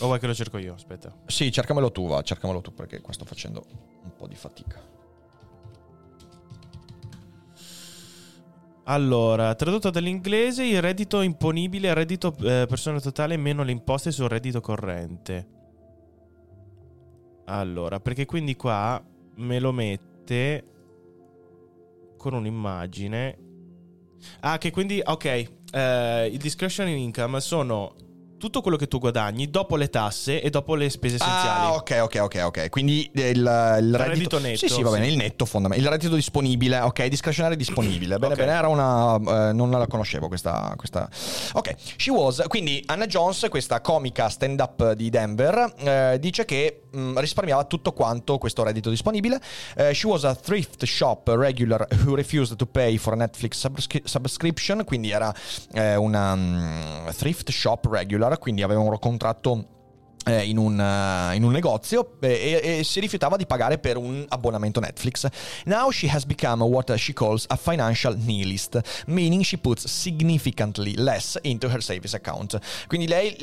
O 0.00 0.06
vuoi 0.06 0.18
che 0.18 0.26
lo 0.26 0.34
cerco 0.34 0.58
io? 0.58 0.74
Aspetta. 0.74 1.14
Sì, 1.26 1.52
cercamelo 1.52 1.92
tu, 1.92 2.08
va, 2.08 2.20
cercamelo 2.22 2.60
tu 2.60 2.74
perché 2.74 3.00
qua 3.00 3.12
sto 3.12 3.24
facendo 3.24 3.64
un 4.02 4.16
po' 4.16 4.26
di 4.26 4.34
fatica. 4.34 4.82
Allora, 8.90 9.54
tradotto 9.54 9.88
dall'inglese, 9.88 10.64
il 10.64 10.80
reddito 10.80 11.20
imponibile 11.20 11.86
è 11.86 11.90
il 11.90 11.96
reddito 11.96 12.34
eh, 12.40 12.66
persona 12.68 12.98
totale 12.98 13.36
meno 13.36 13.62
le 13.62 13.70
imposte 13.70 14.10
sul 14.10 14.28
reddito 14.28 14.60
corrente. 14.60 15.46
Allora, 17.44 18.00
perché 18.00 18.26
quindi 18.26 18.56
qua 18.56 19.00
me 19.36 19.60
lo 19.60 19.70
mette 19.70 20.64
con 22.16 22.34
un'immagine. 22.34 23.38
Ah, 24.40 24.58
che 24.58 24.72
quindi, 24.72 25.00
ok, 25.04 25.24
eh, 25.72 26.26
il 26.26 26.38
discretionary 26.38 27.00
income 27.00 27.40
sono 27.40 27.94
tutto 28.40 28.60
quello 28.62 28.76
che 28.76 28.88
tu 28.88 28.98
guadagni 28.98 29.50
dopo 29.50 29.76
le 29.76 29.88
tasse 29.90 30.40
e 30.40 30.50
dopo 30.50 30.74
le 30.74 30.88
spese 30.90 31.16
essenziali. 31.16 31.66
Ah, 31.66 31.74
ok, 31.74 31.98
ok, 32.02 32.18
ok, 32.22 32.42
ok. 32.46 32.68
Quindi 32.70 33.08
il, 33.12 33.22
il 33.22 33.94
reddito... 33.96 33.98
reddito 34.04 34.38
netto, 34.40 34.56
Sì, 34.56 34.68
sì, 34.68 34.82
va 34.82 34.90
bene, 34.90 35.04
sì. 35.04 35.10
il 35.12 35.16
netto 35.18 35.44
fondamentale. 35.44 35.86
Il 35.86 35.92
reddito 35.94 36.14
disponibile, 36.16 36.80
ok, 36.80 37.06
discretionary 37.06 37.56
disponibile. 37.56 38.18
Bene, 38.18 38.32
Ok. 38.32 38.38
bene, 38.40 38.52
era 38.52 38.68
una... 38.68 39.48
eh, 39.50 39.52
non 39.52 39.70
la 39.70 39.86
conoscevo 39.86 40.26
questa, 40.28 40.72
questa... 40.76 41.08
Ok, 41.52 41.74
she 41.96 42.10
was... 42.10 42.42
Quindi 42.48 42.82
Anna 42.86 43.06
Jones, 43.06 43.46
questa 43.50 43.80
comica 43.80 44.28
stand-up 44.28 44.92
di 44.94 45.10
Denver, 45.10 45.74
eh, 45.78 46.16
dice 46.18 46.44
che 46.46 46.82
mh, 46.90 47.18
risparmiava 47.20 47.64
tutto 47.64 47.92
quanto 47.92 48.38
questo 48.38 48.62
reddito 48.62 48.88
disponibile. 48.90 49.38
Eh, 49.76 49.92
she 49.94 50.06
was 50.06 50.24
a 50.24 50.34
thrift 50.34 50.84
shop 50.84 51.28
regular 51.28 51.86
who 52.04 52.14
refused 52.14 52.56
to 52.56 52.64
pay 52.66 52.96
for 52.96 53.12
a 53.12 53.16
Netflix 53.16 53.58
subscri- 53.58 54.02
subscription, 54.04 54.84
quindi 54.84 55.10
era 55.10 55.32
eh, 55.72 55.96
una 55.96 56.34
mm, 56.34 57.08
thrift 57.16 57.50
shop 57.50 57.86
regular, 57.90 58.29
quindi 58.38 58.62
aveva 58.62 58.80
un 58.80 58.98
contratto 58.98 59.79
in, 60.26 60.58
un, 60.58 60.78
eh, 60.78 61.34
in 61.34 61.42
un 61.44 61.50
negozio 61.52 62.12
eh, 62.20 62.60
e, 62.62 62.78
e 62.78 62.84
si 62.84 63.00
rifiutava 63.00 63.36
di 63.36 63.46
pagare 63.46 63.78
per 63.78 63.96
un 63.96 64.24
abbonamento 64.28 64.78
Netflix. 64.80 65.26
Now 65.64 65.90
she 65.90 66.08
has 66.08 66.24
become 66.24 66.62
what 66.62 66.94
she 66.96 67.12
calls 67.12 67.44
a 67.48 67.56
financial 67.56 68.16
nihilist, 68.16 68.80
meaning 69.06 69.42
she 69.42 69.56
puts 69.58 69.88
significantly 69.88 70.94
less 70.96 71.38
into 71.42 71.68
her 71.68 71.82
savings 71.82 72.14
account. 72.14 72.58
Quindi 72.86 73.08
lei, 73.08 73.36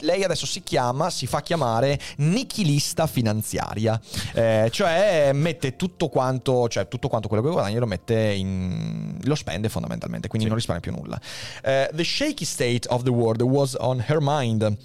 lei 0.00 0.24
adesso 0.24 0.46
si 0.46 0.62
chiama, 0.62 1.10
si 1.10 1.26
fa 1.26 1.42
chiamare 1.42 1.98
nichilista 2.18 3.06
finanziaria, 3.06 4.00
Eh, 4.32 4.68
cioè 4.70 5.32
mette 5.32 5.76
tutto 5.76 6.08
quanto, 6.08 6.68
cioè 6.68 6.86
tutto 6.88 7.08
quanto 7.08 7.28
quello 7.28 7.42
che 7.42 7.50
guadagna 7.50 7.78
lo 7.80 7.86
mette 7.86 8.14
in... 8.32 9.18
lo 9.22 9.34
spende 9.34 9.68
fondamentalmente, 9.68 10.28
quindi 10.28 10.46
Sì. 10.46 10.52
non 10.52 10.58
risparmia 10.58 10.80
più 10.90 10.92
nulla. 10.98 11.20
Eh, 11.62 11.90
the 11.92 12.04
shaky 12.04 12.44
state 12.44 12.88
of 12.88 13.02
the 13.02 13.10
world 13.10 13.42
was 13.42 13.76
on 13.78 14.04
her 14.08 14.18
mind. 14.20 14.76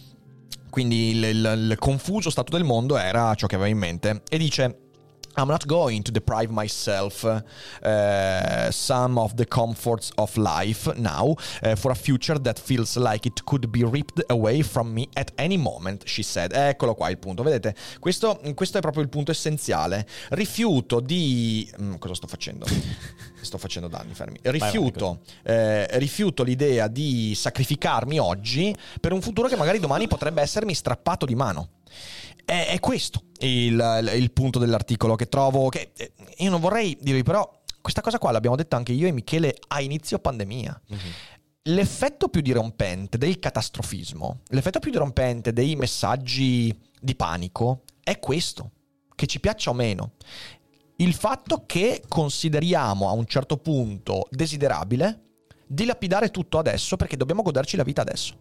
Quindi 0.76 1.12
il, 1.12 1.24
il- 1.24 1.68
il 1.72 1.76
confuso 1.80 2.30
stato 2.30 2.52
del 2.52 2.66
mondo 2.66 2.98
era 2.98 3.34
ciò 3.36 3.48
che 3.48 3.56
aveva 3.56 3.70
in 3.70 3.78
mente. 3.78 4.24
E 4.28 4.38
dice. 4.38 4.80
I'm 5.38 5.48
not 5.48 5.66
going 5.68 6.04
to 6.04 6.12
deprive 6.12 6.50
myself 6.52 7.24
uh, 7.26 8.72
some 8.72 9.18
of 9.18 9.36
the 9.36 9.46
comforts 9.46 10.12
of 10.18 10.36
life 10.38 10.88
now 10.98 11.36
uh, 11.62 11.76
for 11.76 11.92
a 11.92 11.96
future 11.96 12.40
that 12.40 12.60
feels 12.60 12.96
like 12.96 13.26
it 13.26 13.44
could 13.46 13.70
be 13.70 13.84
ripped 13.84 14.24
away 14.30 14.62
from 14.62 14.94
me 14.94 15.10
at 15.16 15.32
any 15.38 15.58
moment, 15.58 16.04
she 16.08 16.24
said. 16.24 16.54
Eccolo 16.54 16.96
qua 16.96 17.10
il 17.10 17.18
punto, 17.18 17.44
vedete? 17.44 17.76
Questo, 18.00 18.40
questo 18.54 18.78
è 18.78 18.82
proprio 18.82 19.04
il 19.04 19.10
punto 19.10 19.32
essenziale. 19.32 20.08
Rifiuto 20.30 21.00
di... 21.00 21.70
mm, 21.82 21.96
cosa 21.96 22.14
sto 22.14 22.28
facendo? 22.28 22.66
sto 23.42 23.58
facendo 23.58 23.88
danni, 23.88 24.14
fermi. 24.14 24.40
Rifiuto, 24.42 25.20
eh, 25.44 25.88
rifiuto 26.00 26.44
l'idea 26.44 26.88
di 26.88 27.34
sacrificarmi 27.36 28.20
oggi 28.20 28.76
per 29.00 29.14
un 29.14 29.22
futuro 29.22 29.48
che 29.48 29.56
magari 29.56 29.80
domani 29.80 30.08
potrebbe 30.08 30.42
essermi 30.42 30.74
strappato 30.74 31.26
di 31.26 31.36
mano. 31.36 31.70
È, 32.44 32.68
è 32.70 32.80
questo 32.80 33.24
il, 33.40 34.12
il 34.16 34.32
punto 34.32 34.60
dell'articolo 34.60 35.16
che 35.16 35.28
trovo 35.28 35.70
che 35.70 35.92
eh, 35.96 36.12
io 36.38 36.50
non 36.50 36.62
vorrei 36.62 36.98
dirvi 37.02 37.24
però 37.24 37.50
questa 37.82 38.02
cosa 38.02 38.18
qua 38.18 38.32
l'abbiamo 38.32 38.56
detto 38.56 38.76
anche 38.76 38.94
io 38.94 39.08
e 39.08 39.12
Michele 39.12 39.56
a 39.68 39.80
inizio 39.80 40.18
pandemia. 40.18 40.82
L'effetto 41.68 42.30
più 42.30 42.42
dirompente 42.42 43.20
del 43.20 43.38
catastrofismo, 43.38 44.42
l'effetto 44.50 44.80
più 44.80 44.90
dirompente 44.90 45.54
dei 45.54 45.76
messaggi 45.76 46.76
di 47.00 47.16
panico 47.16 47.84
è 48.04 48.18
questo, 48.18 48.72
che 49.14 49.28
ci 49.28 49.40
piaccia 49.40 49.70
o 49.70 49.74
meno. 49.74 50.14
Il 50.96 51.14
fatto 51.14 51.66
che 51.68 52.02
consideriamo 52.08 53.08
a 53.08 53.12
un 53.12 53.28
certo 53.28 53.58
punto 53.58 54.28
desiderabile 54.32 55.22
dilapidare 55.68 56.32
tutto 56.32 56.58
adesso 56.58 56.96
perché 56.96 57.18
dobbiamo 57.18 57.44
goderci 57.44 57.76
la 57.76 57.84
vita 57.84 58.02
adesso. 58.02 58.36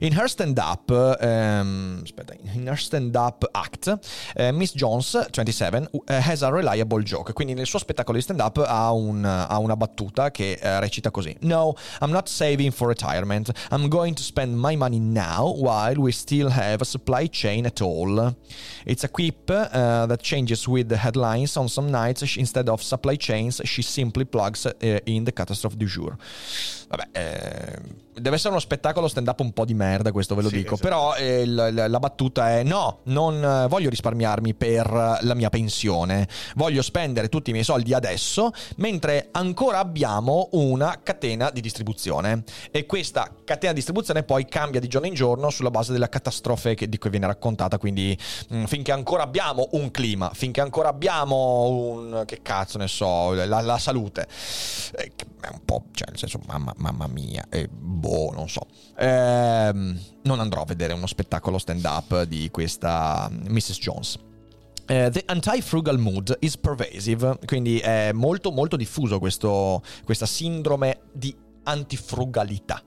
In 0.00 0.12
her 0.16 0.28
stand-up, 0.28 0.90
ehm, 1.20 2.00
aspetta, 2.02 2.34
in 2.54 2.66
her 2.66 2.76
stand-up 2.76 3.48
act, 3.52 3.96
eh, 4.34 4.50
Miss 4.50 4.72
Jones, 4.72 5.26
27, 5.30 5.88
uh, 5.92 6.00
has 6.06 6.42
a 6.42 6.50
reliable 6.50 7.02
joke. 7.02 7.32
Quindi 7.32 7.54
nel 7.54 7.66
suo 7.66 7.78
spettacolo 7.78 8.16
di 8.16 8.22
stand-up 8.22 8.58
ha, 8.66 8.92
un- 8.92 9.24
ha 9.24 9.58
una 9.58 9.76
battuta 9.76 10.30
che 10.30 10.52
eh, 10.60 10.80
recita 10.80 11.10
così. 11.10 11.36
No, 11.40 11.74
I'm 12.00 12.10
not 12.10 12.28
saving 12.28 12.72
for 12.72 12.88
retirement. 12.88 13.50
I'm 13.70 13.88
going 13.88 14.14
to 14.14 14.22
spend 14.22 14.56
my 14.56 14.76
money 14.76 14.98
now 14.98 15.54
while 15.56 15.96
we 15.96 16.10
still 16.12 16.50
have 16.50 16.80
a 16.80 16.84
supply 16.84 17.28
chain 17.28 17.66
at 17.66 17.80
all. 17.80 18.34
It's 18.84 19.04
a 19.04 19.08
quip 19.08 19.48
uh, 19.48 20.06
that 20.06 20.20
changes 20.22 20.66
with 20.66 20.88
the 20.88 20.96
headlines. 20.96 21.56
On 21.56 21.68
some 21.68 21.90
nights, 21.90 22.36
instead 22.36 22.68
of 22.68 22.82
supply 22.82 23.16
chains, 23.16 23.60
she 23.64 23.82
simply 23.82 24.24
plugs 24.24 24.66
uh, 24.66 24.72
in 25.04 25.24
the 25.24 25.32
catastrophe 25.32 25.76
du 25.76 25.86
jour. 25.86 26.16
Vabbè, 26.88 27.08
eh, 27.12 27.78
deve 28.20 28.36
essere 28.36 28.50
uno 28.50 28.60
spettacolo 28.60 29.08
stand-up 29.08 29.40
un 29.40 29.52
po' 29.52 29.64
di 29.64 29.74
merda, 29.74 29.83
questo 30.12 30.34
ve 30.34 30.42
lo 30.42 30.48
Sì, 30.48 30.56
dico. 30.56 30.74
esatto. 30.74 30.88
Però 30.88 31.14
eh, 31.14 31.46
la, 31.46 31.88
la- 31.88 31.98
battuta 31.98 32.50
è 32.50 32.62
no, 32.62 33.00
non 33.04 33.42
eh, 33.42 33.66
voglio 33.68 33.88
risparmiarmi 33.88 34.54
per 34.54 34.90
la 35.20 35.34
mia 35.34 35.48
pensione, 35.50 36.28
voglio 36.56 36.82
spendere 36.82 37.28
tutti 37.28 37.50
i 37.50 37.52
miei 37.52 37.64
soldi 37.64 37.92
adesso, 37.94 38.50
mentre 38.76 39.28
ancora 39.32 39.78
abbiamo 39.78 40.48
una 40.52 40.98
catena 41.02 41.50
di 41.50 41.60
distribuzione. 41.60 42.44
E 42.70 42.86
questa 42.86 43.30
catena 43.44 43.70
di 43.72 43.78
distribuzione 43.78 44.22
poi 44.22 44.46
cambia 44.46 44.80
di 44.80 44.88
giorno 44.88 45.06
in 45.06 45.14
giorno 45.14 45.50
sulla 45.50 45.70
base 45.70 45.92
della 45.92 46.08
catastrofe 46.08 46.74
che, 46.74 46.88
di 46.88 46.98
cui 46.98 47.10
viene 47.10 47.26
raccontata. 47.26 47.78
Quindi 47.78 48.16
mh, 48.48 48.64
finché 48.64 48.92
ancora 48.92 49.22
abbiamo 49.22 49.68
un 49.72 49.90
clima, 49.90 50.30
finché 50.34 50.60
ancora 50.60 50.88
abbiamo 50.88 51.68
un... 51.68 52.22
che 52.26 52.40
cazzo 52.42 52.78
ne 52.78 52.88
so, 52.88 53.32
la, 53.32 53.60
la 53.60 53.78
salute. 53.78 54.26
eh, 54.96 55.12
è 55.44 55.50
un 55.52 55.60
po', 55.64 55.84
cioè 55.92 56.08
nel 56.08 56.18
senso, 56.18 56.40
mamma, 56.46 56.72
mamma 56.76 57.06
mia, 57.06 57.46
eh, 57.48 57.68
boh, 57.68 58.32
non 58.32 58.48
so. 58.48 58.66
Ehm, 58.96 59.98
non 60.22 60.40
andrò 60.40 60.62
a 60.62 60.64
vedere 60.64 60.92
uno 60.92 61.06
spettacolo 61.06 61.58
stand-up 61.58 62.22
di 62.22 62.50
questa 62.50 63.30
Mrs. 63.30 63.78
Jones. 63.78 64.18
Eh, 64.86 65.08
the 65.10 65.22
anti-frugal 65.26 65.98
mood 65.98 66.36
is 66.40 66.58
pervasive, 66.58 67.38
quindi 67.46 67.78
è 67.78 68.12
molto 68.12 68.50
molto 68.50 68.76
diffuso 68.76 69.18
questo, 69.18 69.82
questa 70.04 70.26
sindrome 70.26 71.00
di 71.12 71.34
antifrugalità. 71.64 72.82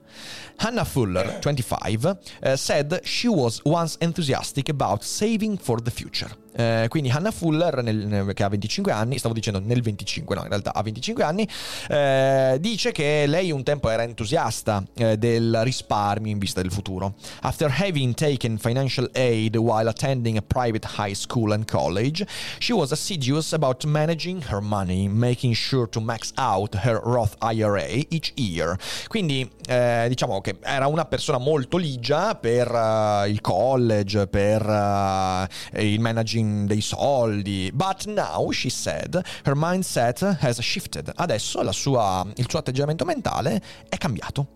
Hannah 0.56 0.84
Fuller, 0.84 1.38
25, 1.40 2.18
eh, 2.40 2.56
said 2.56 3.00
she 3.02 3.28
was 3.28 3.60
once 3.64 3.96
enthusiastic 4.00 4.68
about 4.68 5.02
saving 5.02 5.58
for 5.58 5.80
the 5.82 5.90
future. 5.90 6.30
Eh, 6.58 6.86
quindi 6.88 7.08
Hannah 7.08 7.30
Fuller, 7.30 7.84
nel- 7.84 8.32
che 8.34 8.42
ha 8.42 8.48
25 8.48 8.90
anni, 8.90 9.16
stavo 9.16 9.32
dicendo 9.32 9.60
nel 9.60 9.80
25, 9.80 10.34
no, 10.34 10.42
in 10.42 10.48
realtà 10.48 10.74
ha 10.74 10.82
25 10.82 11.22
anni, 11.22 11.48
eh, 11.88 12.56
dice 12.58 12.90
che 12.90 13.26
lei 13.28 13.52
un 13.52 13.62
tempo 13.62 13.88
era 13.88 14.02
entusiasta 14.02 14.82
eh, 14.96 15.16
del 15.16 15.60
risparmio 15.62 16.32
in 16.32 16.38
vista 16.38 16.60
del 16.60 16.72
futuro. 16.72 17.14
After 17.42 17.70
having 17.70 18.14
taken 18.14 18.58
financial 18.58 19.08
aid 19.14 19.54
while 19.54 19.88
attending 19.88 20.36
a 20.36 20.42
private 20.42 20.84
high 20.96 21.14
school 21.14 21.52
and 21.52 21.64
college, 21.64 22.26
she 22.58 22.72
was 22.72 22.90
assiduous 22.90 23.52
about 23.52 23.84
managing 23.84 24.42
her 24.50 24.60
money, 24.60 25.06
making 25.06 25.54
sure 25.54 25.88
to 25.88 26.00
max 26.00 26.32
out 26.38 26.74
her 26.82 27.00
Roth 27.04 27.36
IRA 27.40 27.86
each 28.08 28.32
year. 28.34 28.76
Quindi 29.06 29.48
eh, 29.68 30.06
diciamo 30.08 30.40
che 30.40 30.56
era 30.60 30.88
una 30.88 31.04
persona 31.04 31.38
molto 31.38 31.76
ligia 31.76 32.34
per 32.34 32.68
eh, 32.68 33.28
il 33.28 33.40
college, 33.40 34.26
per 34.26 35.48
eh, 35.72 35.92
il 35.92 36.00
managing 36.00 36.47
dei 36.66 36.80
soldi. 36.80 37.70
But 37.72 38.06
now, 38.06 38.50
she 38.50 38.68
said, 38.70 39.14
her 39.44 39.54
mindset 39.56 40.38
has 40.40 40.58
shifted. 40.60 41.10
Adesso 41.16 41.62
sua- 41.72 42.26
il 42.36 42.46
suo 42.48 42.58
atteggiamento 42.58 43.04
mentale 43.04 43.62
è 43.88 43.96
cambiato. 43.96 44.48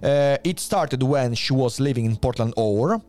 Eh, 0.00 0.38
it 0.42 0.58
started 0.60 1.02
when 1.02 1.34
she 1.34 1.52
was 1.54 1.78
living 1.78 2.04
in 2.06 2.18
Portland, 2.18 2.52
Ore. 2.56 3.00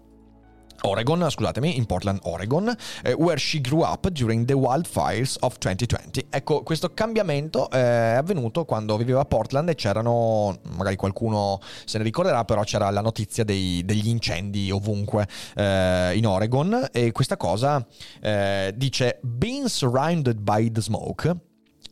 Oregon, 0.81 1.27
scusatemi, 1.29 1.75
in 1.77 1.85
Portland, 1.85 2.19
Oregon, 2.23 2.75
eh, 3.03 3.13
where 3.13 3.37
she 3.37 3.59
grew 3.61 3.81
up 3.81 4.07
during 4.09 4.45
the 4.45 4.53
wildfires 4.53 5.37
of 5.41 5.57
2020. 5.57 6.27
Ecco, 6.29 6.63
questo 6.63 6.93
cambiamento 6.93 7.69
eh, 7.69 7.77
è 7.79 8.15
avvenuto 8.15 8.65
quando 8.65 8.97
viveva 8.97 9.21
a 9.21 9.25
Portland 9.25 9.69
e 9.69 9.75
c'erano, 9.75 10.57
magari 10.75 10.95
qualcuno 10.95 11.59
se 11.85 11.97
ne 11.97 12.03
ricorderà, 12.03 12.45
però 12.45 12.63
c'era 12.63 12.89
la 12.89 13.01
notizia 13.01 13.43
dei- 13.43 13.83
degli 13.83 14.07
incendi 14.07 14.71
ovunque 14.71 15.27
eh, 15.55 16.15
in 16.15 16.25
Oregon 16.25 16.87
e 16.91 17.11
questa 17.11 17.37
cosa 17.37 17.85
eh, 18.21 18.73
dice 18.75 19.19
being 19.21 19.65
surrounded 19.65 20.39
by 20.39 20.71
the 20.71 20.81
smoke 20.81 21.47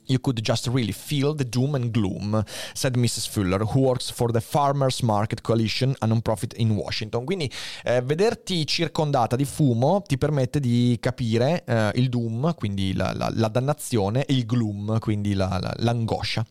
You 0.08 0.20
could 0.20 0.40
just 0.42 0.68
really 0.68 0.92
feel 0.94 1.36
the 1.36 1.48
doom 1.48 1.76
and 1.76 1.92
gloom, 1.92 2.44
said 2.74 2.96
Mrs. 2.96 3.28
Fuller, 3.30 3.62
who 3.64 3.82
works 3.82 4.10
for 4.10 4.32
the 4.32 4.40
Farmers 4.42 5.02
Market 5.02 5.42
Coalition, 5.42 5.94
a 6.00 6.06
non-profit 6.06 6.54
in 6.58 6.72
Washington. 6.72 7.26
Quindi 7.26 7.52
eh, 7.84 8.02
vederti 8.02 8.66
circondata 8.66 9.36
di 9.36 9.46
fumo 9.46 10.02
ti 10.06 10.18
permette 10.18 10.60
di 10.60 10.98
capire 11.00 11.64
eh, 11.66 11.92
il 11.96 12.10
doom, 12.10 12.54
quindi 12.56 12.94
la, 12.94 13.14
la- 13.14 13.32
la 13.34 13.48
dannazione, 13.50 14.26
e 14.26 14.34
il 14.34 14.46
gloom, 14.46 15.00
quindi 15.00 15.34
la- 15.34 15.58
la- 15.62 15.74
l'angoscia. 15.78 16.46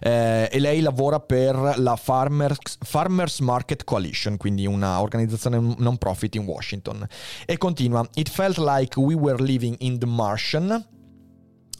Eh, 0.00 0.48
e 0.50 0.58
lei 0.60 0.80
lavora 0.80 1.18
per 1.20 1.74
la 1.78 1.96
Farmers, 1.96 2.78
Farmers 2.80 3.40
Market 3.40 3.82
Coalition, 3.84 4.36
quindi 4.36 4.64
una 4.64 5.00
organizzazione 5.00 5.58
non 5.78 5.96
profit 5.98 6.36
in 6.36 6.44
Washington. 6.44 7.04
E 7.44 7.58
continua: 7.58 8.06
It 8.14 8.28
felt 8.28 8.58
like 8.58 8.98
we 8.98 9.14
were 9.14 9.42
living 9.42 9.74
in 9.80 9.98
The 9.98 10.06
Martian. 10.06 10.86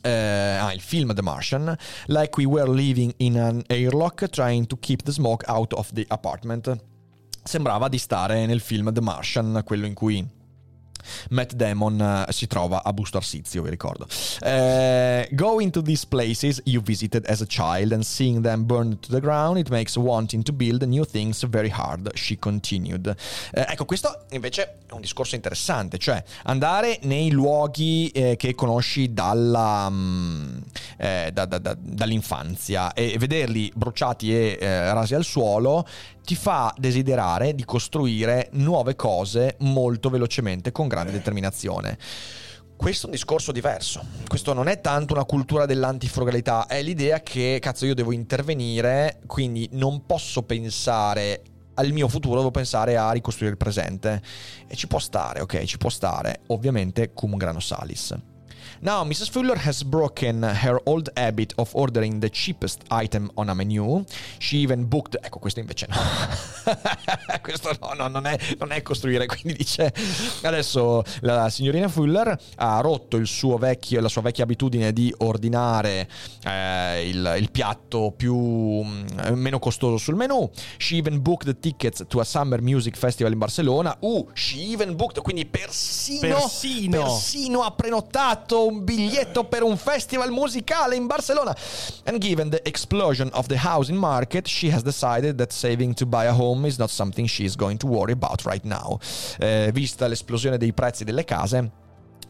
Eh, 0.07 0.57
ah, 0.57 0.73
il 0.73 0.81
film 0.81 1.13
The 1.15 1.23
Martian, 1.23 1.77
like 2.07 2.37
we 2.37 2.47
were 2.47 2.69
living 2.69 3.13
in 3.17 3.37
an 3.37 3.65
airlock 3.67 4.29
trying 4.31 4.65
to 4.69 4.79
keep 4.79 5.03
the 5.03 5.11
smoke 5.11 5.43
out 5.49 5.73
of 5.73 5.91
the 5.95 6.05
apartment. 6.07 6.81
Sembrava 7.43 7.89
di 7.89 7.99
stare 7.99 8.47
nel 8.47 8.61
film 8.61 8.93
The 8.93 9.01
Martian, 9.01 9.63
quello 9.65 9.85
in 9.85 9.95
cui 9.95 10.25
Matt 11.31 11.53
Damon 11.55 12.25
eh, 12.29 12.33
si 12.33 12.47
trova 12.47 12.83
a 12.83 12.93
Busto 12.93 13.17
Arsizio, 13.17 13.63
vi 13.63 13.71
ricordo. 13.71 14.07
Eh, 14.43 15.29
going 15.33 15.71
to 15.71 15.83
these 15.83 16.07
places 16.07 16.61
you 16.65 16.83
visited 16.83 17.25
as 17.29 17.41
a 17.41 17.47
child 17.47 17.93
and 17.93 18.03
seeing 18.03 18.43
them 18.43 18.65
burned 18.65 19.01
to 19.01 19.11
the 19.11 19.21
ground, 19.21 19.59
it 19.59 19.69
makes 19.69 19.97
wanting 19.97 20.43
to 20.43 20.53
build 20.53 20.83
new 20.83 21.05
things 21.05 21.45
very 21.47 21.71
hard, 21.71 22.11
she 22.15 22.39
continued. 22.39 23.07
Eh, 23.53 23.65
ecco, 23.69 23.85
questo 23.85 24.25
invece 24.31 24.79
è 24.87 24.93
un 24.93 25.01
discorso 25.01 25.35
interessante, 25.35 25.99
cioè 25.99 26.23
andare 26.45 26.99
nei 27.03 27.31
luoghi 27.31 28.09
eh, 28.09 28.37
che 28.37 28.55
conosci 28.55 29.13
dalla, 29.13 29.89
mm, 29.91 30.57
eh, 30.99 31.31
da- 31.33 31.45
da- 31.47 31.59
da- 31.59 31.77
dall'infanzia 31.79 32.93
e 32.93 33.17
vederli 33.19 33.71
bruciati 33.75 34.33
e 34.33 34.59
eh, 34.61 34.93
rasi 34.93 35.15
al 35.15 35.25
suolo 35.25 35.87
ti 36.27 36.35
fa 36.35 36.75
desiderare 36.77 37.55
di 37.55 37.65
costruire 37.65 38.49
nuove 38.55 38.97
cose 38.97 39.55
molto 39.61 40.11
velocemente 40.11 40.73
con 40.73 40.89
grande 40.89 41.13
determinazione. 41.13 41.97
Questo 42.77 43.07
è 43.07 43.11
un 43.11 43.15
discorso 43.15 43.53
diverso. 43.53 44.05
Questo 44.27 44.53
non 44.53 44.67
è 44.67 44.81
tanto 44.81 45.15
una 45.15 45.25
cultura 45.25 45.67
dell'antifrugalità, 45.67 46.67
è 46.67 46.83
l'idea 46.83 47.21
che 47.21 47.59
cazzo 47.61 47.87
io 47.87 47.95
devo 47.95 48.11
intervenire, 48.11 49.21
quindi 49.27 49.69
non 49.75 50.05
posso 50.05 50.43
pensare 50.43 51.43
al 51.75 51.93
mio 51.93 52.09
futuro, 52.09 52.39
devo 52.39 52.51
pensare 52.51 52.97
a 52.97 53.13
ricostruire 53.13 53.53
il 53.53 53.57
presente. 53.57 54.21
E 54.67 54.75
ci 54.75 54.89
può 54.89 54.99
stare, 54.99 55.41
ok, 55.43 55.63
ci 55.63 55.79
può 55.79 55.91
stare, 55.91 56.41
ovviamente 56.49 57.13
cum 57.13 57.37
grano 57.37 57.61
salis. 57.61 58.15
Now, 58.81 59.05
Mrs. 59.05 59.31
Fuller 59.31 59.57
has 59.57 59.83
broken 59.83 60.43
her 60.43 60.79
old 60.85 61.11
habit 61.17 61.55
of 61.57 61.75
ordering 61.75 62.21
the 62.21 62.29
cheapest 62.29 62.83
item 62.91 63.31
on 63.37 63.49
a 63.49 63.55
menu. 63.55 64.05
She 64.39 64.59
even 64.59 64.87
booked. 64.87 65.19
Ecco, 65.23 65.39
questo 65.39 65.61
invece 65.61 65.87
no. 65.89 65.97
questo 67.41 67.77
no, 67.81 67.95
no, 67.95 68.09
non, 68.09 68.27
è, 68.27 68.39
non 68.59 68.73
è 68.73 68.83
costruire. 68.83 69.25
Quindi 69.27 69.55
dice: 69.55 69.93
Adesso 70.43 71.03
la 71.21 71.49
signorina 71.49 71.89
Fuller 71.89 72.39
ha 72.57 72.81
rotto 72.81 73.17
il 73.17 73.27
suo 73.27 73.57
vecchio, 73.57 74.01
la 74.01 74.09
sua 74.09 74.23
vecchia 74.23 74.45
abitudine 74.45 74.93
di 74.93 75.13
ordinare 75.19 76.09
eh, 76.45 77.09
il, 77.09 77.35
il 77.39 77.51
piatto 77.51 78.13
più 78.17 78.37
mm, 78.37 79.07
meno 79.35 79.59
costoso 79.59 79.97
sul 79.97 80.17
menu. 80.17 80.51
She 80.77 80.97
even 80.97 81.23
booked 81.23 81.47
the 81.47 81.59
tickets 81.59 82.05
to 82.07 82.21
a 82.21 82.25
summer 82.25 82.61
music 82.61 82.97
festival 82.97 83.33
in 83.33 83.39
Barcellona. 83.39 83.97
Uh, 84.01 84.29
she 84.35 84.73
even 84.73 84.95
booked, 84.97 85.23
quindi 85.23 85.47
persino, 85.47 86.37
Persino. 86.37 87.03
persino 87.03 87.63
ha 87.63 87.71
prenotato 87.73 88.66
un 88.67 88.85
biglietto 88.85 89.45
per 89.45 89.63
un 89.63 89.77
festival 89.77 90.31
musicale 90.31 90.97
in 90.97 91.07
Barcellona. 91.07 91.57
And 92.05 92.19
given 92.19 92.51
the 92.51 92.61
explosion 92.65 93.31
of 93.33 93.47
the 93.47 93.59
housing 93.59 93.99
market, 93.99 94.47
she 94.47 94.73
has 94.73 94.83
decided 94.83 95.37
that 95.39 95.53
saving 95.53 95.95
to 95.95 96.07
buy 96.07 96.27
a 96.27 96.33
home 96.33 96.67
is 96.67 96.77
not 96.79 96.91
something 96.91 97.27
she 97.27 97.45
is 97.45 97.55
going 97.57 97.79
to 97.79 97.87
worry 97.87 98.13
about 98.13 98.43
right 98.45 98.65
now. 98.65 98.99
Eh, 99.39 99.71
vista 99.73 100.07
l'esplosione 100.07 100.59
dei 100.59 100.73
prezzi 100.73 101.05
delle 101.05 101.25
case, 101.25 101.71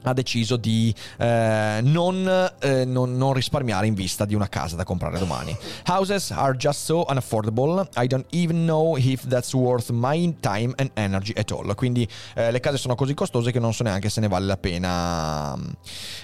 ha 0.06 0.12
deciso 0.12 0.56
di 0.56 0.94
eh, 1.18 1.80
non, 1.82 2.50
eh, 2.60 2.84
non- 2.84 3.16
non 3.16 3.32
risparmiare 3.32 3.86
in 3.86 3.94
vista 3.94 4.24
di 4.24 4.34
una 4.34 4.48
casa 4.48 4.76
da 4.76 4.84
comprare 4.84 5.18
domani. 5.18 5.56
Houses 5.86 6.30
are 6.30 6.56
just 6.56 6.84
so 6.84 7.04
unaffordable, 7.08 7.88
I 7.96 8.06
don't 8.06 8.26
even 8.30 8.64
know 8.64 8.96
if 8.96 9.26
that's 9.26 9.52
worth 9.52 9.90
my 9.90 10.34
time 10.40 10.72
and 10.76 10.90
energy 10.94 11.32
at 11.36 11.50
all. 11.50 11.74
Quindi 11.74 12.08
eh, 12.34 12.50
le 12.50 12.60
case 12.60 12.76
sono 12.78 12.94
così 12.94 13.14
costose 13.14 13.50
che 13.50 13.58
non 13.58 13.74
so 13.74 13.82
neanche 13.82 14.08
se 14.08 14.20
ne 14.20 14.28
vale 14.28 14.46
la 14.46 14.56
pena. 14.56 15.56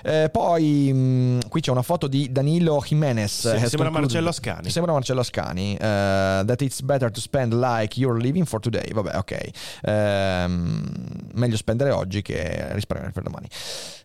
Eh, 0.03 0.28
poi 0.30 0.93
mh, 0.93 1.49
qui 1.49 1.61
c'è 1.61 1.70
una 1.70 1.83
foto 1.83 2.07
di 2.07 2.30
Danilo 2.30 2.83
Jimenez. 2.87 3.57
Sì, 3.57 3.66
sembra 3.68 3.91
Marcello 3.91 4.28
Ascani. 4.28 4.70
Sembra 4.70 4.93
Marcello 4.93 5.20
Ascani. 5.20 5.74
eh, 5.74 6.43
that 6.47 6.61
it's 6.61 6.80
better 6.83 7.11
to 7.11 7.20
spend 7.20 7.53
like 7.55 7.99
you're 7.99 8.20
living 8.20 8.45
for 8.45 8.61
today. 8.61 8.93
Vabbè, 8.93 9.16
ok. 9.16 9.51
Ehm, 9.83 10.85
meglio 11.35 11.57
spendere 11.57 11.91
oggi 11.91 12.22
che 12.22 12.68
risparmiare 12.72 13.12
per 13.12 13.22
domani. 13.22 13.49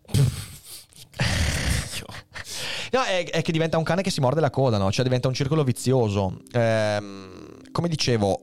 No, 2.89 3.03
è, 3.03 3.30
è 3.30 3.41
che 3.41 3.51
diventa 3.51 3.78
un 3.78 3.84
cane 3.84 4.01
che 4.01 4.09
si 4.09 4.22
morde 4.22 4.39
la 4.39 4.49
coda, 4.49 4.78
no? 4.78 4.89
Cioè 4.91 5.03
diventa 5.03 5.28
un 5.28 5.34
circolo 5.34 5.63
vizioso. 5.65 6.39
Ehm, 6.53 7.72
come 7.72 7.89
dicevo, 7.89 8.41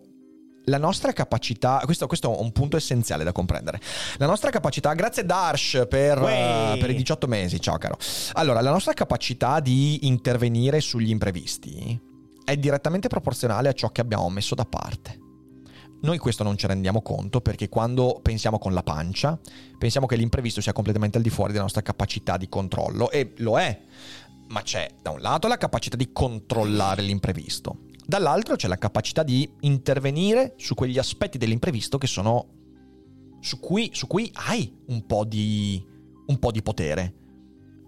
la 0.67 0.79
nostra 0.79 1.13
capacità, 1.13 1.81
questo, 1.85 2.07
questo 2.07 2.33
è 2.33 2.39
un 2.39 2.53
punto 2.53 2.77
essenziale 2.77 3.25
da 3.25 3.33
comprendere. 3.33 3.81
La 4.17 4.27
nostra 4.27 4.51
capacità, 4.51 4.93
grazie 4.95 5.25
Darsh 5.25 5.87
per, 5.89 6.21
Uè. 6.21 6.73
eh, 6.75 6.79
per 6.79 6.91
i 6.91 6.95
18 6.95 7.27
mesi, 7.27 7.61
ciao 7.61 7.79
caro. 7.79 7.97
Allora, 8.33 8.61
la 8.61 8.71
nostra 8.71 8.93
capacità 8.93 9.61
di 9.61 10.07
intervenire 10.07 10.81
sugli 10.81 11.11
imprevisti 11.11 11.99
è 12.45 12.57
direttamente 12.57 13.09
proporzionale 13.09 13.69
a 13.69 13.73
ciò 13.73 13.89
che 13.91 14.03
abbiamo 14.03 14.29
messo 14.29 14.55
da 14.55 14.65
parte. 14.65 15.24
Noi 16.05 16.19
questo 16.19 16.45
non 16.45 16.57
ci 16.57 16.67
rendiamo 16.67 17.01
conto 17.01 17.41
perché 17.41 17.69
quando 17.69 18.21
pensiamo 18.23 18.59
con 18.59 18.75
la 18.75 18.83
pancia, 18.83 19.39
pensiamo 19.79 20.07
che 20.07 20.17
l'imprevisto 20.17 20.61
sia 20.61 20.73
completamente 20.73 21.17
al 21.17 21.23
di 21.23 21.31
fuori 21.31 21.51
della 21.51 21.65
nostra 21.65 21.83
capacità 21.83 22.37
di 22.37 22.49
controllo 22.49 23.11
e 23.11 23.33
lo 23.39 23.59
è. 23.59 23.81
Ma 24.49 24.61
c'è 24.61 24.89
da 25.01 25.11
un 25.11 25.21
lato 25.21 25.49
la 25.49 25.57
capacità 25.57 25.97
di 25.97 26.13
controllare 26.13 27.01
l'imprevisto, 27.01 27.87
dall'altro 28.07 28.57
c'è 28.57 28.69
la 28.69 28.77
capacità 28.77 29.23
di 29.23 29.51
intervenire 29.61 30.53
su 30.59 30.75
quegli 30.75 30.99
aspetti 30.99 31.39
dell'imprevisto 31.39 31.97
che 31.97 32.07
sono 32.07 32.49
su 33.41 33.59
cui, 33.59 33.91
su 33.93 34.07
cui 34.07 34.31
hai 34.35 34.75
un 34.89 35.07
po, 35.07 35.25
di, 35.25 35.83
un 36.27 36.39
po' 36.39 36.51
di 36.51 36.63
potere. 36.63 37.15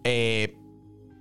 E 0.01 0.57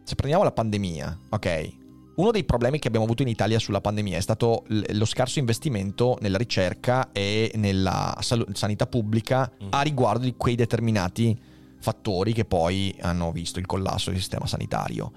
se 0.03 0.15
prendiamo 0.15 0.45
la 0.45 0.51
pandemia, 0.51 1.19
ok? 1.29 1.83
Uno 2.16 2.32
dei 2.32 2.45
problemi 2.45 2.80
che 2.80 2.88
abbiamo 2.88 3.05
avuto 3.05 3.24
in 3.24 3.28
Italia 3.28 3.59
sulla 3.59 3.82
pandemia 3.82 4.18
è 4.18 4.22
stato 4.22 4.63
lo 4.68 5.05
scarso 5.05 5.39
investimento 5.39 6.18
nella 6.22 6.38
ricerca 6.38 7.11
e 7.11 7.51
nella 7.55 8.18
sanità 8.53 8.88
pubblica 8.88 9.51
mm. 9.61 9.68
a 9.72 9.82
riguardo 9.82 10.24
di 10.24 10.36
quei 10.38 10.55
determinati 10.55 11.38
fattori 11.78 12.32
che 12.32 12.45
poi 12.45 12.95
hanno 13.01 13.32
visto 13.34 13.59
il 13.59 13.66
collasso 13.66 14.11
del 14.11 14.20
sistema 14.20 14.47
sanitario. 14.47 15.11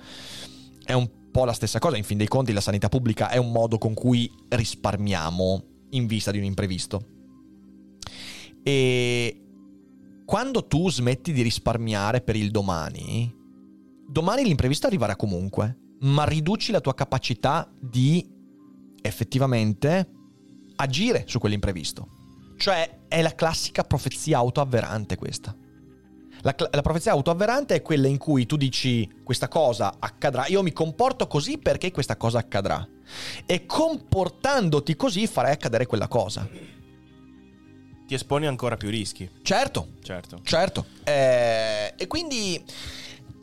È 0.84 0.92
un 0.92 1.08
po' 1.30 1.44
la 1.44 1.52
stessa 1.52 1.78
cosa, 1.78 1.96
in 1.96 2.02
fin 2.02 2.18
dei 2.18 2.26
conti 2.26 2.52
la 2.52 2.60
sanità 2.60 2.88
pubblica 2.88 3.28
è 3.28 3.36
un 3.36 3.52
modo 3.52 3.78
con 3.78 3.94
cui 3.94 4.28
risparmiamo 4.48 5.62
in 5.90 6.06
vista 6.06 6.32
di 6.32 6.38
un 6.38 6.44
imprevisto. 6.44 7.00
E 8.64 9.40
quando 10.26 10.66
tu 10.66 10.90
smetti 10.90 11.32
di 11.32 11.42
risparmiare 11.42 12.22
per 12.22 12.34
il 12.34 12.50
domani, 12.50 13.32
domani 14.08 14.42
l'imprevisto 14.42 14.88
arriverà 14.88 15.14
comunque 15.14 15.86
ma 16.00 16.24
riduci 16.24 16.72
la 16.72 16.80
tua 16.80 16.94
capacità 16.94 17.70
di 17.78 18.26
effettivamente 19.02 20.08
agire 20.76 21.24
su 21.26 21.38
quell'imprevisto. 21.38 22.16
Cioè 22.56 23.06
è 23.08 23.22
la 23.22 23.34
classica 23.34 23.84
profezia 23.84 24.38
autoavverante 24.38 25.16
questa. 25.16 25.54
La, 26.42 26.54
la, 26.70 26.82
profezia 26.82 27.12
autoavverante 27.12 27.74
è 27.74 27.82
quella 27.82 28.06
in 28.06 28.18
cui 28.18 28.46
tu 28.46 28.56
dici 28.56 29.08
questa 29.24 29.48
cosa 29.48 29.96
accadrà, 29.98 30.46
io 30.46 30.62
mi 30.62 30.72
comporto 30.72 31.26
così 31.26 31.58
perché 31.58 31.90
questa 31.90 32.16
cosa 32.16 32.38
accadrà. 32.38 32.86
E 33.44 33.66
comportandoti 33.66 34.94
così 34.94 35.26
farai 35.26 35.52
accadere 35.52 35.86
quella 35.86 36.06
cosa. 36.06 36.48
Ti 38.06 38.14
esponi 38.14 38.46
ancora 38.46 38.76
più 38.76 38.88
rischi. 38.88 39.28
Certo, 39.42 39.94
certo. 40.02 40.40
certo. 40.42 40.86
Eh, 41.04 41.94
e 41.96 42.06
quindi 42.06 42.62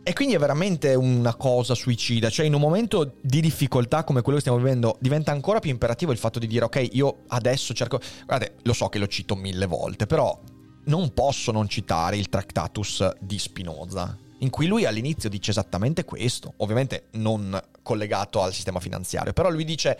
e 0.08 0.14
quindi 0.14 0.36
è 0.36 0.38
veramente 0.38 0.94
una 0.94 1.34
cosa 1.34 1.74
suicida, 1.74 2.30
cioè 2.30 2.46
in 2.46 2.54
un 2.54 2.62
momento 2.62 3.16
di 3.22 3.42
difficoltà 3.42 4.04
come 4.04 4.22
quello 4.22 4.38
che 4.38 4.44
stiamo 4.46 4.64
vivendo 4.64 4.98
diventa 5.00 5.32
ancora 5.32 5.60
più 5.60 5.72
imperativo 5.72 6.12
il 6.12 6.20
fatto 6.20 6.38
di 6.38 6.46
dire 6.46 6.66
ok, 6.66 6.90
io 6.92 7.24
adesso 7.30 7.74
cerco... 7.74 8.00
Guardate, 8.24 8.58
lo 8.62 8.74
so 8.74 8.88
che 8.88 9.00
lo 9.00 9.08
cito 9.08 9.36
mille 9.36 9.66
volte, 9.66 10.06
però 10.06 10.40
non 10.84 11.12
posso 11.12 11.52
non 11.52 11.68
citare 11.68 12.18
il 12.18 12.30
Tractatus 12.30 13.16
di 13.20 13.40
Spinoza, 13.40 14.16
in 14.42 14.52
cui 14.52 14.68
lui 14.68 14.86
all'inizio 14.86 15.28
dice 15.28 15.50
esattamente 15.50 16.06
questo, 16.06 16.54
ovviamente 16.58 17.08
non 17.14 17.60
collegato 17.82 18.44
al 18.44 18.54
sistema 18.54 18.80
finanziario, 18.80 19.34
però 19.34 19.50
lui 19.50 19.66
dice 19.66 19.98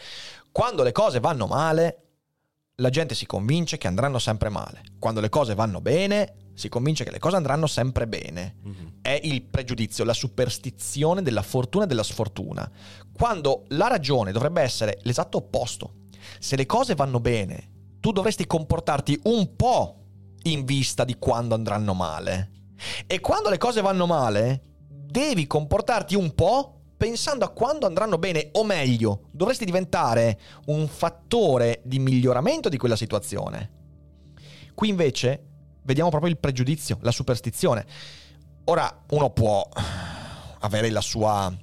quando 0.52 0.84
le 0.84 0.92
cose 0.92 1.20
vanno 1.20 1.48
male, 1.48 2.02
la 2.76 2.92
gente 2.92 3.16
si 3.16 3.26
convince 3.26 3.80
che 3.80 3.88
andranno 3.88 4.20
sempre 4.20 4.50
male, 4.50 4.84
quando 5.00 5.20
le 5.20 5.30
cose 5.30 5.56
vanno 5.56 5.82
bene, 5.82 6.45
si 6.56 6.70
convince 6.70 7.04
che 7.04 7.12
le 7.12 7.20
cose 7.20 7.36
andranno 7.36 7.68
sempre 7.68 8.08
bene. 8.08 8.56
Mm-hmm. 8.66 8.88
È 9.02 9.20
il 9.24 9.44
pregiudizio, 9.44 10.04
la 10.04 10.14
superstizione 10.14 11.22
della 11.22 11.42
fortuna 11.42 11.84
e 11.84 11.88
della 11.88 12.02
sfortuna. 12.02 12.70
Quando 13.14 13.66
la 13.70 13.88
ragione 13.88 14.32
dovrebbe 14.32 14.62
essere 14.62 14.98
l'esatto 15.04 15.38
opposto. 15.38 15.94
Se 16.40 16.56
le 16.56 16.66
cose 16.66 16.96
vanno 16.96 17.20
bene, 17.20 17.72
tu 18.00 18.12
dovresti 18.12 18.48
comportarti 18.48 19.20
un 19.26 19.56
po' 19.56 20.00
in 20.44 20.64
vista 20.64 21.04
di 21.04 21.18
quando 21.20 21.54
andranno 21.54 21.94
male. 21.94 22.52
E 23.06 23.20
quando 23.20 23.50
le 23.50 23.58
cose 23.58 23.82
vanno 23.82 24.06
male, 24.06 24.64
devi 24.88 25.46
comportarti 25.48 26.16
un 26.16 26.34
po' 26.34 26.72
pensando 26.98 27.44
a 27.44 27.50
quando 27.50 27.86
andranno 27.86 28.18
bene, 28.18 28.50
o 28.54 28.64
meglio, 28.64 29.28
dovresti 29.32 29.66
diventare 29.66 30.40
un 30.68 30.88
fattore 30.88 31.82
di 31.84 32.00
miglioramento 32.00 32.70
di 32.70 32.78
quella 32.78 32.96
situazione. 32.96 33.72
Qui 34.74 34.90
invece 34.90 35.55
vediamo 35.86 36.10
proprio 36.10 36.32
il 36.32 36.38
pregiudizio, 36.38 36.98
la 37.02 37.12
superstizione. 37.12 37.86
Ora, 38.66 39.04
uno 39.12 39.30
può 39.30 39.68
avere 40.60 40.90
la 40.90 41.02
sua, 41.02 41.54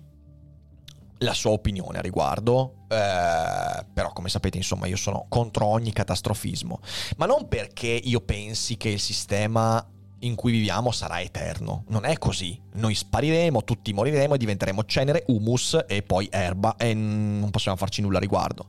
la 1.18 1.34
sua 1.34 1.50
opinione 1.50 1.98
a 1.98 2.00
riguardo, 2.00 2.86
eh, 2.88 3.84
però 3.92 4.12
come 4.12 4.28
sapete, 4.28 4.56
insomma, 4.56 4.86
io 4.86 4.96
sono 4.96 5.26
contro 5.28 5.66
ogni 5.66 5.92
catastrofismo, 5.92 6.80
ma 7.16 7.26
non 7.26 7.48
perché 7.48 7.88
io 7.88 8.20
pensi 8.20 8.76
che 8.76 8.90
il 8.90 9.00
sistema 9.00 9.84
in 10.20 10.36
cui 10.36 10.52
viviamo 10.52 10.92
sarà 10.92 11.20
eterno. 11.20 11.84
Non 11.88 12.04
è 12.04 12.16
così. 12.16 12.60
Noi 12.74 12.94
spariremo, 12.94 13.64
tutti 13.64 13.92
moriremo 13.92 14.34
e 14.34 14.38
diventeremo 14.38 14.84
cenere, 14.84 15.24
humus 15.26 15.84
e 15.88 16.02
poi 16.02 16.28
erba 16.30 16.76
e 16.76 16.94
non 16.94 17.50
possiamo 17.50 17.76
farci 17.76 18.00
nulla 18.02 18.18
a 18.18 18.20
riguardo. 18.20 18.68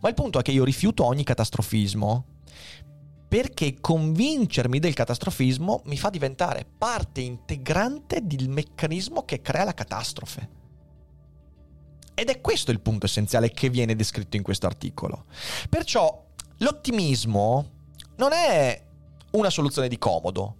Ma 0.00 0.08
il 0.08 0.14
punto 0.14 0.38
è 0.38 0.42
che 0.42 0.50
io 0.50 0.64
rifiuto 0.64 1.06
ogni 1.06 1.24
catastrofismo 1.24 2.26
perché 3.32 3.80
convincermi 3.80 4.78
del 4.78 4.92
catastrofismo 4.92 5.80
mi 5.86 5.96
fa 5.96 6.10
diventare 6.10 6.66
parte 6.76 7.22
integrante 7.22 8.26
del 8.26 8.50
meccanismo 8.50 9.24
che 9.24 9.40
crea 9.40 9.64
la 9.64 9.72
catastrofe. 9.72 10.48
Ed 12.12 12.28
è 12.28 12.42
questo 12.42 12.72
il 12.72 12.80
punto 12.80 13.06
essenziale 13.06 13.50
che 13.50 13.70
viene 13.70 13.96
descritto 13.96 14.36
in 14.36 14.42
questo 14.42 14.66
articolo. 14.66 15.24
Perciò 15.70 16.26
l'ottimismo 16.58 17.70
non 18.16 18.34
è 18.34 18.84
una 19.30 19.48
soluzione 19.48 19.88
di 19.88 19.96
comodo, 19.96 20.56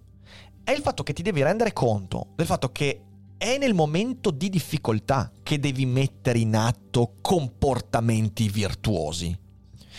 è 0.63 0.71
il 0.71 0.81
fatto 0.81 1.03
che 1.03 1.13
ti 1.13 1.21
devi 1.21 1.43
rendere 1.43 1.73
conto 1.73 2.29
del 2.33 2.47
fatto 2.47 2.71
che 2.71 3.03
è 3.37 3.59
nel 3.59 3.75
momento 3.75 4.31
di 4.31 4.49
difficoltà 4.49 5.31
che 5.43 5.59
devi 5.59 5.85
mettere 5.85 6.39
in 6.39 6.55
atto 6.55 7.17
comportamenti 7.21 8.49
virtuosi. 8.49 9.37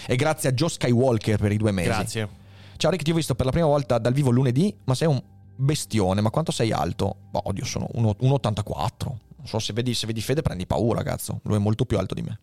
E 0.08 0.16
grazie 0.16 0.48
a 0.48 0.52
Joe 0.52 0.68
Skywalker 0.68 1.38
per 1.38 1.52
i 1.52 1.56
due 1.56 1.70
mesi. 1.70 1.88
Grazie. 1.88 2.42
Ciao 2.84 2.92
Rick, 2.92 3.04
ti 3.04 3.12
ho 3.12 3.14
visto 3.14 3.34
per 3.34 3.46
la 3.46 3.50
prima 3.50 3.66
volta 3.66 3.96
dal 3.96 4.12
vivo 4.12 4.28
lunedì, 4.28 4.76
ma 4.84 4.94
sei 4.94 5.08
un 5.08 5.18
bestione, 5.56 6.20
ma 6.20 6.28
quanto 6.28 6.52
sei 6.52 6.70
alto? 6.70 7.16
Oh, 7.32 7.40
oddio, 7.44 7.64
sono 7.64 7.88
1,84. 7.94 9.06
Non 9.06 9.46
so 9.46 9.58
se 9.58 9.72
vedi, 9.72 9.94
se 9.94 10.06
vedi 10.06 10.20
Fede 10.20 10.42
prendi 10.42 10.66
paura, 10.66 11.02
cazzo. 11.02 11.40
Lui 11.44 11.56
è 11.56 11.60
molto 11.60 11.86
più 11.86 11.96
alto 11.96 12.12
di 12.12 12.20
me. 12.20 12.40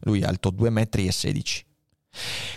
Lui 0.00 0.22
è 0.22 0.24
alto 0.24 0.50
2,16 0.50 0.70
metri. 0.72 1.08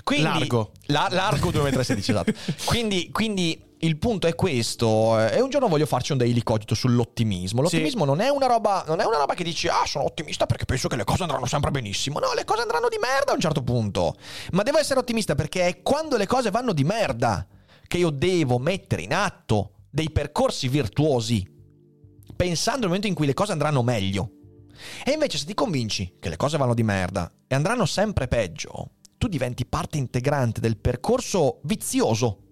Quindi, 0.02 0.24
largo. 0.24 0.72
La, 0.88 1.08
largo 1.12 1.52
2,16 1.52 1.62
metri, 1.62 2.00
esatto. 2.00 2.34
quindi, 2.66 3.12
quindi 3.12 3.64
il 3.82 3.98
punto 3.98 4.28
è 4.28 4.36
questo. 4.36 5.20
Eh, 5.20 5.38
e 5.38 5.42
un 5.42 5.50
giorno 5.50 5.68
voglio 5.68 5.86
farci 5.86 6.12
un 6.12 6.18
daily 6.18 6.42
cogito 6.44 6.76
sull'ottimismo. 6.76 7.62
L'ottimismo 7.62 8.02
sì. 8.02 8.08
non, 8.08 8.20
è 8.20 8.30
una 8.30 8.48
roba, 8.48 8.84
non 8.88 9.00
è 9.00 9.06
una 9.06 9.18
roba 9.18 9.34
che 9.36 9.44
dici, 9.44 9.68
ah, 9.68 9.86
sono 9.86 10.06
ottimista 10.06 10.46
perché 10.46 10.66
penso 10.66 10.88
che 10.88 10.96
le 10.96 11.04
cose 11.04 11.24
andranno 11.24 11.46
sempre 11.46 11.72
benissimo. 11.72 12.20
No, 12.20 12.34
le 12.34 12.44
cose 12.44 12.62
andranno 12.62 12.90
di 12.90 12.98
merda 13.00 13.32
a 13.32 13.36
un 13.36 13.42
certo 13.42 13.64
punto. 13.64 14.16
Ma 14.52 14.64
devo 14.64 14.80
essere 14.80 15.00
ottimista 15.00 15.36
perché 15.36 15.68
è 15.68 15.82
quando 15.82 16.18
le 16.18 16.28
cose 16.28 16.52
vanno 16.52 16.74
di 16.74 16.84
merda 16.84 17.48
che 17.88 17.98
io 17.98 18.10
devo 18.10 18.60
mettere 18.60 19.02
in 19.02 19.14
atto 19.14 19.72
dei 19.90 20.12
percorsi 20.12 20.68
virtuosi, 20.68 21.48
pensando 22.36 22.82
al 22.82 22.88
momento 22.88 23.08
in 23.08 23.16
cui 23.16 23.26
le 23.26 23.34
cose 23.34 23.54
andranno 23.54 23.82
meglio. 23.82 24.32
E 25.04 25.12
invece 25.12 25.38
se 25.38 25.46
ti 25.46 25.54
convinci 25.54 26.18
che 26.20 26.30
le 26.30 26.38
cose 26.38 26.58
vanno 26.58 26.74
di 26.74 26.84
merda 26.84 27.32
e 27.48 27.56
andranno 27.56 27.86
sempre 27.86 28.28
peggio, 28.28 28.92
tu 29.18 29.28
diventi 29.28 29.66
parte 29.66 29.98
integrante 29.98 30.62
del 30.62 30.78
percorso 30.78 31.60
vizioso 31.64 32.49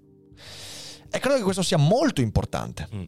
e 1.18 1.20
credo 1.20 1.38
che 1.38 1.44
questo 1.44 1.64
sia 1.64 1.78
molto 1.78 2.22
importante. 2.22 2.88
Mm. 2.94 3.04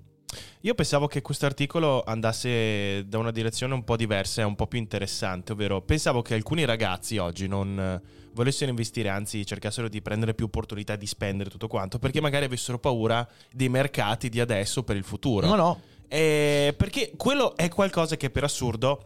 Io 0.61 0.75
pensavo 0.75 1.07
che 1.07 1.21
questo 1.21 1.45
articolo 1.45 2.03
andasse 2.03 3.05
da 3.07 3.17
una 3.17 3.31
direzione 3.31 3.73
un 3.73 3.83
po' 3.83 3.95
diversa 3.95 4.41
e 4.41 4.43
un 4.43 4.55
po' 4.55 4.67
più 4.67 4.77
interessante, 4.77 5.53
ovvero 5.53 5.81
pensavo 5.81 6.21
che 6.21 6.33
alcuni 6.33 6.65
ragazzi 6.65 7.17
oggi 7.17 7.47
non 7.47 7.79
eh, 7.79 8.01
volessero 8.33 8.69
investire, 8.69 9.09
anzi 9.09 9.45
cercassero 9.45 9.87
di 9.87 10.01
prendere 10.01 10.33
più 10.33 10.45
opportunità 10.45 10.95
di 10.95 11.05
spendere 11.05 11.49
tutto 11.49 11.67
quanto, 11.67 11.97
perché 11.97 12.19
magari 12.19 12.45
avessero 12.45 12.77
paura 12.77 13.27
dei 13.51 13.69
mercati 13.69 14.27
di 14.29 14.39
adesso 14.39 14.83
per 14.83 14.97
il 14.97 15.03
futuro. 15.03 15.47
No, 15.47 15.55
no. 15.55 15.81
E 16.07 16.73
perché 16.75 17.13
quello 17.15 17.55
è 17.55 17.69
qualcosa 17.69 18.17
che 18.17 18.29
per 18.29 18.43
assurdo 18.43 19.05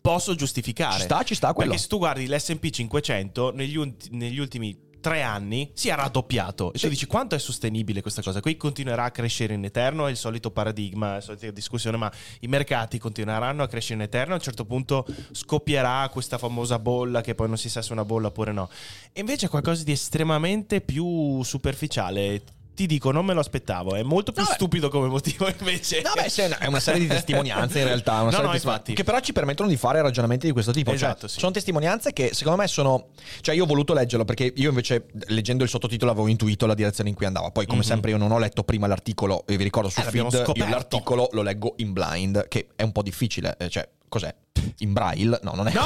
posso 0.00 0.34
giustificare. 0.34 0.98
Ci 0.98 1.02
sta, 1.02 1.22
ci 1.22 1.34
sta 1.34 1.52
quello. 1.52 1.70
Perché 1.70 1.82
se 1.82 1.88
tu 1.88 1.98
guardi 1.98 2.26
l'S&P 2.26 2.70
500 2.70 3.52
negli, 3.54 3.78
negli 4.10 4.38
ultimi 4.38 4.88
tre 5.00 5.22
anni 5.22 5.70
si 5.74 5.88
è 5.88 5.94
raddoppiato. 5.94 6.72
E 6.72 6.78
tu 6.78 6.88
dici 6.88 7.06
quanto 7.06 7.34
è 7.34 7.38
sostenibile 7.38 8.02
questa 8.02 8.22
cosa? 8.22 8.40
Qui 8.40 8.56
continuerà 8.56 9.04
a 9.04 9.10
crescere 9.10 9.54
in 9.54 9.64
eterno, 9.64 10.06
è 10.06 10.10
il 10.10 10.16
solito 10.16 10.50
paradigma, 10.50 11.14
la 11.14 11.20
solita 11.20 11.50
discussione, 11.50 11.96
ma 11.96 12.10
i 12.40 12.46
mercati 12.46 12.98
continueranno 12.98 13.62
a 13.62 13.68
crescere 13.68 13.94
in 13.94 14.02
eterno. 14.02 14.34
A 14.34 14.36
un 14.36 14.42
certo 14.42 14.64
punto 14.64 15.06
scoppierà 15.32 16.08
questa 16.10 16.38
famosa 16.38 16.78
bolla 16.78 17.20
che 17.20 17.34
poi 17.34 17.48
non 17.48 17.58
si 17.58 17.68
sa 17.68 17.82
se 17.82 17.90
è 17.90 17.92
una 17.92 18.04
bolla 18.04 18.28
oppure 18.28 18.52
no. 18.52 18.68
E 19.12 19.20
invece 19.20 19.46
è 19.46 19.48
qualcosa 19.48 19.82
di 19.82 19.92
estremamente 19.92 20.80
più 20.80 21.42
superficiale 21.42 22.58
ti 22.80 22.86
dico, 22.86 23.10
non 23.10 23.26
me 23.26 23.34
lo 23.34 23.40
aspettavo. 23.40 23.94
È 23.94 24.02
molto 24.02 24.32
più 24.32 24.42
No, 24.42 24.48
stupido 24.52 24.88
come 24.88 25.08
motivo 25.08 25.46
invece. 25.58 26.00
No, 26.00 26.12
beh, 26.14 26.56
è 26.58 26.66
una 26.66 26.80
serie 26.80 27.00
di 27.00 27.06
testimonianze 27.12 27.80
in 27.80 27.84
realtà. 27.84 28.12
una 28.14 28.22
No, 28.24 28.30
serie 28.30 28.44
no, 28.46 28.50
di 28.52 28.56
infatti. 28.56 28.94
Che 28.94 29.04
però 29.04 29.20
ci 29.20 29.32
permettono 29.34 29.68
di 29.68 29.76
fare 29.76 30.00
ragionamenti 30.00 30.46
di 30.46 30.52
questo 30.52 30.72
tipo. 30.72 30.90
Esatto, 30.92 31.20
Cioè, 31.20 31.28
sì. 31.28 31.38
Sono 31.40 31.52
testimonianze 31.52 32.12
che 32.14 32.30
secondo 32.32 32.58
me 32.62 32.66
sono. 32.68 33.08
Cioè, 33.42 33.54
io 33.54 33.64
ho 33.64 33.66
voluto 33.66 33.92
leggerlo 33.92 34.24
perché 34.24 34.50
io 34.56 34.68
invece, 34.70 35.06
leggendo 35.26 35.62
il 35.62 35.68
sottotitolo, 35.68 36.10
avevo 36.10 36.28
intuito 36.28 36.64
la 36.66 36.74
direzione 36.74 37.10
in 37.10 37.14
cui 37.16 37.26
andava. 37.26 37.50
Poi, 37.50 37.66
come 37.66 37.80
Mhm. 37.80 37.84
sempre, 37.84 38.10
io 38.12 38.16
non 38.16 38.32
ho 38.32 38.38
letto 38.38 38.62
prima 38.62 38.86
l'articolo. 38.86 39.44
E 39.46 39.56
vi 39.58 39.64
ricordo 39.64 39.90
sul 39.90 40.02
Eh, 40.06 40.10
feed, 40.10 40.32
io 40.54 40.68
l'articolo 40.68 41.28
lo 41.32 41.42
leggo 41.42 41.74
in 41.78 41.92
blind, 41.92 42.48
che 42.48 42.68
è 42.76 42.82
un 42.82 42.92
po' 42.92 43.02
difficile. 43.02 43.56
eh, 43.58 43.68
Cioè, 43.68 43.86
cos'è? 44.08 44.34
In 44.78 44.92
braille? 44.94 45.38
No, 45.42 45.52
non 45.54 45.66
è. 45.68 45.72
No, 45.74 45.82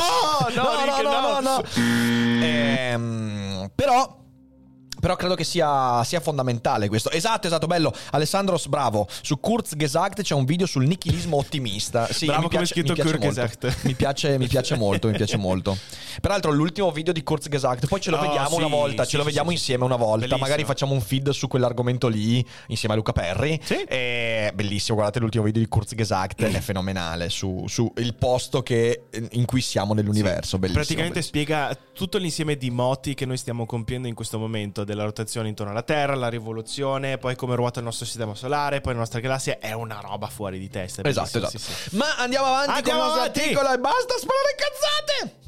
no, 0.55 0.71
Rick, 0.85 1.03
no. 1.03 1.41
no, 1.41 1.41
no. 1.41 1.63
Ehm, 2.45 3.71
però. 3.75 4.23
Però 5.05 5.17
credo 5.17 5.35
che 5.35 5.45
sia, 5.45 6.03
sia 6.03 6.19
fondamentale 6.19 6.89
questo. 6.89 7.11
Esatto, 7.11 7.47
esatto, 7.47 7.67
bello. 7.67 7.93
Alessandros, 8.13 8.69
bravo. 8.69 9.07
Su 9.21 9.39
Kurzgesagt 9.39 10.23
c'è 10.23 10.33
un 10.33 10.47
video 10.47 10.65
sul 10.67 10.87
nichilismo 10.87 11.37
ottimista. 11.37 12.09
Sì, 12.15 12.25
Bravo 12.27 12.43
mi 12.45 12.49
come 12.49 12.65
piace, 12.65 12.75
scritto 12.81 12.95
Kurzgesagt. 12.95 13.63
molto. 13.65 13.79
Mi 13.83 13.95
piace, 13.95 14.39
mi 14.39 14.47
piace 14.47 14.77
molto, 14.77 15.09
mi 15.09 15.15
piace 15.17 15.37
molto. 15.37 15.77
Peraltro 16.23 16.53
l'ultimo 16.53 16.91
video 16.91 17.13
di 17.13 17.23
Kurzgesagt, 17.23 17.87
poi 17.87 18.01
ce 18.01 18.11
lo 18.11 18.17
Oh, 18.17 18.21
vediamo 18.23 18.49
sì, 18.49 18.55
una 18.55 18.67
volta, 18.69 19.05
sì, 19.05 19.11
ce 19.11 19.17
lo 19.19 19.25
vediamo 19.25 19.51
insieme 19.51 19.85
una 19.85 19.97
volta. 19.97 20.21
Bellissimo. 20.21 20.41
Magari 20.41 20.65
facciamo 20.65 20.95
un 20.95 21.01
feed 21.03 21.29
su 21.31 21.49
quell'argomento 21.49 22.09
lì 22.09 22.43
insieme 22.69 22.95
a 22.95 22.97
Luca 22.97 23.13
Perri. 23.13 23.61
Sì. 23.63 23.83
E 23.83 24.53
bellissimo, 24.55 24.95
guardate 24.97 25.19
l'ultimo 25.21 25.45
video 25.45 25.61
di 25.61 25.69
Kurzgesagt, 25.69 26.45
è 26.45 26.61
fenomenale 26.61 27.29
su, 27.29 27.65
su 27.67 27.93
il 27.99 28.15
posto 28.15 28.63
che- 28.63 29.05
in 29.33 29.45
cui 29.45 29.61
siamo 29.61 29.93
nell'universo. 29.93 30.57
Bellissimo. 30.59 30.83
Praticamente 30.85 31.21
bellissimo. 31.21 31.43
spiega 31.45 31.79
tutto 31.93 32.17
l'insieme 32.19 32.57
di 32.57 32.71
moti 32.71 33.13
che 33.15 33.27
noi 33.27 33.37
stiamo 33.37 33.67
compiendo 33.67 34.07
in 34.09 34.15
questo 34.15 34.39
momento, 34.39 34.85
della 34.95 35.05
rotazione 35.05 35.49
intorno 35.49 35.73
alla 35.73 35.83
Terra, 35.83 36.15
la 36.15 36.29
rivoluzione, 36.29 37.19
poi 37.19 37.37
come 37.37 37.55
ruota 37.55 37.81
il 37.81 37.85
nostro 37.85 38.07
sistema 38.07 38.35
solare, 38.35 38.81
poi 38.81 38.95
la 38.95 39.01
nostra 39.01 39.21
galassia, 39.21 39.59
è 39.59 39.73
una 39.73 40.01
roba 40.01 40.29
fuori 40.29 40.59
di 40.59 40.69
testa. 40.71 41.03
Esatto, 41.05 41.39
esatto. 41.39 41.51
sì, 41.51 41.59
sì. 41.59 41.97
Ma 41.97 42.17
andiamo 42.17 42.47
avanti 42.47 42.71
Andiamo 42.71 43.01
con 43.01 43.09
il 43.09 43.15
nostro 43.15 43.21
avanti! 43.21 43.41
articolo 43.41 43.73
e 43.73 43.79
basta 43.79 44.15
sparare 44.19 44.55
cazzate! 44.57 45.43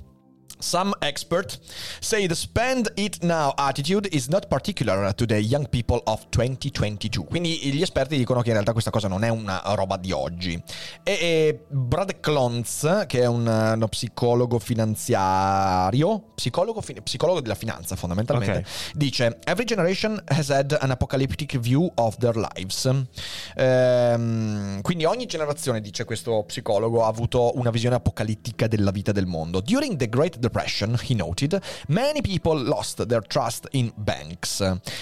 Some 0.59 0.95
expert 1.01 1.59
say 2.01 2.27
the 2.27 2.35
spend 2.35 2.91
it 2.97 3.23
now 3.23 3.53
attitude 3.57 4.09
is 4.11 4.29
not 4.29 4.47
particular 4.49 5.13
to 5.15 5.27
the 5.27 5.37
young 5.39 5.69
people 5.69 6.01
of 6.05 6.27
2022. 6.31 7.25
Quindi 7.25 7.59
gli 7.73 7.83
esperti 7.83 8.17
dicono 8.17 8.41
che 8.41 8.49
in 8.49 8.55
realtà 8.55 8.73
questa 8.73 8.91
cosa 8.91 9.07
non 9.09 9.23
è 9.23 9.29
una 9.29 9.61
roba 9.75 9.97
di 9.97 10.13
oggi. 10.13 10.61
E, 11.03 11.13
e 11.13 11.61
Brad 11.69 12.21
Klontz, 12.21 13.05
che 13.07 13.21
è 13.21 13.27
un, 13.27 13.47
uno 13.47 13.89
psicologo 13.89 14.59
finanziario, 14.59 16.31
psicologo, 16.35 16.81
fi- 16.81 17.01
psicologo 17.03 17.41
della 17.41 17.55
finanza 17.55 17.95
fondamentalmente, 17.97 18.59
Ok. 18.59 18.93
dice 18.95 19.39
Every 19.45 19.65
generation 19.65 20.21
has 20.27 20.49
had 20.51 20.77
an 20.81 20.91
apocalyptic 20.91 21.59
view 21.59 21.91
of 21.97 22.17
their 22.17 22.37
lives. 22.37 22.89
Ehm, 23.57 24.81
quindi 24.83 25.05
ogni 25.05 25.27
generazione, 25.27 25.81
dice 25.81 26.05
questo 26.05 26.45
psicologo, 26.47 27.05
ha 27.05 27.09
avuto 27.09 27.53
una 27.57 27.71
visione 27.71 27.97
apocalittica 27.97 28.67
della 28.67 28.91
vita 28.91 29.13
del 29.13 29.27
mondo. 29.27 29.61
During 29.61 29.97
the 29.97 30.09
Great 30.09 30.39
Depression, 30.49 30.95
he 30.99 31.15
noted, 31.15 31.61
many 31.89 32.23
people 32.23 32.57
lost 32.57 33.09
their 33.09 33.21
trust 33.21 33.67
in 33.73 33.93
banks. 33.97 34.61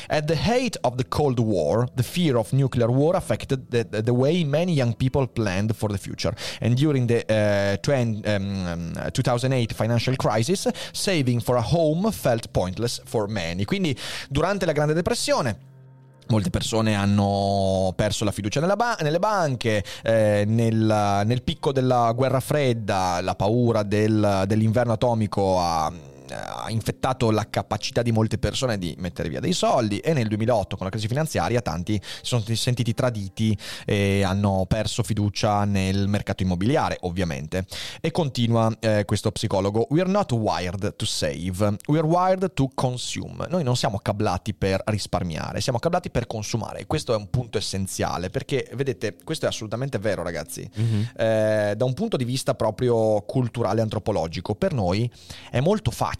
At 0.08 0.26
the 0.26 0.36
height 0.36 0.76
of 0.82 0.96
the 0.96 1.04
Cold 1.04 1.38
War, 1.38 1.88
the 1.96 2.02
fear 2.02 2.36
of 2.36 2.52
nuclear 2.52 2.90
war 2.90 3.16
affected 3.16 3.70
the, 3.70 4.02
the 4.02 4.14
way 4.14 4.44
many 4.44 4.72
young 4.72 4.94
people 4.94 5.26
planned 5.26 5.76
for 5.76 5.88
the 5.90 5.98
future. 5.98 6.34
And 6.60 6.76
during 6.76 7.06
the 7.06 7.20
uh, 7.28 7.76
20, 7.82 8.26
um, 8.26 8.92
2008 9.12 9.72
financial 9.72 10.16
crisis, 10.16 10.66
saving 10.92 11.40
for 11.40 11.56
a 11.56 11.62
home 11.62 12.10
felt 12.12 12.52
pointless 12.52 13.00
for 13.04 13.28
many. 13.28 13.64
Quindi 13.64 13.96
durante 14.28 14.66
la 14.66 14.72
Grande 14.72 14.94
Depressione 14.94 15.72
Molte 16.28 16.48
persone 16.50 16.94
hanno 16.94 17.92
perso 17.94 18.24
la 18.24 18.32
fiducia 18.32 18.58
ba- 18.76 18.96
nelle 19.00 19.18
banche, 19.18 19.84
eh, 20.02 20.44
nel, 20.46 21.22
nel 21.26 21.42
picco 21.42 21.70
della 21.70 22.10
guerra 22.12 22.40
fredda, 22.40 23.20
la 23.20 23.34
paura 23.34 23.82
del- 23.82 24.44
dell'inverno 24.46 24.94
atomico 24.94 25.60
ha, 25.60 25.92
ha 26.30 26.70
infettato 26.70 27.30
la 27.30 27.48
capacità 27.48 28.02
di 28.02 28.12
molte 28.12 28.38
persone 28.38 28.78
di 28.78 28.94
mettere 28.98 29.28
via 29.28 29.40
dei 29.40 29.52
soldi 29.52 29.98
e 29.98 30.12
nel 30.12 30.28
2008 30.28 30.76
con 30.76 30.86
la 30.86 30.90
crisi 30.90 31.08
finanziaria 31.08 31.60
tanti 31.60 32.00
si 32.02 32.20
sono 32.22 32.42
sentiti 32.54 32.94
traditi 32.94 33.56
e 33.84 34.22
hanno 34.22 34.64
perso 34.66 35.02
fiducia 35.02 35.64
nel 35.64 36.08
mercato 36.08 36.42
immobiliare 36.42 36.98
ovviamente. 37.00 37.66
E 38.00 38.10
continua 38.10 38.74
eh, 38.80 39.04
questo 39.04 39.30
psicologo, 39.30 39.86
we 39.90 40.00
are 40.00 40.10
not 40.10 40.32
wired 40.32 40.96
to 40.96 41.04
save, 41.04 41.76
we 41.86 41.98
are 41.98 42.06
wired 42.06 42.52
to 42.54 42.70
consume. 42.74 43.46
Noi 43.48 43.62
non 43.62 43.76
siamo 43.76 43.98
cablati 43.98 44.54
per 44.54 44.82
risparmiare, 44.86 45.60
siamo 45.60 45.78
cablati 45.78 46.10
per 46.10 46.26
consumare. 46.26 46.86
Questo 46.86 47.12
è 47.12 47.16
un 47.16 47.28
punto 47.28 47.58
essenziale 47.58 48.30
perché, 48.30 48.70
vedete, 48.74 49.16
questo 49.22 49.46
è 49.46 49.48
assolutamente 49.48 49.98
vero 49.98 50.22
ragazzi. 50.22 50.68
Mhm. 50.74 51.10
Eh, 51.16 51.74
da 51.76 51.84
un 51.84 51.94
punto 51.94 52.16
di 52.16 52.24
vista 52.24 52.54
proprio 52.54 53.20
culturale 53.22 53.80
antropologico, 53.80 54.54
per 54.54 54.72
noi 54.72 55.10
è 55.50 55.60
molto 55.60 55.90
facile 55.90 56.13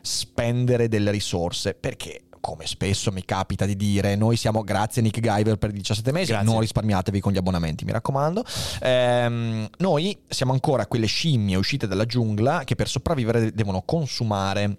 spendere 0.00 0.88
delle 0.88 1.10
risorse 1.10 1.74
perché 1.74 2.24
come 2.44 2.66
spesso 2.66 3.10
mi 3.10 3.24
capita 3.24 3.64
di 3.64 3.74
dire, 3.74 4.16
noi 4.16 4.36
siamo 4.36 4.62
grazie 4.62 5.00
Nick 5.00 5.18
Guyver 5.18 5.56
per 5.56 5.70
17 5.70 6.12
mesi, 6.12 6.32
Grazie. 6.32 6.46
non 6.46 6.60
risparmiatevi 6.60 7.18
con 7.18 7.32
gli 7.32 7.38
abbonamenti, 7.38 7.86
mi 7.86 7.92
raccomando. 7.92 8.44
Ehm, 8.82 9.66
noi 9.78 10.18
siamo 10.28 10.52
ancora 10.52 10.86
quelle 10.86 11.06
scimmie 11.06 11.56
uscite 11.56 11.86
dalla 11.86 12.04
giungla 12.04 12.64
che 12.64 12.74
per 12.74 12.86
sopravvivere 12.86 13.50
devono 13.52 13.80
consumare. 13.80 14.76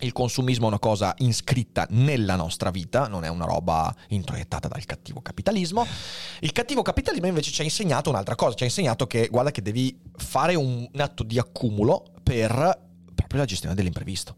Il 0.00 0.12
consumismo 0.12 0.64
è 0.64 0.68
una 0.68 0.78
cosa 0.78 1.14
iscritta 1.18 1.86
nella 1.90 2.36
nostra 2.36 2.70
vita, 2.70 3.06
non 3.06 3.24
è 3.24 3.28
una 3.28 3.44
roba 3.44 3.94
introiettata 4.08 4.66
dal 4.66 4.86
cattivo 4.86 5.20
capitalismo. 5.20 5.86
Il 6.40 6.52
cattivo 6.52 6.80
capitalismo 6.80 7.26
invece 7.26 7.50
ci 7.50 7.60
ha 7.60 7.64
insegnato 7.64 8.08
un'altra 8.08 8.34
cosa, 8.34 8.56
ci 8.56 8.62
ha 8.62 8.66
insegnato 8.66 9.06
che 9.06 9.28
guarda 9.30 9.50
che 9.50 9.60
devi 9.60 9.94
fare 10.16 10.54
un, 10.54 10.88
un 10.90 11.00
atto 11.00 11.22
di 11.22 11.38
accumulo 11.38 12.12
per 12.22 12.92
proprio 13.14 13.40
la 13.40 13.46
gestione 13.46 13.74
dell'imprevisto. 13.74 14.36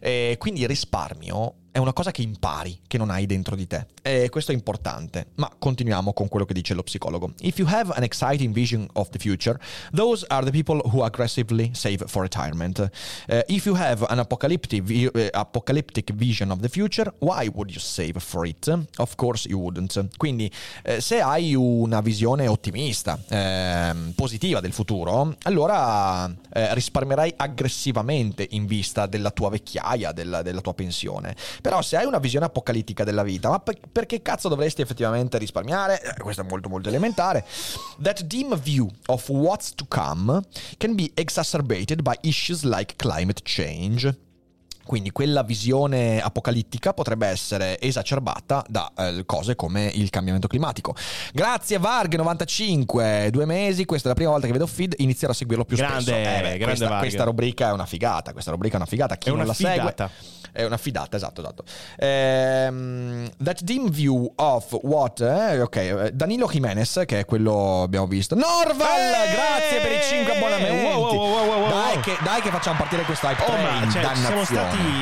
E 0.00 0.36
quindi 0.38 0.66
risparmio 0.66 1.54
è 1.72 1.78
una 1.78 1.94
cosa 1.94 2.10
che 2.10 2.20
impari, 2.20 2.80
che 2.86 2.98
non 2.98 3.08
hai 3.08 3.24
dentro 3.24 3.56
di 3.56 3.66
te. 3.66 3.86
E 4.02 4.28
questo 4.28 4.52
è 4.52 4.54
importante. 4.54 5.28
Ma 5.36 5.50
continuiamo 5.58 6.12
con 6.12 6.28
quello 6.28 6.44
che 6.44 6.52
dice 6.52 6.74
lo 6.74 6.82
psicologo. 6.82 7.32
If 7.40 7.58
you 7.58 7.66
have 7.66 7.92
an 7.94 8.02
exciting 8.02 8.52
vision 8.52 8.86
of 8.92 9.08
the 9.08 9.18
future, 9.18 9.58
those 9.90 10.24
are 10.28 10.44
the 10.44 10.50
people 10.50 10.82
who 10.92 11.02
aggressively 11.02 11.70
save 11.72 12.04
for 12.06 12.22
retirement. 12.22 12.78
Uh, 12.78 13.40
if 13.46 13.64
you 13.64 13.74
have 13.74 14.04
an 14.08 14.18
apocalyptic, 14.18 14.82
vi- 14.82 15.06
eh, 15.14 15.30
apocalyptic 15.32 16.12
vision 16.12 16.50
of 16.50 16.60
the 16.60 16.68
future, 16.68 17.10
why 17.20 17.48
would 17.54 17.70
you 17.70 17.80
save 17.80 18.18
for 18.18 18.46
it? 18.46 18.68
Of 18.98 19.14
course 19.14 19.48
you 19.48 19.58
wouldn't. 19.58 20.18
Quindi, 20.18 20.52
eh, 20.82 21.00
se 21.00 21.22
hai 21.22 21.54
una 21.54 22.02
visione 22.02 22.48
ottimista, 22.48 23.18
ehm, 23.28 24.12
positiva 24.14 24.60
del 24.60 24.72
futuro, 24.72 25.36
allora 25.44 26.26
eh, 26.52 26.74
risparmierai 26.74 27.32
aggressivamente 27.34 28.46
in 28.50 28.66
vista 28.66 29.06
della 29.06 29.30
tua 29.30 29.48
vecchiaia, 29.48 30.12
della, 30.12 30.42
della 30.42 30.60
tua 30.60 30.74
pensione. 30.74 31.34
Però 31.62 31.80
se 31.80 31.96
hai 31.96 32.04
una 32.04 32.18
visione 32.18 32.44
apocalittica 32.46 33.04
della 33.04 33.22
vita, 33.22 33.48
ma 33.48 33.60
per- 33.60 33.78
perché 33.90 34.20
cazzo 34.20 34.48
dovresti 34.48 34.82
effettivamente 34.82 35.38
risparmiare? 35.38 36.02
Eh, 36.02 36.20
questo 36.20 36.42
è 36.42 36.44
molto 36.44 36.68
molto 36.68 36.88
elementare. 36.88 37.46
That 38.02 38.24
dim 38.24 38.58
view 38.58 38.90
of 39.06 39.26
what's 39.30 39.72
to 39.74 39.86
come 39.88 40.42
can 40.76 40.94
be 40.94 41.12
exacerbated 41.14 42.02
by 42.02 42.14
issues 42.22 42.64
like 42.64 42.96
climate 42.96 43.42
change. 43.44 44.12
Quindi 44.84 45.10
quella 45.10 45.42
visione 45.42 46.20
apocalittica 46.20 46.92
potrebbe 46.92 47.26
essere 47.28 47.80
esacerbata 47.80 48.64
da 48.68 48.90
eh, 48.96 49.22
cose 49.26 49.54
come 49.54 49.90
il 49.94 50.10
cambiamento 50.10 50.48
climatico. 50.48 50.94
Grazie 51.32 51.78
Varg95, 51.78 53.28
due 53.28 53.44
mesi, 53.44 53.84
questa 53.84 54.06
è 54.06 54.10
la 54.10 54.16
prima 54.16 54.30
volta 54.30 54.46
che 54.46 54.52
vedo 54.52 54.66
feed, 54.66 54.94
inizierò 54.98 55.32
a 55.32 55.36
seguirlo 55.36 55.64
più 55.64 55.76
Grande, 55.76 56.02
spesso. 56.02 56.18
Eh 56.18 56.22
grande 56.32 56.64
questa, 56.64 56.88
Varg. 56.88 57.00
questa 57.00 57.24
rubrica 57.24 57.68
è 57.68 57.72
una 57.72 57.86
figata, 57.86 58.32
questa 58.32 58.50
rubrica 58.50 58.74
è 58.74 58.78
una 58.78 58.86
figata, 58.86 59.16
chi 59.16 59.28
È 59.28 59.32
non 59.32 59.46
la 59.46 59.52
fidata. 59.54 60.08
segue 60.10 60.40
è 60.52 60.64
una 60.64 60.76
fidata, 60.76 61.16
esatto, 61.16 61.40
esatto. 61.40 61.64
Ehm, 61.96 63.30
that 63.42 63.62
dim 63.62 63.88
view 63.90 64.30
of 64.36 64.76
what? 64.82 65.20
eh, 65.20 65.60
ok, 65.60 65.76
eh, 65.76 66.10
Danilo 66.12 66.46
Jimenez, 66.46 67.02
che 67.06 67.20
è 67.20 67.24
quello 67.24 67.82
abbiamo 67.82 68.06
visto. 68.06 68.34
Norval, 68.34 68.98
Eh! 69.00 69.32
grazie 69.32 69.80
per 69.80 69.92
i 69.92 70.02
5 70.02 70.36
abbonamenti. 70.36 70.84
Wow, 70.84 71.14
wow, 71.14 71.46
wow, 71.60 71.68
dai, 71.70 72.00
che, 72.00 72.16
dai 72.22 72.40
che 72.42 72.50
facciamo 72.50 72.76
partire 72.78 73.02
questo 73.04 73.26
hype 73.28 73.42
Oh, 73.42 73.46
train, 73.46 73.62
ma 73.84 73.90
cioè, 73.90 74.02
siamo 74.02 74.14
dannazione. 74.30 74.70
Stati 74.72 75.00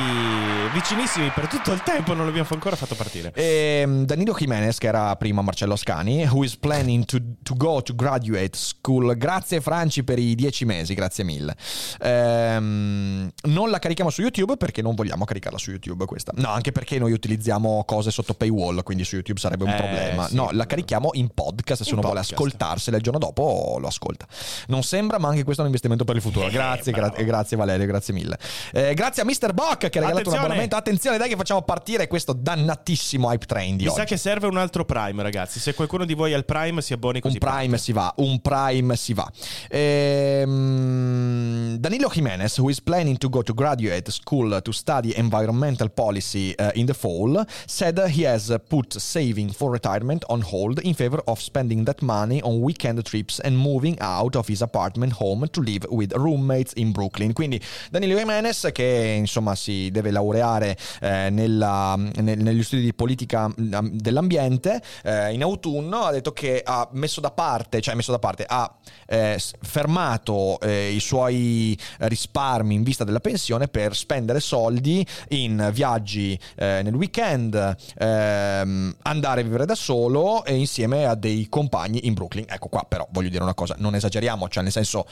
vicinissimi 0.73 1.29
per 1.33 1.47
tutto 1.47 1.71
il 1.73 1.81
tempo, 1.83 2.13
non 2.13 2.25
l'abbiamo 2.25 2.47
ancora 2.51 2.75
fatto 2.75 2.95
partire. 2.95 3.31
Ehm, 3.35 4.05
Danilo 4.05 4.33
Jimenez, 4.37 4.77
che 4.77 4.87
era 4.87 5.15
prima 5.15 5.41
Marcello 5.41 5.73
Ascani, 5.73 6.23
who 6.25 6.43
is 6.43 6.55
planning 6.55 7.03
to, 7.05 7.17
to 7.43 7.55
go 7.55 7.81
to 7.81 7.93
graduate 7.95 8.51
school. 8.57 9.15
Grazie 9.17 9.59
Franci 9.61 10.03
per 10.03 10.17
i 10.19 10.33
10 10.35 10.65
mesi, 10.65 10.93
grazie 10.93 11.23
mille. 11.23 11.55
Ehm, 11.99 13.29
non 13.43 13.69
la 13.69 13.79
carichiamo 13.79 14.09
su 14.09 14.21
YouTube 14.21 14.57
perché 14.57 14.81
non 14.81 14.95
vogliamo 14.95 15.25
caricarla 15.25 15.57
su 15.57 15.71
YouTube 15.71 16.05
questa. 16.05 16.31
No, 16.35 16.49
anche 16.49 16.71
perché 16.71 16.99
noi 16.99 17.11
utilizziamo 17.11 17.83
cose 17.85 18.11
sotto 18.11 18.33
paywall, 18.33 18.83
quindi 18.83 19.03
su 19.03 19.15
YouTube 19.15 19.39
sarebbe 19.39 19.63
un 19.65 19.71
Eh, 19.71 19.75
problema. 19.75 20.27
sì. 20.27 20.35
no, 20.35 20.49
la 20.51 20.65
carichiamo 20.65 21.09
in 21.13 21.29
podcast, 21.33 21.83
se 21.83 21.89
In 21.89 21.97
uno 21.97 22.05
vuole 22.05 22.21
ascoltarsela 22.21 22.97
il 22.97 23.03
giorno 23.03 23.19
dopo 23.19 23.77
lo 23.79 23.87
ascolta. 23.87 24.25
Non 24.67 24.83
sembra, 24.83 25.19
ma 25.19 25.27
anche 25.29 25.43
questo 25.43 25.61
è 25.61 25.65
un 25.65 25.69
investimento 25.71 26.05
per 26.05 26.15
il 26.15 26.21
futuro. 26.21 26.47
Eh, 26.47 26.51
Grazie, 26.51 26.91
gra- 26.93 27.09
bravo. 27.09 27.23
grazie 27.25 27.57
Valerio, 27.57 27.85
grazie 27.85 28.13
mille. 28.13 28.37
Eh, 28.71 28.93
grazie 28.93 29.21
a 29.21 29.25
Mr. 29.25 29.53
Bock 29.61 29.89
che 29.89 29.99
ha 29.99 30.01
regalato 30.01 30.11
un 30.11 30.17
Attenzione! 30.17 30.37
abbonamento. 30.39 30.75
Attenzione, 30.75 31.17
dai 31.17 31.29
che 31.29 31.35
facciamo 31.35 31.61
partire 31.61 32.07
questo 32.07 32.33
dannatissimo 32.33 33.31
hype 33.31 33.45
train 33.45 33.77
di 33.77 33.83
Mi 33.83 33.89
oggi. 33.89 33.99
sa 33.99 34.05
che 34.05 34.17
serve 34.17 34.47
un 34.47 34.57
altro 34.57 34.85
Prime, 34.85 35.21
ragazzi. 35.21 35.59
Se 35.59 35.75
qualcuno 35.75 36.05
di 36.05 36.15
voi 36.15 36.33
ha 36.33 36.37
il 36.37 36.45
Prime, 36.45 36.81
si 36.81 36.93
abboni 36.93 37.19
così. 37.19 37.35
Un 37.35 37.39
Prime 37.39 37.67
parte. 37.67 37.77
si 37.77 37.91
va, 37.91 38.11
un 38.17 38.41
Prime 38.41 38.95
si 38.95 39.13
va. 39.13 39.31
Ehm, 39.69 41.77
Danilo 41.77 42.09
Jimenez, 42.11 42.57
who 42.57 42.69
is 42.69 42.81
planning 42.81 43.17
to 43.17 43.29
go 43.29 43.43
to 43.43 43.53
graduate 43.53 44.09
school 44.11 44.59
to 44.63 44.71
study 44.71 45.13
environmental 45.15 45.89
policy 45.91 46.53
uh, 46.57 46.69
in 46.73 46.85
the 46.87 46.93
fall, 46.93 47.45
said 47.65 47.99
he 48.09 48.25
has 48.25 48.53
put 48.67 48.97
saving 48.97 49.51
for 49.51 49.71
retirement 49.71 50.23
on 50.29 50.41
hold 50.41 50.79
in 50.83 50.93
favor 50.93 51.21
of 51.25 51.39
spending 51.39 51.83
that 51.85 52.01
money 52.01 52.41
on 52.41 52.59
weekend 52.61 53.01
trips 53.03 53.39
and 53.39 53.55
moving 53.57 53.95
out 53.99 54.35
of 54.35 54.47
his 54.47 54.61
apartment 54.61 55.13
home 55.19 55.47
to 55.49 55.61
live 55.61 55.85
with 55.89 56.11
roommates 56.15 56.73
in 56.75 56.91
Brooklyn. 56.91 57.33
Quindi 57.33 57.61
Danilo 57.91 58.17
Jimenez 58.17 58.69
che 58.73 59.15
insomma 59.17 59.50
si 59.55 59.89
deve 59.91 60.11
laureare 60.11 60.77
eh, 61.01 61.29
nella- 61.29 61.95
nel- 61.95 62.41
negli 62.41 62.63
studi 62.63 62.83
di 62.83 62.93
politica 62.93 63.47
mm, 63.47 63.87
dell'ambiente 63.91 64.81
eh, 65.03 65.33
in 65.33 65.41
autunno 65.41 66.01
ha 66.01 66.11
detto 66.11 66.31
che 66.31 66.61
ha 66.63 66.87
messo 66.91 67.21
da 67.21 67.31
parte, 67.31 67.81
cioè 67.81 67.95
messo 67.95 68.11
da 68.11 68.19
parte, 68.19 68.45
ha 68.47 68.73
eh, 69.07 69.39
fermato 69.61 70.59
eh, 70.59 70.91
i 70.91 70.99
suoi 70.99 71.77
risparmi 71.99 72.75
in 72.75 72.83
vista 72.83 73.03
della 73.03 73.19
pensione 73.19 73.67
per 73.67 73.95
spendere 73.95 74.39
soldi 74.39 75.05
in 75.29 75.69
viaggi 75.73 76.37
eh, 76.55 76.81
nel 76.83 76.95
weekend, 76.95 77.75
ehm, 77.97 78.95
andare 79.03 79.41
a 79.41 79.43
vivere 79.43 79.65
da 79.65 79.75
solo 79.75 80.43
e 80.45 80.55
insieme 80.55 81.05
a 81.05 81.15
dei 81.15 81.47
compagni 81.49 82.07
in 82.07 82.13
Brooklyn. 82.13 82.45
Ecco 82.47 82.67
qua 82.67 82.85
però 82.87 83.07
voglio 83.11 83.29
dire 83.29 83.43
una 83.43 83.53
cosa, 83.53 83.75
non 83.77 83.95
esageriamo, 83.95 84.47
cioè 84.49 84.63
nel 84.63 84.71
senso 84.71 85.05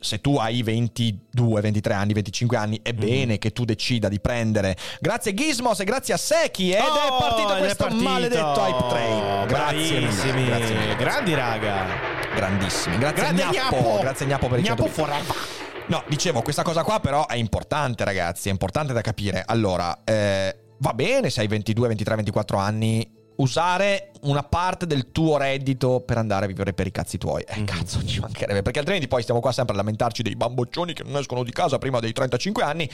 se 0.00 0.20
tu 0.20 0.36
hai 0.36 0.62
22, 0.62 1.60
23 1.60 1.94
anni, 1.94 2.12
25 2.14 2.56
anni, 2.56 2.80
è 2.82 2.92
bene 2.92 3.38
che 3.38 3.52
tu 3.52 3.64
decida 3.64 4.08
di 4.08 4.18
prendere. 4.20 4.76
Grazie 5.00 5.34
Gizmos 5.34 5.80
e 5.80 5.84
grazie 5.84 6.14
a 6.14 6.16
Secchi 6.16 6.70
ed 6.70 6.78
è 6.78 7.10
Oh, 7.10 7.18
partito 7.18 7.50
ed 7.50 7.56
è 7.56 7.58
questo 7.60 7.84
partito. 7.84 8.02
maledetto 8.08 8.60
hype 8.66 8.88
train. 8.88 9.46
Grazie 9.46 10.00
grazie 10.00 10.32
mille. 10.32 10.96
Grandi, 10.96 11.34
raga. 11.34 11.86
Grandissimi. 12.34 12.98
Grazie 12.98 13.22
Grande 13.22 13.42
Gnappo. 13.42 13.76
Gnappo. 13.76 13.98
Grazie 14.00 14.26
Gnappo 14.26 14.48
per 14.48 14.58
il 14.58 14.64
Gnappo 14.64 14.82
100 14.84 14.94
forever. 15.02 15.36
No, 15.86 16.04
dicevo, 16.06 16.40
questa 16.42 16.62
cosa 16.62 16.84
qua 16.84 17.00
però 17.00 17.26
è 17.26 17.34
importante, 17.34 18.04
ragazzi, 18.04 18.48
è 18.48 18.52
importante 18.52 18.92
da 18.92 19.00
capire. 19.00 19.42
Allora, 19.44 20.02
eh, 20.04 20.56
va 20.78 20.92
bene 20.94 21.30
se 21.30 21.40
hai 21.40 21.48
22, 21.48 21.88
23, 21.88 22.14
24 22.16 22.56
anni 22.58 23.18
usare 23.40 24.10
una 24.22 24.42
parte 24.42 24.86
del 24.86 25.12
tuo 25.12 25.38
reddito 25.38 26.00
per 26.00 26.18
andare 26.18 26.44
a 26.44 26.48
vivere 26.48 26.74
per 26.74 26.86
i 26.86 26.90
cazzi 26.90 27.16
tuoi. 27.16 27.42
Eh, 27.42 27.60
Mhm. 27.60 27.64
cazzo, 27.64 28.04
ci 28.04 28.20
mancherebbe, 28.20 28.60
perché 28.60 28.78
altrimenti 28.78 29.08
poi 29.08 29.22
stiamo 29.22 29.40
qua 29.40 29.50
sempre 29.50 29.74
a 29.74 29.78
lamentarci 29.78 30.22
dei 30.22 30.36
bamboccioni 30.36 30.92
che 30.92 31.02
non 31.04 31.16
escono 31.16 31.42
di 31.42 31.50
casa 31.52 31.78
prima 31.78 32.00
dei 32.00 32.12
35 32.12 32.62
anni, 32.62 32.88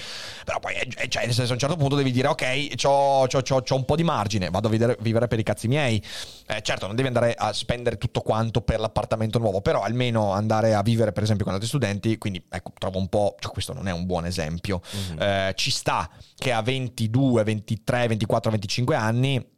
però 0.44 0.61
poi, 0.61 0.74
eh, 0.74 1.09
cioè, 1.09 1.24
nel 1.24 1.34
senso, 1.34 1.51
a 1.51 1.55
un 1.55 1.59
certo 1.61 1.76
punto 1.76 1.97
devi 1.97 2.12
dire, 2.12 2.28
ok, 2.28 2.76
c'ho, 2.76 3.26
c'ho- 3.26 3.42
c'ho- 3.42 3.62
c'ho 3.62 3.74
un 3.74 3.84
po' 3.84 3.97
di 3.97 4.05
margine, 4.05 4.49
vado 4.51 4.68
a 4.68 4.70
vivere, 4.70 4.97
vivere 5.01 5.26
per 5.26 5.38
i 5.40 5.42
cazzi 5.42 5.66
miei. 5.66 6.01
Eh, 6.47 6.62
certo, 6.62 6.86
non 6.86 6.94
devi 6.94 7.09
andare 7.09 7.34
a 7.36 7.53
spendere 7.53 7.99
tutto 7.99 8.20
quanto 8.20 8.61
per 8.61 8.78
l'appartamento 8.78 9.40
nuovo, 9.40 9.61
però 9.61 9.82
almeno 9.82 10.30
andare 10.32 10.74
a 10.74 10.82
vivere, 10.82 11.11
per 11.11 11.24
esempio, 11.24 11.44
con 11.44 11.55
altri 11.55 11.68
studenti, 11.68 12.18
quindi 12.18 12.40
ecco, 12.49 12.70
trovo 12.78 12.99
un 12.99 13.09
po', 13.09 13.34
cioè, 13.40 13.51
questo 13.51 13.72
non 13.72 13.88
è 13.88 13.92
un 13.92 14.07
buon 14.07 14.26
esempio. 14.26 14.80
Mhm. 15.11 15.20
Eh, 15.20 15.53
ci 15.57 15.72
sta 15.72 16.09
che 16.36 16.53
a 16.53 16.62
22, 16.62 17.42
23, 17.42 18.07
24, 18.07 18.51
25 18.53 18.94
anni 18.94 19.55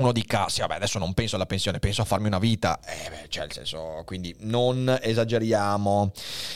uno 0.00 0.12
dica, 0.12 0.48
sì, 0.48 0.60
vabbè, 0.60 0.74
adesso 0.74 0.98
non 0.98 1.14
penso 1.14 1.36
alla 1.36 1.46
pensione, 1.46 1.78
penso 1.78 2.02
a 2.02 2.04
farmi 2.04 2.26
una 2.26 2.38
vita. 2.38 2.80
Eh, 2.84 3.10
beh, 3.10 3.26
cioè, 3.28 3.44
nel 3.44 3.52
senso, 3.52 4.02
quindi 4.04 4.34
non 4.40 4.98
esageriamo. 5.00 6.12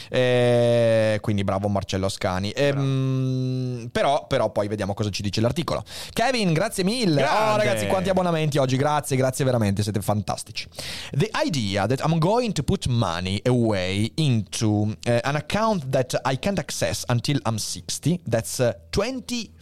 Eh, 0.09 1.19
quindi 1.21 1.45
bravo 1.45 1.69
Marcello 1.69 2.07
Ascani. 2.07 2.51
Ehm, 2.51 3.89
però, 3.93 4.27
però 4.27 4.51
poi 4.51 4.69
vediamo 4.69 4.95
cosa 4.95 5.11
ci 5.11 5.23
dice 5.23 5.41
l'articolo. 5.41 5.85
Kevin, 6.13 6.53
grazie 6.53 6.85
mille. 6.85 7.23
Oh, 7.23 7.27
Grande. 7.27 7.65
ragazzi, 7.65 7.87
quanti 7.87 8.09
abbonamenti 8.09 8.59
oggi. 8.59 8.77
Grazie, 8.77 9.17
grazie 9.17 9.45
veramente, 9.45 9.83
siete 9.83 10.01
fantastici. 10.01 10.67
The 11.13 11.31
idea 11.45 11.87
that 11.87 12.01
I'm 12.01 12.19
going 12.19 12.53
to 12.53 12.63
put 12.63 12.87
money 12.87 13.41
away 13.47 14.11
into 14.17 14.95
eh, 15.05 15.21
an 15.23 15.37
account 15.37 15.91
that 15.91 16.21
I 16.25 16.39
can't 16.39 16.59
access 16.59 17.05
until 17.09 17.41
I'm 17.47 17.59
60, 17.59 18.21
that's 18.27 18.59
uh, 18.59 18.73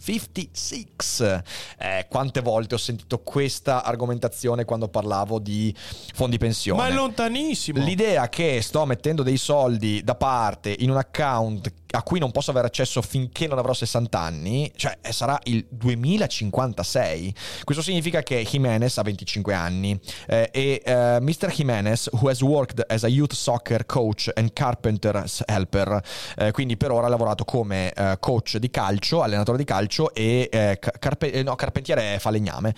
2056. 0.04 1.42
Eh, 1.78 2.06
quante 2.08 2.40
volte 2.40 2.74
ho 2.74 2.78
sentito 2.78 3.20
questa 3.20 3.84
argomentazione 3.84 4.64
quando 4.64 4.88
parlavo 4.88 5.38
di 5.38 5.74
fondi 6.14 6.38
pensione? 6.38 6.80
Ma 6.80 6.88
è 6.88 6.92
lontanissimo. 6.92 7.82
L'idea 7.82 8.28
che 8.28 8.60
sto 8.62 8.84
mettendo 8.84 9.22
dei 9.22 9.36
soldi 9.36 10.02
da 10.02 10.14
parte 10.14 10.74
in 10.78 10.90
un 10.90 10.96
account 10.96 11.72
a 11.92 12.02
cui 12.02 12.18
non 12.18 12.30
posso 12.32 12.50
avere 12.50 12.66
accesso 12.66 13.00
finché 13.02 13.46
non 13.46 13.58
avrò 13.58 13.72
60 13.72 14.18
anni, 14.18 14.70
cioè 14.76 14.98
eh, 15.00 15.12
sarà 15.12 15.38
il 15.44 15.64
2056. 15.70 17.34
Questo 17.64 17.82
significa 17.82 18.22
che 18.22 18.42
Jimenez 18.48 18.98
ha 18.98 19.02
25 19.02 19.54
anni 19.54 19.98
eh, 20.26 20.48
e 20.52 20.82
eh, 20.84 21.18
Mr. 21.20 21.50
Jimenez, 21.50 22.08
who 22.12 22.28
has 22.28 22.40
worked 22.42 22.84
as 22.88 23.04
a 23.04 23.08
youth 23.08 23.32
soccer 23.34 23.84
coach 23.86 24.30
and 24.34 24.52
carpenter's 24.52 25.42
helper, 25.46 26.00
eh, 26.36 26.50
quindi 26.52 26.76
per 26.76 26.90
ora 26.90 27.06
ha 27.06 27.10
lavorato 27.10 27.44
come 27.44 27.92
eh, 27.92 28.16
coach 28.20 28.56
di 28.56 28.70
calcio, 28.70 29.22
allenatore 29.22 29.58
di 29.58 29.64
calcio 29.64 30.12
e 30.14 30.48
eh, 30.50 30.78
ca- 30.80 30.92
carpe- 30.98 31.42
no, 31.42 31.54
carpentiere 31.54 32.18
falegname, 32.18 32.74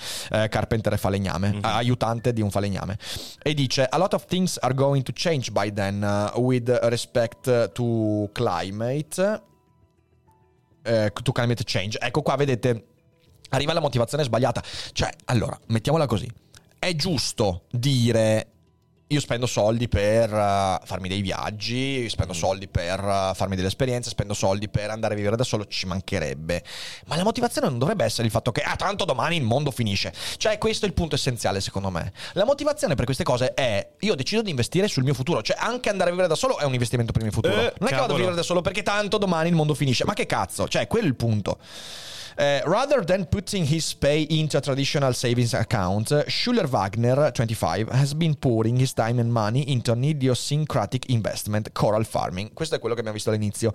carpenter 0.49 0.99
falegname, 0.99 1.53
Mhm. 1.55 1.61
aiutante 1.63 2.33
di 2.33 2.41
un 2.41 2.51
falegname. 2.51 2.99
E 3.43 3.55
dice: 3.55 3.85
A 3.85 3.97
lot 3.99 4.13
of 4.15 4.25
things 4.27 4.57
are 4.61 4.75
going 4.75 5.03
to 5.03 5.13
change 5.15 5.51
by 5.51 5.73
then 5.73 6.03
uh, 6.03 6.39
with 6.41 6.69
respect 6.85 7.73
to 7.73 8.29
climate. 8.33 9.04
Eh, 10.83 11.13
to 11.23 11.33
climate 11.33 11.63
change. 11.65 11.99
Ecco 12.01 12.23
qua, 12.23 12.37
vedete, 12.37 12.87
arriva 13.51 13.73
la 13.73 13.81
motivazione 13.81 14.25
sbagliata. 14.25 14.63
Cioè, 14.93 15.11
allora, 15.27 15.59
mettiamola 15.69 16.07
così. 16.07 16.31
È 16.79 16.95
giusto 16.95 17.65
dire 17.71 18.54
io 19.09 19.21
spendo 19.21 19.47
soldi 19.47 19.89
per 19.89 20.33
eh, 20.33 20.81
farmi 20.85 21.09
dei 21.09 21.21
viaggi, 21.21 22.09
spendo 22.09 22.33
soldi 22.33 22.69
per 22.69 22.99
eh, 22.99 23.33
farmi 23.35 23.55
delle 23.55 23.69
esperienze, 23.69 24.09
spendo 24.09 24.33
soldi 24.33 24.69
per 24.69 24.91
andare 24.91 25.15
a 25.15 25.17
vivere 25.17 25.37
da 25.37 25.45
solo, 25.45 25.67
ci 25.67 25.87
mancherebbe. 25.87 26.63
Ma 27.07 27.17
la 27.17 27.23
motivazione 27.23 27.69
non 27.69 27.79
dovrebbe 27.79 28.05
essere 28.05 28.25
il 28.25 28.33
fatto 28.33 28.51
che, 28.51 28.63
ah, 28.63 28.77
tanto 28.77 29.05
domani 29.05 29.37
il 29.37 29.43
mondo 29.43 29.71
finisce. 29.71 30.13
Cioè, 30.37 30.57
questo 30.57 30.87
è 30.87 30.89
il 30.89 30.95
punto 30.95 31.15
essenziale, 31.17 31.61
secondo 31.61 31.91
me. 31.91 32.13
La 32.33 32.45
motivazione 32.45 32.95
per 32.95 33.05
queste 33.05 33.25
cose 33.25 33.53
è, 33.53 33.91
io 34.01 34.15
decido 34.15 34.43
di 34.43 34.51
investire 34.51 34.89
sul 34.89 35.05
mio 35.05 35.15
futuro. 35.15 35.43
Cioè, 35.43 35.57
anche 35.59 35.91
andare 35.91 36.09
a 36.09 36.13
vivere 36.13 36.29
da 36.29 36.37
solo 36.37 36.59
è 36.59 36.65
un 36.65 36.73
investimento 36.73 37.13
per 37.13 37.23
il 37.23 37.29
mio 37.29 37.37
futuro. 37.37 37.55
Eh, 37.55 37.75
non 37.79 37.89
è 37.89 37.91
che 37.91 37.97
vado 37.97 37.97
a 37.97 37.99
cavolo. 37.99 38.17
vivere 38.17 38.37
da 38.37 38.43
solo 38.43 38.63
perché 38.63 38.83
tanto 38.83 39.19
domani 39.19 39.51
il 39.51 39.55
mondo 39.55 39.75
finisce. 39.75 40.05
Ma 40.05 40.15
che 40.15 40.27
cazzo? 40.27 40.67
Cioè, 40.67 40.87
quello 40.87 41.05
è 41.05 41.09
il 41.09 41.17
punto. 41.17 41.59
Eh, 42.37 42.63
rather 42.67 43.05
than 43.05 43.27
putting 43.27 43.65
his 43.65 43.95
pay 43.95 44.27
into 44.31 44.57
a 44.57 44.61
traditional 44.61 45.13
savings 45.15 45.55
account, 45.55 46.25
Schuller 46.27 46.67
Wagner, 46.67 47.31
25, 47.31 47.89
has 47.91 48.13
been 48.15 48.35
pouring 48.35 48.77
his 48.77 48.93
time 48.93 49.21
and 49.21 49.31
money 49.31 49.71
into 49.71 49.93
an 49.93 50.03
idiosyncratic 50.03 51.09
investment, 51.11 51.73
coral 51.73 52.05
farming. 52.05 52.53
Questo 52.53 52.75
è 52.75 52.79
quello 52.81 52.95
che 52.95 53.01
abbiamo 53.01 53.17
visto 53.17 53.31
all'inizio. 53.31 53.73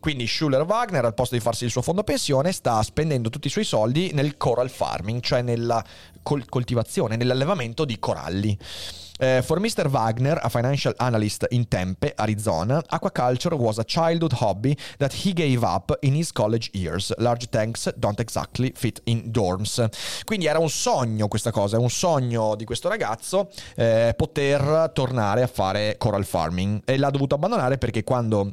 Quindi 0.00 0.26
Schuller 0.26 0.64
Wagner, 0.64 1.04
al 1.06 1.14
posto 1.14 1.34
di 1.34 1.40
farsi 1.40 1.64
il 1.64 1.70
suo 1.70 1.80
fondo 1.80 2.04
pensione, 2.04 2.52
sta 2.52 2.82
spendendo 2.82 3.30
tutti 3.30 3.46
i 3.46 3.50
suoi 3.50 3.64
soldi 3.64 4.12
nel 4.12 4.36
coral 4.36 4.68
farming, 4.68 5.22
cioè 5.22 5.40
nella 5.40 5.82
col- 6.22 6.46
coltivazione, 6.48 7.16
nell'allevamento 7.16 7.84
di 7.84 7.98
coralli. 7.98 8.58
Eh, 9.18 9.42
for 9.42 9.60
Mr. 9.60 9.88
Wagner, 9.88 10.38
a 10.42 10.48
financial 10.48 10.92
analyst 10.96 11.46
in 11.50 11.68
Tempe, 11.68 12.14
Arizona, 12.16 12.82
aquaculture 12.90 13.54
was 13.54 13.78
a 13.78 13.84
childhood 13.84 14.32
hobby 14.40 14.76
that 14.98 15.12
he 15.12 15.32
gave 15.32 15.62
up 15.62 15.96
in 16.00 16.14
his 16.14 16.32
college 16.32 16.68
years. 16.72 17.12
Large 17.18 17.48
tanks 17.48 17.92
don't 17.96 18.18
exactly 18.18 18.72
fit 18.74 19.00
in 19.04 19.30
dorms. 19.30 19.86
Quindi 20.24 20.46
era 20.46 20.58
un 20.58 20.68
sogno 20.68 21.28
questa 21.28 21.52
cosa, 21.52 21.76
è 21.76 21.78
un 21.78 21.90
sogno 21.90 22.56
di 22.56 22.64
questo 22.64 22.88
ragazzo 22.88 23.50
eh, 23.76 24.14
poter 24.16 24.90
tornare 24.92 25.42
a 25.42 25.46
fare 25.46 25.94
coral 25.96 26.24
farming 26.24 26.82
e 26.84 26.96
l'ha 26.96 27.10
dovuto 27.10 27.36
abbandonare 27.36 27.78
perché 27.78 28.02
quando 28.02 28.52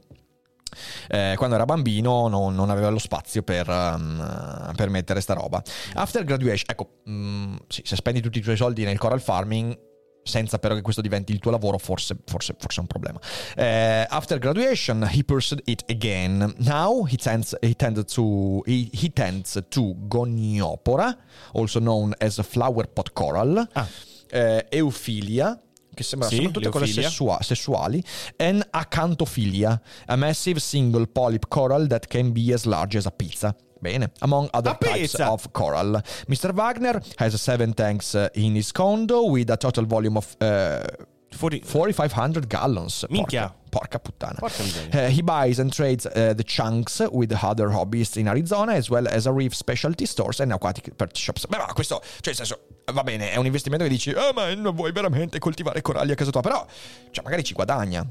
eh, 1.10 1.34
quando 1.38 1.56
era 1.56 1.66
bambino 1.66 2.28
non, 2.28 2.54
non 2.54 2.70
aveva 2.70 2.90
lo 2.90 3.00
spazio 3.00 3.42
per, 3.42 3.68
um, 3.68 4.72
per 4.76 4.90
mettere 4.90 5.22
sta 5.22 5.34
roba. 5.34 5.62
After 5.96 6.24
graduation, 6.24 6.66
ecco, 6.70 7.02
mm, 7.10 7.56
sì, 7.68 7.82
se 7.84 7.96
spendi 7.96 8.22
tutti 8.22 8.38
i 8.38 8.42
tuoi 8.42 8.56
soldi 8.56 8.84
nel 8.84 8.98
coral 8.98 9.22
farming, 9.22 9.90
senza 10.24 10.60
però 10.60 10.76
che 10.76 10.82
questo 10.82 11.02
diventi 11.02 11.32
il 11.32 11.40
tuo 11.40 11.52
lavoro, 11.52 11.78
forse, 11.78 12.16
forse, 12.26 12.56
forse 12.58 12.78
è 12.78 12.82
un 12.82 12.88
problema. 12.88 13.20
Eh, 13.56 14.06
after 14.10 14.38
graduation, 14.40 15.08
he 15.12 15.24
pursued 15.24 15.62
it 15.66 15.84
again. 15.90 16.54
Now 16.60 17.06
he 17.08 17.16
tends, 17.18 17.56
he 17.62 17.74
tends 17.76 18.14
to 18.14 18.62
he, 18.66 18.90
he 18.94 19.12
tends 19.12 19.60
to 19.70 19.96
goniopora, 20.08 21.18
also 21.54 21.80
known 21.80 22.14
as 22.20 22.40
flower 22.44 22.88
pot 22.88 23.12
coral, 23.14 23.68
Ah. 23.74 23.88
eh, 24.30 24.68
eufilia, 24.70 25.60
che 25.94 26.04
sembra 26.04 26.28
Sì, 26.30 26.36
sembrano 26.36 26.60
tutte 26.60 26.70
cose 26.70 26.86
l'eufilia. 26.86 27.10
sessua- 27.10 27.40
sessuali, 27.42 28.04
and 28.38 28.66
acantophilia, 28.70 29.82
a 30.06 30.16
massive 30.16 30.60
single 30.60 31.08
polyp 31.08 31.48
coral 31.50 31.88
that 31.88 32.08
can 32.08 32.32
be 32.32 32.54
as 32.54 32.64
large 32.66 32.98
as 32.98 33.06
a 33.06 33.12
pizza. 33.12 33.56
Bene, 33.82 34.12
among 34.22 34.50
other 34.54 34.78
A 34.80 34.86
types 34.86 35.20
of 35.20 35.52
coral. 35.54 36.02
Mr. 36.28 36.54
Wagner 36.54 37.02
has 37.18 37.42
seven 37.42 37.74
tanks 37.74 38.14
uh, 38.14 38.30
in 38.36 38.56
his 38.56 38.72
condo 38.72 39.24
with 39.24 39.50
a 39.50 39.58
total 39.58 39.86
volume 39.86 40.18
of 40.18 40.38
uh, 40.40 40.82
Fuori... 41.32 41.64
4500 41.66 42.48
gallons. 42.48 43.06
Minchia. 43.10 43.54
Porca, 43.72 44.00
porca 44.00 44.00
puttana. 44.00 44.38
Porca. 44.38 44.64
Uh, 44.94 45.10
he 45.10 45.22
buys 45.22 45.60
and 45.60 45.72
trades 45.74 46.06
uh, 46.06 46.34
the 46.34 46.44
chunks 46.44 47.02
with 47.12 47.32
other 47.44 47.70
hobbyists 47.70 48.18
in 48.18 48.28
Arizona 48.28 48.74
as 48.74 48.90
well 48.90 49.08
as 49.08 49.26
a 49.26 49.32
reef 49.32 49.56
specialty 49.56 50.06
stores 50.06 50.40
and 50.42 50.52
aquatic 50.52 50.96
pet 50.98 51.18
shops. 51.18 51.46
Beh, 51.48 51.58
ma 51.58 51.74
questo, 51.74 52.02
cioè, 52.20 52.34
nel 52.34 52.36
senso, 52.36 52.60
va 52.94 53.04
bene, 53.04 53.32
è 53.32 53.38
un 53.38 53.46
investimento 53.46 53.86
che 53.86 53.90
dici, 53.90 54.12
eh, 54.12 54.32
ma 54.34 54.54
non 54.54 54.76
vuoi 54.76 54.92
veramente 54.92 55.40
coltivare 55.40 55.82
coralli 55.82 56.12
a 56.12 56.16
casa 56.16 56.32
tua, 56.32 56.42
però, 56.42 56.66
cioè, 57.12 57.24
magari 57.24 57.44
ci 57.44 57.54
guadagna 57.54 58.06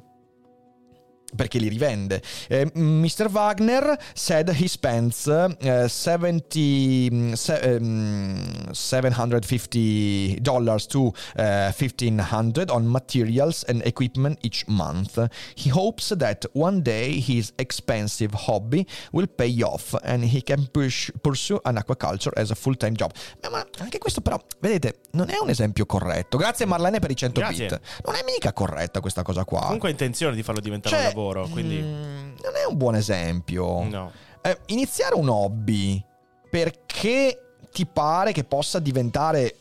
perché 1.35 1.59
li 1.59 1.68
rivende. 1.68 2.22
Eh, 2.49 2.70
Mr. 2.74 3.28
Wagner 3.31 3.99
said 4.14 4.51
he 4.51 4.68
spends 4.68 5.26
uh, 5.26 5.87
70 5.87 7.35
se, 7.37 7.76
um, 7.78 8.72
750 8.72 10.39
dollars 10.41 10.87
to 10.87 11.12
uh, 11.37 11.70
1500 11.72 12.70
on 12.70 12.87
materials 12.87 13.64
and 13.68 13.83
equipment 13.85 14.39
each 14.43 14.64
month. 14.66 15.18
He 15.55 15.70
hopes 15.70 16.14
that 16.16 16.47
one 16.53 16.83
day 16.83 17.20
his 17.20 17.53
expensive 17.57 18.35
hobby 18.47 18.87
will 19.12 19.26
pay 19.26 19.62
off 19.62 19.95
and 20.03 20.24
he 20.24 20.43
can 20.43 20.66
push, 20.72 21.11
pursue 21.22 21.61
an 21.64 21.76
aquaculture 21.76 22.33
as 22.37 22.51
a 22.51 22.55
full-time 22.55 22.93
job. 22.95 23.12
Ma, 23.43 23.51
ma 23.51 23.66
anche 23.78 23.99
questo 23.99 24.20
però, 24.20 24.39
vedete, 24.61 25.01
non 25.12 25.31
è 25.31 25.39
un 25.41 25.49
esempio 25.51 25.87
corretto. 25.87 26.37
Grazie 26.37 26.66
Marlene 26.66 26.99
per 26.99 27.11
i 27.11 27.16
100 27.16 27.41
Grazie. 27.41 27.66
bit. 27.66 27.81
Non 28.05 28.14
è 28.14 28.20
mica 28.24 28.53
corretta 28.53 29.01
questa 29.01 29.22
cosa 29.22 29.45
qua. 29.45 29.61
Comunque 29.62 29.89
ha 29.89 29.93
intenzione 29.93 30.35
di 30.35 30.43
farlo 30.43 30.61
diventare 30.61 30.95
Cioè, 30.95 31.05
un 31.05 31.09
lavoro, 31.09 31.20
quindi... 31.51 31.77
mm, 31.81 32.35
non 32.43 32.55
è 32.55 32.64
un 32.68 32.77
buon 32.77 32.95
esempio. 32.95 33.83
No. 33.85 34.12
Eh, 34.43 34.59
iniziare 34.66 35.14
un 35.14 35.29
hobby 35.29 36.03
perché 36.49 37.57
ti 37.73 37.87
pare 37.87 38.33
che 38.33 38.45
possa 38.45 38.79
diventare 38.79 39.57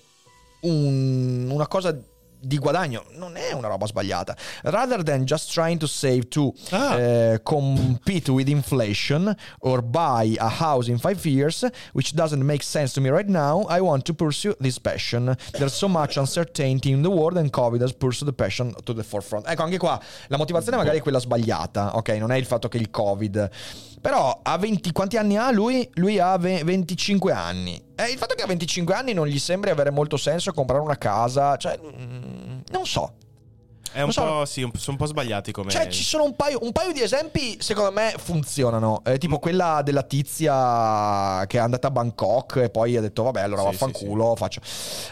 un- 0.62 1.49
una 1.51 1.68
cosa 1.68 1.97
di 2.41 2.57
guadagno 2.57 3.03
non 3.15 3.35
è 3.35 3.51
una 3.53 3.67
roba 3.67 3.85
sbagliata. 3.85 4.35
Rather 4.63 5.03
than 5.03 5.23
just 5.25 5.51
trying 5.51 5.77
to 5.77 5.87
save 5.87 6.27
to 6.29 6.53
Ah. 6.71 6.97
eh, 6.99 7.39
compete 7.43 8.31
with 8.31 8.47
inflation 8.47 9.35
or 9.59 9.81
buy 9.81 10.35
a 10.37 10.47
house 10.59 10.89
in 10.89 10.97
five 10.97 11.23
years, 11.27 11.65
which 11.93 12.13
doesn't 12.13 12.41
make 12.43 12.63
sense 12.63 12.93
to 12.93 13.01
me 13.01 13.09
right 13.09 13.27
now, 13.29 13.65
I 13.69 13.79
want 13.79 14.03
to 14.05 14.13
pursue 14.13 14.55
this 14.59 14.79
passion. 14.79 15.35
There's 15.51 15.73
so 15.75 15.87
much 15.87 16.17
uncertainty 16.17 16.91
in 16.91 17.01
the 17.01 17.09
world 17.09 17.37
and 17.37 17.49
COVID 17.51 17.81
has 17.81 17.91
pursued 17.93 18.27
the 18.29 18.33
passion 18.35 18.73
to 18.83 18.93
the 18.93 19.03
forefront. 19.03 19.47
Ecco, 19.47 19.63
anche 19.63 19.77
qua 19.77 19.99
la 20.27 20.37
motivazione 20.37 20.77
magari 20.77 20.97
è 20.99 21.01
quella 21.01 21.19
sbagliata, 21.19 21.95
ok? 21.95 22.09
Non 22.09 22.31
è 22.31 22.37
il 22.37 22.45
fatto 22.45 22.67
che 22.67 22.77
il 22.77 22.89
Covid. 22.89 23.49
Però 24.01 24.39
a 24.41 24.57
20, 24.57 24.93
quanti 24.93 25.17
anni 25.17 25.35
ha 25.35 25.51
lui? 25.51 25.89
Lui 25.95 26.19
ha 26.19 26.37
ve- 26.37 26.63
25 26.63 27.33
anni. 27.33 27.83
E 27.95 28.03
il 28.11 28.17
fatto 28.17 28.33
che 28.33 28.43
a 28.43 28.47
25 28.47 28.93
anni 28.93 29.11
non 29.11 29.27
gli 29.27 29.37
sembri 29.37 29.71
avere 29.71 29.89
molto 29.89 30.15
senso 30.15 30.53
comprare 30.53 30.81
una 30.81 30.97
casa, 30.97 31.57
cioè, 31.57 31.77
mm, 32.70 32.74
non 32.74 32.86
so. 32.86 33.13
È 33.91 34.01
un 34.01 34.11
so. 34.11 34.23
po', 34.23 34.45
sì, 34.45 34.61
un- 34.61 34.71
sono 34.75 34.91
un 34.91 34.97
po' 34.97 35.05
sbagliati 35.05 35.51
come... 35.51 35.71
Cioè, 35.71 35.87
ci 35.87 36.03
sono 36.03 36.23
un 36.23 36.35
paio, 36.35 36.59
un 36.61 36.71
paio 36.71 36.91
di 36.91 37.01
esempi, 37.01 37.57
secondo 37.59 37.91
me, 37.91 38.13
funzionano. 38.17 39.01
Eh, 39.05 39.17
tipo 39.17 39.39
quella 39.39 39.81
della 39.83 40.03
tizia 40.03 41.45
che 41.47 41.57
è 41.57 41.61
andata 41.61 41.87
a 41.87 41.91
Bangkok 41.91 42.57
e 42.57 42.69
poi 42.69 42.95
ha 42.97 43.01
detto, 43.01 43.23
vabbè, 43.23 43.41
allora 43.41 43.61
Sì, 43.61 43.67
vaffanculo, 43.67 44.35
faccio. 44.35 44.61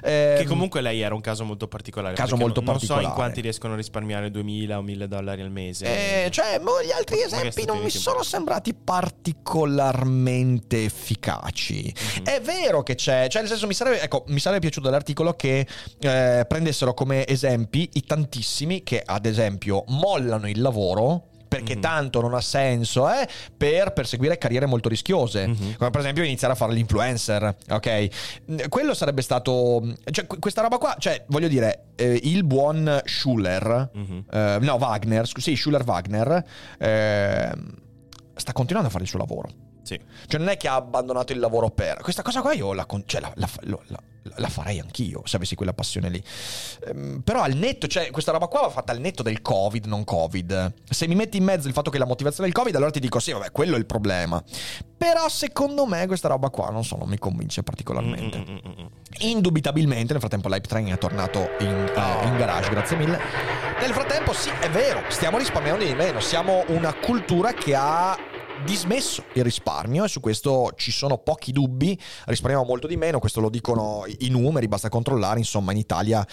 Eh, 0.04 0.36
Che 0.40 0.46
comunque 0.46 0.82
lei 0.82 1.02
era 1.02 1.16
un 1.16 1.22
caso 1.22 1.44
molto 1.44 1.68
particolare. 1.68 2.16
Caso 2.16 2.38
molto 2.38 2.62
non, 2.62 2.72
non 2.72 2.80
so 2.80 2.86
in 2.86 2.90
particolare. 2.90 3.16
quanti 3.20 3.42
riescono 3.42 3.74
a 3.74 3.78
risparmiare 3.78 4.30
2000 4.32 4.78
o 4.78 4.82
1000 4.82 5.08
dollari 5.08 5.42
al 5.42 5.52
mese. 5.52 6.26
Eh, 6.26 6.32
cioè, 6.32 6.60
mo 6.60 6.82
gli 6.84 6.92
altri 6.92 7.22
esempi 7.22 7.66
non 7.66 7.80
mi 7.80 7.90
sono 7.90 8.24
sembrati 8.24 8.74
particolarmente 8.74 10.84
efficaci. 10.84 11.94
Mhm. 12.20 12.24
È 12.26 12.42
vero 12.42 12.84
che 12.84 12.96
c'è, 12.96 13.28
cioè, 13.30 13.42
nel 13.42 13.50
senso, 13.50 13.68
mi 13.68 13.74
sarebbe, 13.74 14.02
ecco, 14.02 14.24
mi 14.28 14.40
sarebbe 14.40 14.62
piaciuto 14.62 14.90
l'articolo 14.90 15.34
che 15.34 15.66
eh, 16.00 16.46
prendessero 16.48 16.94
come 16.94 17.26
esempi 17.28 17.90
i 17.94 18.04
tantissimi 18.04 18.67
che, 18.84 19.02
ad 19.06 19.26
esempio, 19.26 19.84
mollano 19.88 20.48
il 20.48 20.62
lavoro. 20.62 21.24
Perché 21.48 21.76
Mhm. 21.76 21.82
tanto 21.82 22.20
non 22.20 22.34
ha 22.34 22.42
senso, 22.42 23.10
eh, 23.10 23.26
per 23.56 23.94
perseguire 23.94 24.38
carriere 24.38 24.66
molto 24.66 24.90
rischiose. 24.90 25.48
Mhm. 25.48 25.76
Come 25.78 25.90
per 25.92 26.02
esempio 26.02 26.24
iniziare 26.26 26.52
a 26.54 26.58
fare 26.58 26.74
l'influencer, 26.74 27.56
ok? 27.70 28.68
Quello 28.68 28.94
sarebbe 28.94 29.22
stato. 29.22 29.82
Cioè, 30.12 30.28
que- 30.28 30.40
questa 30.40 30.62
roba 30.62 30.78
qua, 30.78 30.98
cioè, 31.00 31.24
voglio 31.28 31.48
dire, 31.48 31.86
eh, 31.96 32.20
il 32.24 32.44
buon 32.44 33.02
Schuller, 33.06 33.90
Mhm. 33.94 34.26
eh, 34.30 34.58
no, 34.60 34.74
Wagner, 34.74 35.26
scu- 35.26 35.42
sì, 35.42 35.56
Schuller 35.56 35.84
Wagner, 35.86 36.44
eh, 36.80 37.52
sta 38.36 38.52
continuando 38.52 38.90
a 38.90 38.92
fare 38.92 39.06
il 39.06 39.10
suo 39.10 39.20
lavoro. 39.20 39.48
Sì. 39.88 39.98
Cioè, 40.28 40.38
non 40.40 40.50
è 40.50 40.58
che 40.58 40.68
ha 40.68 40.76
abbandonato 40.76 41.32
il 41.32 41.40
lavoro 41.40 41.70
per. 41.70 42.00
Questa 42.02 42.22
cosa 42.22 42.42
qua 42.42 42.52
io 42.54 42.74
la, 42.74 42.86
con- 42.86 43.04
cioè, 43.06 43.22
la, 43.22 43.32
la- 43.36 43.48
la- 44.36 44.50
farei 44.50 44.80
anch'io 44.80 45.22
se 45.24 45.38
avessi 45.38 45.56
quella 45.56 45.72
passione 45.74 46.10
lì. 46.10 46.22
Ehm, 46.88 47.22
però 47.24 47.42
al 47.42 47.54
netto, 47.54 47.88
cioè, 47.88 48.12
questa 48.12 48.34
roba 48.34 48.48
qua 48.48 48.62
va 48.62 48.70
fatta 48.70 48.92
al 48.92 49.00
netto 49.00 49.24
del 49.24 49.42
Covid, 49.42 49.86
non 49.86 50.04
Covid. 50.04 50.74
Se 50.90 51.08
mi 51.08 51.16
metti 51.16 51.38
in 51.38 51.46
mezzo 51.46 51.68
il 51.70 51.74
fatto 51.74 51.90
che 51.90 51.98
la 51.98 52.06
motivazione 52.06 52.48
è 52.48 52.52
il 52.52 52.56
Covid, 52.58 52.76
allora 52.76 52.92
ti 52.92 53.00
dico 53.00 53.20
sì, 53.20 53.32
vabbè, 53.32 53.52
quello 53.54 53.76
è 53.76 53.78
il 53.80 53.86
problema. 53.86 54.44
Però 54.98 55.30
secondo 55.30 55.86
me 55.86 56.06
questa 56.08 56.28
roba 56.28 56.50
qua, 56.50 56.70
non 56.70 56.84
so, 56.84 56.98
non 56.98 57.08
mi 57.08 57.18
convince 57.18 57.64
particolarmente. 57.64 58.38
Mm, 58.40 58.52
mm, 58.52 58.82
mm. 58.82 58.86
Indubitabilmente, 59.20 60.12
nel 60.12 60.20
frattempo 60.22 60.50
l'hype 60.50 60.68
train 60.68 60.88
è 60.88 60.98
tornato 60.98 61.50
in, 61.60 61.68
eh, 61.96 62.26
in 62.28 62.36
garage, 62.36 62.70
grazie 62.70 62.98
mille. 62.98 63.20
Nel 63.80 63.92
frattempo, 63.94 64.34
sì, 64.34 64.50
è 64.60 64.70
vero, 64.70 65.04
stiamo 65.08 65.38
risparmiando 65.38 65.86
di 65.86 65.94
meno. 65.94 66.20
Siamo 66.20 66.64
una 66.68 66.94
cultura 66.94 67.54
che 67.54 67.76
ha 67.76 68.18
dismesso 68.64 69.24
il 69.34 69.44
risparmio 69.44 70.04
e 70.04 70.08
su 70.08 70.20
questo 70.20 70.72
ci 70.76 70.92
sono 70.92 71.18
pochi 71.18 71.52
dubbi. 71.52 72.00
Risparmiamo 72.26 72.66
molto 72.66 72.88
di 72.88 72.98
meno, 72.98 73.20
questo 73.20 73.40
lo 73.40 73.50
dicono 73.50 74.04
i 74.20 74.30
numeri, 74.30 74.68
basta 74.68 74.90
controllare. 74.90 75.40
Insomma, 75.40 75.72
in 75.72 75.78
Italia, 75.78 76.26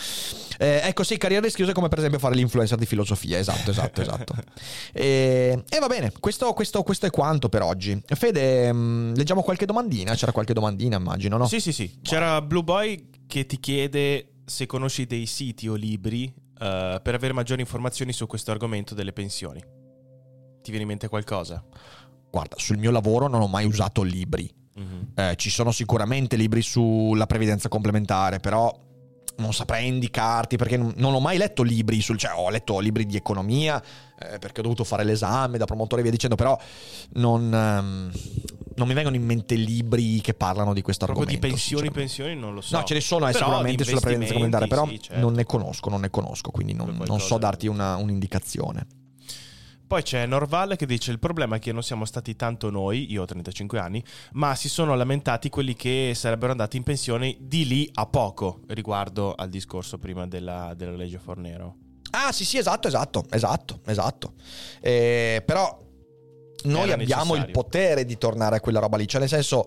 eh, 0.59 0.81
ecco 0.85 1.03
sì, 1.03 1.17
carriere 1.17 1.45
rischiose 1.45 1.73
come 1.73 1.89
per 1.89 1.99
esempio 1.99 2.19
fare 2.19 2.35
l'influencer 2.35 2.79
di 2.79 2.87
filosofia. 2.87 3.39
Esatto, 3.39 3.71
esatto, 3.71 4.01
esatto. 4.03 4.35
E, 4.93 5.65
e 5.69 5.79
va 5.79 5.87
bene, 5.87 6.13
questo, 6.21 6.53
questo- 6.53 6.83
questo 6.83 7.07
è 7.07 7.11
quanto 7.11 7.49
per 7.49 7.63
oggi. 7.63 8.01
Fede, 8.07 8.73
mh, 8.73 9.15
leggiamo 9.17 9.43
qualche 9.43 9.67
domandina? 9.67 10.15
C'era 10.15 10.33
qualche 10.33 10.53
domandina, 10.53 10.97
immagino, 10.97 11.37
no? 11.37 11.47
Sì, 11.47 11.61
sì, 11.61 11.73
sì. 11.73 11.99
C'era 12.03 12.41
Blue 12.41 12.63
Boy 12.63 13.09
che 13.27 13.47
ti 13.47 13.59
chiede 13.59 14.35
se 14.45 14.67
conosci 14.67 15.07
dei 15.07 15.27
siti 15.27 15.69
o 15.69 15.75
libri 15.75 16.25
eh, 16.25 17.01
per 17.03 17.15
avere 17.15 17.33
maggiori 17.33 17.61
informazioni 17.61 18.13
su 18.13 18.27
questo 18.27 18.51
argomento 18.51 18.95
delle 18.95 19.13
pensioni. 19.13 19.61
Ti 19.61 20.71
viene 20.71 20.83
in 20.83 20.89
mente 20.89 21.09
qualcosa? 21.09 21.63
Guarda, 22.35 22.57
sul 22.59 22.79
mio 22.79 22.91
lavoro 22.91 23.29
non 23.29 23.43
ho 23.43 23.47
mai 23.47 23.65
usato 23.65 24.03
libri. 24.03 24.53
Mhm. 24.75 25.13
Eh, 25.15 25.35
ci 25.37 25.51
sono 25.51 25.71
sicuramente 25.71 26.35
libri 26.35 26.63
sulla 26.63 27.27
previdenza 27.27 27.69
complementare, 27.69 28.41
però 28.41 28.77
non 29.37 29.53
saprei 29.53 29.87
indicarti 29.87 30.57
perché 30.57 30.77
non, 30.77 30.93
non 30.97 31.15
ho 31.15 31.21
mai 31.21 31.39
letto 31.39 31.63
libri 31.63 32.01
sul, 32.01 32.19
cioè 32.19 32.33
ho 32.35 32.51
letto 32.51 32.81
libri 32.81 33.07
di 33.07 33.15
economia 33.15 33.81
eh, 34.19 34.39
perché 34.41 34.59
ho 34.59 34.63
dovuto 34.65 34.83
fare 34.83 35.05
l'esame 35.05 35.59
da 35.59 35.65
promotore 35.65 36.01
e 36.01 36.03
via 36.03 36.11
dicendo, 36.13 36.35
però 36.35 36.59
non, 37.13 37.55
ehm, 37.55 38.11
non 38.75 38.89
mi 38.89 38.95
vengono 38.95 39.15
in 39.15 39.25
mente 39.25 39.55
libri 39.55 40.21
che 40.21 40.35
parlano 40.35 40.73
di 40.73 40.83
questo 40.83 41.05
Proprio 41.07 41.27
di 41.27 41.35
argomento. 41.35 41.57
pensioni, 41.57 41.83
sinceramente. 41.87 42.25
pensioni 42.25 42.41
non 42.41 42.55
lo 42.55 42.61
so. 42.63 42.77
No, 42.77 42.83
ce 42.83 42.95
ne 42.95 43.01
sono 43.01 43.29
eh, 43.29 43.33
sicuramente 43.33 43.85
di 43.85 43.89
sulla 43.89 44.01
previdenza 44.01 44.33
complementare, 44.33 44.67
però 44.69 44.89
sì, 44.89 45.01
certo. 45.01 45.21
non 45.21 45.35
ne 45.35 45.45
conosco, 45.45 45.89
non 45.89 46.01
ne 46.01 46.11
conosco, 46.11 46.51
quindi 46.51 46.73
non, 46.73 47.01
non 47.07 47.21
so 47.21 47.39
darti 47.39 47.69
una- 47.69 47.95
un'indicazione. 47.95 48.87
Poi 49.87 50.03
c'è 50.03 50.27
Norval 50.27 50.77
che 50.77 50.87
dice 50.87 51.11
il 51.11 51.19
problema 51.19 51.57
è 51.57 51.59
che 51.59 51.73
non 51.73 51.83
siamo 51.83 52.05
stati 52.05 52.35
tanto 52.37 52.71
noi, 52.71 53.13
io 53.13 53.23
ho 53.23 53.27
35 53.27 53.79
anni, 53.79 54.03
ma 54.33 54.55
si 54.55 54.69
sono 54.69 54.95
lamentati 54.95 55.51
quelli 55.51 55.75
che 55.75 56.13
sarebbero 56.15 56.53
andati 56.53 56.77
in 56.77 56.83
pensione 56.83 57.37
di 57.39 57.67
lì 57.67 57.91
a 57.95 58.07
poco 58.07 58.61
riguardo 58.69 59.35
al 59.35 59.49
discorso 59.49 59.99
prima 59.99 60.27
della, 60.27 60.73
della 60.75 60.97
legge 60.97 61.19
Fornero. 61.19 61.77
Ah, 62.11 62.33
sì, 62.33 62.45
sì, 62.45 62.59
esatto, 62.59 62.89
esatto, 62.89 63.25
esatto, 63.31 63.81
esatto. 63.85 64.35
Eh, 64.81 65.43
però 65.45 65.84
noi 66.65 66.89
Era 66.91 66.95
abbiamo 66.95 67.23
necessario. 67.35 67.45
il 67.47 67.51
potere 67.51 68.05
di 68.05 68.19
tornare 68.19 68.57
a 68.57 68.61
quella 68.61 68.81
roba 68.81 68.97
lì. 68.97 69.07
Cioè, 69.09 69.21
nel 69.21 69.29
senso, 69.29 69.67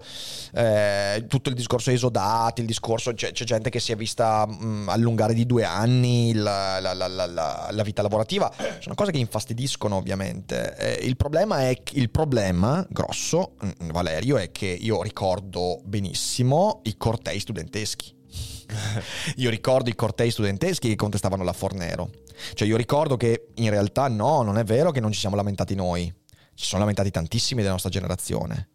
eh, 0.54 1.26
tutto 1.28 1.50
il 1.50 1.56
discorso 1.56 1.91
esodati, 1.91 2.62
il 2.62 2.68
discorso, 2.68 3.14
c'è, 3.14 3.32
c'è 3.32 3.43
gente 3.45 3.70
che 3.70 3.80
si 3.80 3.91
è 3.91 3.95
vista 3.95 4.45
mh, 4.45 4.89
allungare 4.89 5.34
di 5.34 5.45
due 5.45 5.64
anni 5.64 6.34
la, 6.34 6.80
la- 6.80 6.93
la- 6.93 7.08
la- 7.08 7.84
vita 7.84 8.02
lavorativa. 8.02 8.52
Sono 8.80 8.95
cose 8.95 9.12
che 9.12 9.18
infastidiscono, 9.20 9.95
ovviamente. 9.95 10.76
Eh, 10.78 11.06
il 11.06 11.16
problema 11.16 11.62
è 11.62 11.78
il 11.93 12.10
problema 12.10 12.86
grosso, 12.89 13.54
mh, 13.60 13.91
Valerio, 13.91 14.38
è 14.38 14.52
che 14.52 14.66
io 14.66 15.02
ricordo 15.02 15.80
benissimo 15.84 16.82
i 16.84 16.98
cortei 16.98 17.39
studenteschi. 17.39 18.16
Io 19.38 19.50
ricordo 19.50 19.89
i 19.89 19.95
cortei 19.95 20.30
studenteschi 20.30 20.89
che 20.89 20.95
contestavano 20.95 21.43
la 21.43 21.54
Fornero. 21.54 22.10
Cioè, 22.54 22.68
io 22.68 22.76
ricordo 22.76 23.16
che 23.18 23.48
in 23.56 23.70
realtà 23.70 24.08
no, 24.10 24.41
non 24.43 24.58
è 24.58 24.64
vero 24.66 24.91
che 24.91 25.00
non 25.00 25.12
ci 25.12 25.20
siamo 25.20 25.36
lamentati 25.38 25.74
noi. 25.74 26.14
Ci 26.58 26.66
sono 26.66 26.80
lamentati 26.80 27.12
tantissimi 27.12 27.62
della 27.62 27.74
nostra 27.74 27.91
generazione. 27.91 28.70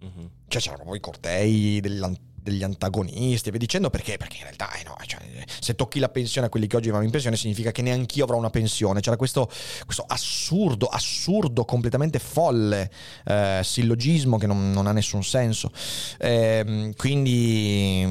Mhm. 0.00 0.30
Cioè, 0.48 0.60
c'erano 0.60 0.82
poi 0.82 0.96
i 0.96 1.00
cortei 1.00 1.78
degli, 1.80 2.02
an- 2.02 2.18
degli 2.42 2.64
antagonisti 2.64 3.46
e 3.46 3.50
via 3.52 3.60
dicendo 3.60 3.88
perché? 3.88 4.16
Perché 4.16 4.38
in 4.38 4.42
realtà, 4.42 4.72
eh 4.72 4.82
no, 4.82 4.96
cioè, 5.06 5.20
se 5.60 5.76
tocchi 5.76 6.00
la 6.00 6.08
pensione 6.08 6.48
a 6.48 6.50
quelli 6.50 6.66
che 6.66 6.74
oggi 6.74 6.90
vanno 6.90 7.04
in 7.04 7.10
pensione, 7.12 7.36
significa 7.36 7.70
che 7.70 7.82
neanch'io 7.82 8.24
avrò 8.24 8.36
una 8.36 8.50
pensione. 8.50 9.00
C'era 9.00 9.14
questo, 9.14 9.48
questo 9.84 10.04
assurdo, 10.08 10.86
assurdo, 10.86 11.64
completamente 11.64 12.18
folle 12.18 12.90
eh, 13.24 13.60
sillogismo 13.62 14.36
che 14.36 14.48
non, 14.48 14.72
non 14.72 14.88
ha 14.88 14.92
nessun 14.92 15.22
senso. 15.22 15.70
Ehm, 16.18 16.96
quindi, 16.96 18.04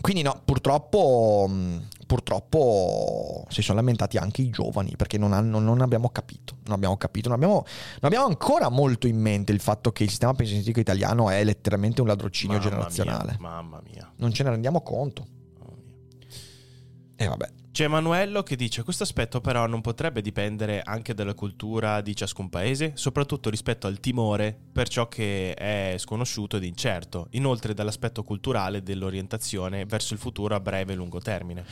quindi 0.00 0.22
no, 0.22 0.42
purtroppo, 0.44 1.48
purtroppo 2.12 3.46
si 3.48 3.62
sono 3.62 3.78
lamentati 3.78 4.18
anche 4.18 4.42
i 4.42 4.50
giovani 4.50 4.96
perché 4.98 5.16
non, 5.16 5.32
hanno, 5.32 5.58
non 5.60 5.80
abbiamo 5.80 6.10
capito, 6.10 6.58
non 6.64 6.74
abbiamo 6.74 6.98
capito, 6.98 7.30
non 7.30 7.38
abbiamo, 7.38 7.64
non 7.64 8.00
abbiamo, 8.02 8.26
ancora 8.26 8.68
molto 8.68 9.06
in 9.06 9.18
mente 9.18 9.50
il 9.50 9.60
fatto 9.60 9.92
che 9.92 10.02
il 10.02 10.10
sistema 10.10 10.34
pensionistico 10.34 10.78
italiano 10.78 11.30
è 11.30 11.42
letteralmente 11.42 12.02
un 12.02 12.08
ladrocinio 12.08 12.58
Mamma 12.58 12.68
generazionale. 12.68 13.36
Mia, 13.38 13.48
mamma 13.48 13.80
mia. 13.82 14.12
Non 14.16 14.30
ce 14.30 14.42
ne 14.42 14.50
rendiamo 14.50 14.82
conto. 14.82 15.26
E 17.16 17.26
vabbè. 17.26 17.61
C'è 17.72 17.84
Emanuello 17.84 18.42
che 18.42 18.54
dice 18.54 18.82
questo 18.82 19.04
aspetto 19.04 19.40
però 19.40 19.66
non 19.66 19.80
potrebbe 19.80 20.20
dipendere 20.20 20.82
anche 20.84 21.14
dalla 21.14 21.32
cultura 21.32 22.02
di 22.02 22.14
ciascun 22.14 22.50
paese, 22.50 22.92
soprattutto 22.96 23.48
rispetto 23.48 23.86
al 23.86 23.98
timore 23.98 24.54
per 24.70 24.88
ciò 24.88 25.08
che 25.08 25.54
è 25.54 25.94
sconosciuto 25.96 26.58
ed 26.58 26.64
incerto, 26.64 27.28
inoltre 27.30 27.72
dall'aspetto 27.72 28.24
culturale 28.24 28.82
dell'orientazione 28.82 29.86
verso 29.86 30.12
il 30.12 30.20
futuro 30.20 30.54
a 30.54 30.60
breve 30.60 30.92
e 30.92 30.96
lungo 30.96 31.18
termine. 31.20 31.64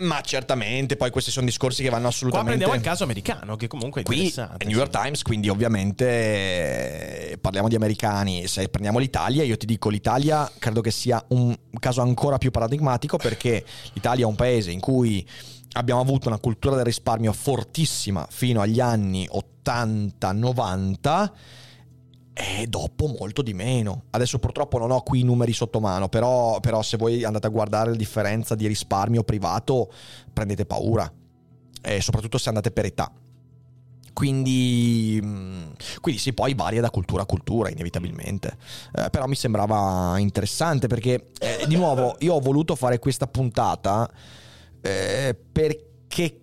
Ma 0.00 0.20
certamente, 0.22 0.96
poi 0.96 1.10
questi 1.10 1.30
sono 1.30 1.46
discorsi 1.46 1.82
che 1.82 1.90
vanno 1.90 2.02
Qua 2.02 2.10
assolutamente... 2.10 2.48
prendiamo 2.56 2.74
il 2.74 2.80
caso 2.80 3.04
americano 3.04 3.56
che 3.56 3.66
comunque 3.66 4.00
è 4.00 4.04
Qui 4.04 4.16
interessante. 4.16 4.64
è 4.64 4.68
New 4.68 4.76
York 4.76 4.94
sì. 4.94 5.00
Times, 5.02 5.22
quindi 5.22 5.48
ovviamente 5.48 7.30
eh, 7.32 7.38
parliamo 7.38 7.68
di 7.68 7.74
americani. 7.74 8.46
Se 8.46 8.68
prendiamo 8.68 8.98
l'Italia, 8.98 9.42
io 9.42 9.56
ti 9.56 9.66
dico 9.66 9.90
l'Italia 9.90 10.50
credo 10.58 10.80
che 10.80 10.90
sia 10.90 11.22
un 11.28 11.54
caso 11.78 12.00
ancora 12.00 12.38
più 12.38 12.50
paradigmatico 12.50 13.16
perché 13.18 13.64
l'Italia 13.92 14.24
è 14.24 14.28
un 14.28 14.36
paese 14.36 14.70
in 14.70 14.80
cui 14.80 15.26
abbiamo 15.72 16.00
avuto 16.00 16.28
una 16.28 16.38
cultura 16.38 16.76
del 16.76 16.84
risparmio 16.84 17.32
fortissima 17.32 18.26
fino 18.28 18.60
agli 18.60 18.80
anni 18.80 19.28
80-90 19.64 21.30
e 22.40 22.66
dopo 22.66 23.06
molto 23.06 23.42
di 23.42 23.52
meno. 23.52 24.04
Adesso 24.10 24.38
purtroppo 24.38 24.78
non 24.78 24.90
ho 24.90 25.02
qui 25.02 25.20
i 25.20 25.24
numeri 25.24 25.52
sotto 25.52 25.78
mano, 25.78 26.08
però, 26.08 26.58
però 26.60 26.80
se 26.80 26.96
voi 26.96 27.22
andate 27.22 27.46
a 27.46 27.50
guardare 27.50 27.90
la 27.90 27.96
differenza 27.96 28.54
di 28.54 28.66
risparmio 28.66 29.22
privato 29.22 29.92
prendete 30.32 30.64
paura, 30.64 31.10
e 31.82 32.00
soprattutto 32.00 32.38
se 32.38 32.48
andate 32.48 32.70
per 32.70 32.86
età. 32.86 33.12
Quindi, 34.12 35.20
mm, 35.22 35.62
quindi 36.00 36.20
sì, 36.20 36.32
poi 36.32 36.54
varia 36.54 36.80
da 36.80 36.90
cultura 36.90 37.22
a 37.22 37.26
cultura, 37.26 37.68
inevitabilmente. 37.68 38.56
Eh, 38.94 39.10
però 39.10 39.26
mi 39.26 39.36
sembrava 39.36 40.18
interessante 40.18 40.86
perché, 40.86 41.28
eh, 41.38 41.64
di 41.66 41.76
nuovo, 41.76 42.16
io 42.20 42.34
ho 42.34 42.40
voluto 42.40 42.74
fare 42.74 42.98
questa 42.98 43.26
puntata 43.26 44.10
eh, 44.80 45.36
perché 45.52 45.89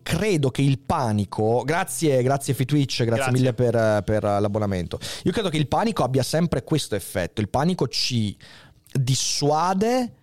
credo 0.01 0.49
che 0.49 0.61
il 0.61 0.79
panico. 0.79 1.63
Grazie, 1.65 2.23
grazie 2.23 2.53
Fitwitch, 2.53 3.03
grazie, 3.03 3.31
Grazie. 3.31 3.31
mille 3.31 3.53
per, 3.53 4.03
per 4.03 4.23
l'abbonamento. 4.23 4.97
Io 5.23 5.31
credo 5.31 5.49
che 5.49 5.57
il 5.57 5.67
panico 5.67 6.03
abbia 6.03 6.23
sempre 6.23 6.63
questo 6.63 6.95
effetto. 6.95 7.41
Il 7.41 7.49
panico 7.49 7.87
ci 7.87 8.35
dissuade 8.91 10.13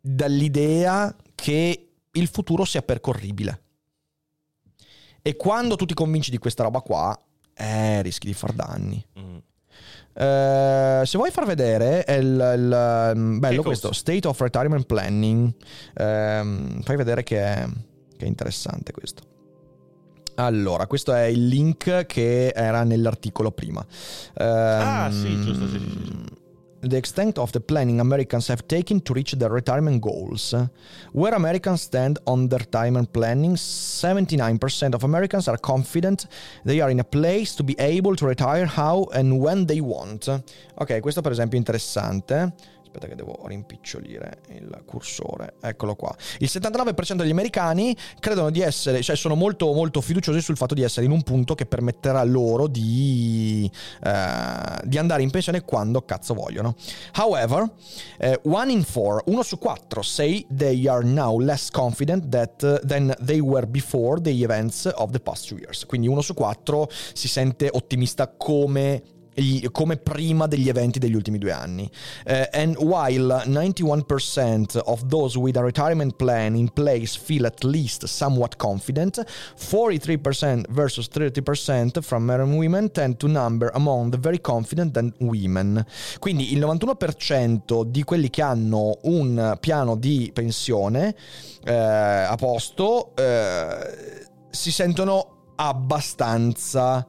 dall'idea 0.00 1.14
che 1.34 1.88
il 2.12 2.28
futuro 2.28 2.64
sia 2.64 2.82
percorribile. 2.82 3.60
E 5.20 5.36
quando 5.36 5.76
tu 5.76 5.84
ti 5.84 5.94
convinci 5.94 6.30
di 6.30 6.38
questa 6.38 6.62
roba 6.62 6.80
qua, 6.80 7.18
eh, 7.54 8.02
rischi 8.02 8.26
di 8.26 8.34
far 8.34 8.52
danni. 8.52 9.04
Mm. 9.18 9.36
Eh, 10.14 11.02
se 11.04 11.16
vuoi 11.16 11.30
far 11.30 11.46
vedere 11.46 12.04
è 12.04 12.12
il, 12.14 12.52
il, 12.56 13.12
mm, 13.16 13.38
bello 13.38 13.62
Che 13.62 13.66
questo? 13.66 13.92
State 13.92 14.26
of 14.26 14.38
Retirement 14.40 14.84
Planning. 14.84 15.54
Ehm, 15.94 16.82
fai 16.82 16.96
vedere 16.96 17.22
che 17.22 17.38
è, 17.38 17.66
che 18.22 18.24
è 18.24 18.28
interessante 18.28 18.92
questo. 18.92 19.22
Allora, 20.36 20.86
questo 20.86 21.12
è 21.12 21.24
il 21.24 21.46
link 21.46 22.06
che 22.06 22.48
era 22.48 22.84
nell'articolo 22.84 23.50
prima. 23.50 23.84
Ah, 24.34 25.06
Ehm, 25.06 25.12
sì, 25.12 25.42
giusto, 25.42 25.66
sì, 25.68 25.78
sì, 25.78 25.88
sì. 26.06 26.40
The 26.84 26.96
extent 26.96 27.38
of 27.38 27.50
the 27.52 27.60
planning 27.60 28.00
Americans 28.00 28.48
have 28.48 28.62
taken 28.66 29.02
to 29.02 29.12
reach 29.12 29.36
their 29.36 29.52
retirement 29.52 30.00
goals. 30.00 30.52
Where 31.12 31.32
Americans 31.36 31.82
stand 31.82 32.18
on 32.24 32.48
their 32.48 32.58
retirement 32.60 33.10
planning, 33.12 33.54
79% 33.54 34.94
of 34.94 35.04
Americans 35.04 35.46
are 35.46 35.58
confident 35.60 36.26
they 36.64 36.80
are 36.80 36.90
in 36.90 36.98
a 36.98 37.04
place 37.04 37.54
to 37.54 37.62
be 37.62 37.74
able 37.78 38.16
to 38.16 38.26
retire 38.26 38.66
how 38.66 39.06
and 39.12 39.32
when 39.34 39.66
they 39.66 39.78
want. 39.78 40.42
Ok, 40.74 40.98
questo 41.00 41.20
per 41.20 41.30
esempio 41.30 41.56
è 41.56 41.60
interessante. 41.60 42.52
Aspetta 42.92 43.08
che 43.08 43.14
devo 43.14 43.40
rimpicciolire 43.46 44.40
il 44.50 44.82
cursore. 44.84 45.54
Eccolo 45.62 45.94
qua. 45.94 46.14
Il 46.40 46.50
79% 46.52 47.14
degli 47.14 47.30
americani 47.30 47.96
credono 48.20 48.50
di 48.50 48.60
essere, 48.60 49.00
cioè 49.00 49.16
sono 49.16 49.34
molto, 49.34 49.72
molto 49.72 50.02
fiduciosi 50.02 50.42
sul 50.42 50.58
fatto 50.58 50.74
di 50.74 50.82
essere 50.82 51.06
in 51.06 51.12
un 51.12 51.22
punto 51.22 51.54
che 51.54 51.64
permetterà 51.64 52.22
loro 52.22 52.66
di, 52.66 53.70
eh, 54.04 54.80
di 54.84 54.98
andare 54.98 55.22
in 55.22 55.30
pensione 55.30 55.62
quando 55.62 56.04
cazzo 56.04 56.34
vogliono. 56.34 56.74
However, 57.16 57.66
eh, 58.18 58.38
one 58.44 58.70
in 58.70 58.84
four, 58.84 59.22
uno 59.24 59.42
su 59.42 59.56
quattro, 59.56 60.02
say 60.02 60.44
they 60.54 60.86
are 60.86 61.02
now 61.02 61.40
less 61.40 61.70
confident 61.70 62.28
that, 62.28 62.84
than 62.84 63.14
they 63.24 63.40
were 63.40 63.66
before 63.66 64.20
the 64.20 64.42
events 64.42 64.84
of 64.96 65.12
the 65.12 65.20
past 65.20 65.48
two 65.48 65.56
years. 65.56 65.86
Quindi 65.86 66.08
uno 66.08 66.20
su 66.20 66.34
quattro 66.34 66.90
si 67.14 67.26
sente 67.26 67.70
ottimista 67.72 68.28
come 68.28 69.20
come 69.70 69.96
prima 69.96 70.46
degli 70.46 70.68
eventi 70.68 70.98
degli 70.98 71.14
ultimi 71.14 71.38
due 71.38 71.52
anni. 71.52 71.90
Eh, 72.24 72.48
and 72.52 72.76
while 72.76 73.42
91% 73.46 74.78
of 74.84 75.06
those 75.06 75.38
with 75.38 75.56
a 75.56 75.62
retirement 75.62 76.16
plan 76.16 76.54
in 76.54 76.68
place 76.70 77.16
feel 77.16 77.46
at 77.46 77.64
least 77.64 78.06
somewhat 78.06 78.56
confident, 78.56 79.24
43% 79.56 80.66
versus 80.70 81.08
30% 81.08 82.02
from 82.02 82.24
men 82.24 82.40
and 82.40 82.54
women 82.54 82.90
tend 82.90 83.16
to 83.16 83.26
number 83.26 83.70
among 83.74 84.10
the 84.10 84.18
very 84.18 84.40
confident 84.40 84.92
than 84.92 85.12
women. 85.18 85.84
Quindi 86.18 86.52
il 86.52 86.60
91% 86.60 87.84
di 87.84 88.02
quelli 88.02 88.30
che 88.30 88.42
hanno 88.42 88.98
un 89.02 89.56
piano 89.60 89.96
di 89.96 90.30
pensione 90.32 91.14
eh, 91.64 91.72
a 91.72 92.34
posto 92.36 93.14
eh, 93.16 94.26
si 94.50 94.70
sentono 94.70 95.52
abbastanza 95.56 97.06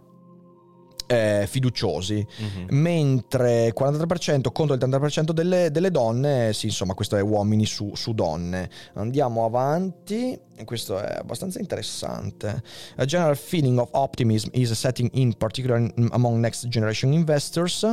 eh, 1.13 1.45
fiduciosi, 1.47 2.25
Mhm. 2.39 2.65
mentre 2.69 3.71
43% 3.73 4.51
contro 4.51 4.73
il 4.75 4.79
30% 4.79 5.31
delle, 5.31 5.69
delle 5.71 5.91
donne, 5.91 6.53
sì, 6.53 6.67
insomma, 6.67 6.93
questo 6.93 7.15
è 7.15 7.21
uomini 7.21 7.65
su, 7.65 7.91
su 7.95 8.13
donne. 8.13 8.69
Andiamo 8.93 9.45
avanti, 9.45 10.37
e 10.55 10.63
questo 10.65 10.99
è 10.99 11.17
abbastanza 11.19 11.59
interessante. 11.59 12.61
A 12.97 13.05
general 13.05 13.35
feeling 13.37 13.79
of 13.79 13.89
optimism 13.91 14.49
is 14.53 14.71
setting 14.73 15.09
in 15.13 15.33
particular 15.37 15.91
among 16.11 16.39
next 16.39 16.67
generation 16.67 17.11
investors. 17.13 17.85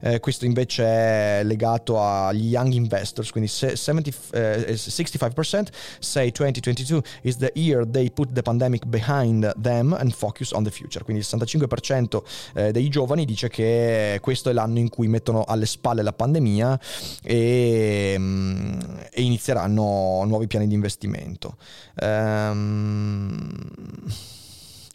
Eh, 0.00 0.20
questo 0.20 0.44
invece 0.44 0.84
è 0.84 1.40
legato 1.44 2.00
agli 2.00 2.48
young 2.48 2.72
investors, 2.72 3.30
quindi 3.30 3.48
se- 3.48 3.76
70, 3.76 4.10
eh, 4.32 4.76
65% 4.76 5.72
say 5.98 6.30
2022 6.30 7.02
is 7.22 7.36
the 7.36 7.50
year 7.54 7.86
they 7.86 8.10
put 8.10 8.32
the 8.32 8.42
pandemic 8.42 8.86
behind 8.86 9.52
them 9.60 9.92
and 9.92 10.12
focus 10.12 10.52
on 10.52 10.62
the 10.62 10.70
future. 10.70 11.04
Quindi 11.04 11.22
il 11.22 11.28
65% 11.28 12.24
eh, 12.54 12.72
dei 12.72 12.88
giovani 12.88 13.24
dice 13.24 13.48
che 13.48 14.18
questo 14.20 14.50
è 14.50 14.52
l'anno 14.52 14.78
in 14.78 14.88
cui 14.88 15.08
mettono 15.08 15.44
alle 15.44 15.66
spalle 15.66 16.02
la 16.02 16.12
pandemia 16.12 16.78
e, 17.22 18.14
mm, 18.18 18.78
e 19.10 19.22
inizieranno 19.22 20.24
nuovi 20.24 20.46
piani 20.46 20.66
di 20.66 20.74
investimento. 20.74 21.56
Ehm, 21.96 23.50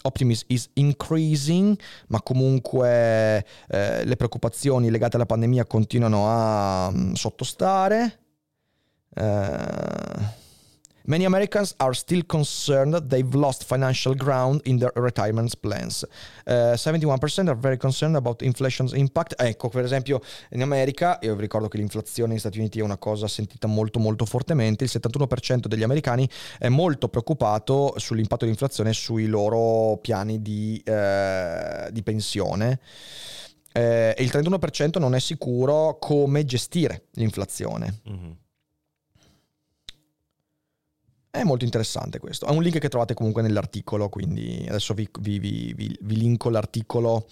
Optimism 0.04 0.46
is 0.48 0.70
increasing, 0.74 1.80
ma 2.08 2.22
comunque 2.22 3.46
eh, 3.68 4.06
le 4.06 4.16
preoccupazioni 4.16 4.90
legate 4.90 5.16
alla 5.16 5.26
pandemia 5.26 5.66
continuano 5.66 6.28
a 6.28 6.92
mm, 6.92 7.14
sottostare. 7.14 8.20
Eh, 9.16 10.42
Many 11.06 11.26
Americans 11.26 11.74
are 11.78 11.94
still 11.94 12.24
concerned 12.26 12.94
that 12.94 13.10
they've 13.10 13.34
lost 13.36 13.66
financial 13.66 14.16
ground 14.16 14.62
in 14.64 14.78
their 14.78 14.92
retirement 14.96 15.54
plans. 15.60 16.06
Eh, 16.46 16.76
71% 16.78 17.50
are 17.50 17.58
very 17.58 17.78
concerned 17.78 18.16
about 18.16 18.42
inflation's 18.42 18.94
impact. 18.94 19.34
Ecco, 19.38 19.68
per 19.68 19.84
esempio, 19.84 20.22
in 20.52 20.62
America, 20.62 21.20
io 21.22 21.36
vi 21.36 21.42
ricordo 21.42 21.68
che 21.68 21.78
l'inflazione 21.78 22.30
negli 22.30 22.40
Stati 22.40 22.60
Uniti 22.60 22.80
è 22.80 22.84
una 22.84 22.98
cosa 22.98 23.28
sentita 23.28 23.68
molto 23.68 24.00
molto 24.00 24.26
fortemente, 24.26 24.86
il 24.86 24.92
71% 24.94 25.68
degli 25.68 25.84
americani 25.84 26.30
è 26.58 26.70
molto 26.70 27.10
preoccupato 27.10 27.94
sull'impatto 27.98 28.46
dell'inflazione 28.46 28.94
sui 28.94 29.26
loro 29.26 29.98
piani 29.98 30.42
di, 30.42 30.82
eh, 30.86 31.90
di 31.92 32.02
pensione. 32.02 32.80
Eh, 33.74 34.14
e 34.16 34.24
il 34.24 34.30
31% 34.32 35.00
non 35.00 35.16
è 35.16 35.20
sicuro 35.20 35.98
come 36.00 36.46
gestire 36.46 37.08
l'inflazione. 37.14 38.00
Mhm. 38.06 38.38
È 41.36 41.42
molto 41.42 41.66
interessante 41.66 42.20
questo. 42.20 42.46
È 42.46 42.52
un 42.52 42.62
link 42.62 42.78
che 42.78 42.90
trovate 42.90 43.16
comunque 43.16 43.42
nell'articolo, 43.42 44.08
quindi 44.08 44.64
adesso 44.70 44.94
vi, 44.94 45.10
vi- 45.20 45.40
vi- 45.40 45.74
vi- 45.74 45.98
linko 46.00 46.52
l'articolo 46.52 47.28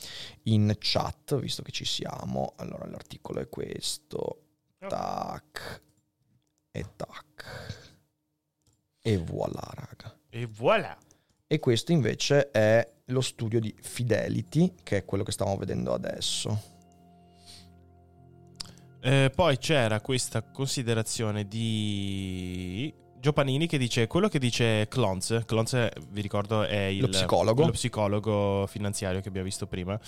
in 0.45 0.75
chat, 0.79 1.37
visto 1.39 1.61
che 1.61 1.69
ci 1.69 1.85
siamo. 1.85 2.53
Allora, 2.55 2.87
l'articolo 2.87 3.41
è 3.41 3.47
questo. 3.47 4.41
Tac. 4.79 5.81
E 6.71 6.85
tac. 6.95 7.83
E 9.03 9.17
voilà, 9.19 9.69
raga. 9.75 10.17
E 10.31 10.47
voilà. 10.47 10.97
E 11.45 11.59
questo 11.59 11.91
invece 11.91 12.49
è 12.49 12.91
lo 13.05 13.21
studio 13.21 13.59
di 13.59 13.71
Fidelity, 13.79 14.73
che 14.81 14.97
è 14.97 15.05
quello 15.05 15.23
che 15.23 15.31
stiamo 15.31 15.55
vedendo 15.57 15.93
adesso. 15.93 16.59
Eh, 18.99 19.31
poi 19.35 19.59
c'era 19.59 20.01
questa 20.01 20.41
considerazione 20.41 21.47
di 21.47 22.91
Gio 23.21 23.33
Panini 23.33 23.67
che 23.67 23.77
dice 23.77 24.07
quello 24.07 24.27
che 24.27 24.39
dice 24.39 24.87
Clonz. 24.89 25.43
Clonz, 25.45 25.89
vi 26.09 26.21
ricordo, 26.21 26.63
è 26.63 26.85
il 26.85 27.01
Lo 27.01 27.07
psicologo. 27.07 27.65
lo 27.65 27.71
psicologo 27.71 28.65
finanziario 28.65 29.21
che 29.21 29.27
abbiamo 29.27 29.45
visto 29.45 29.67
prima. 29.67 29.99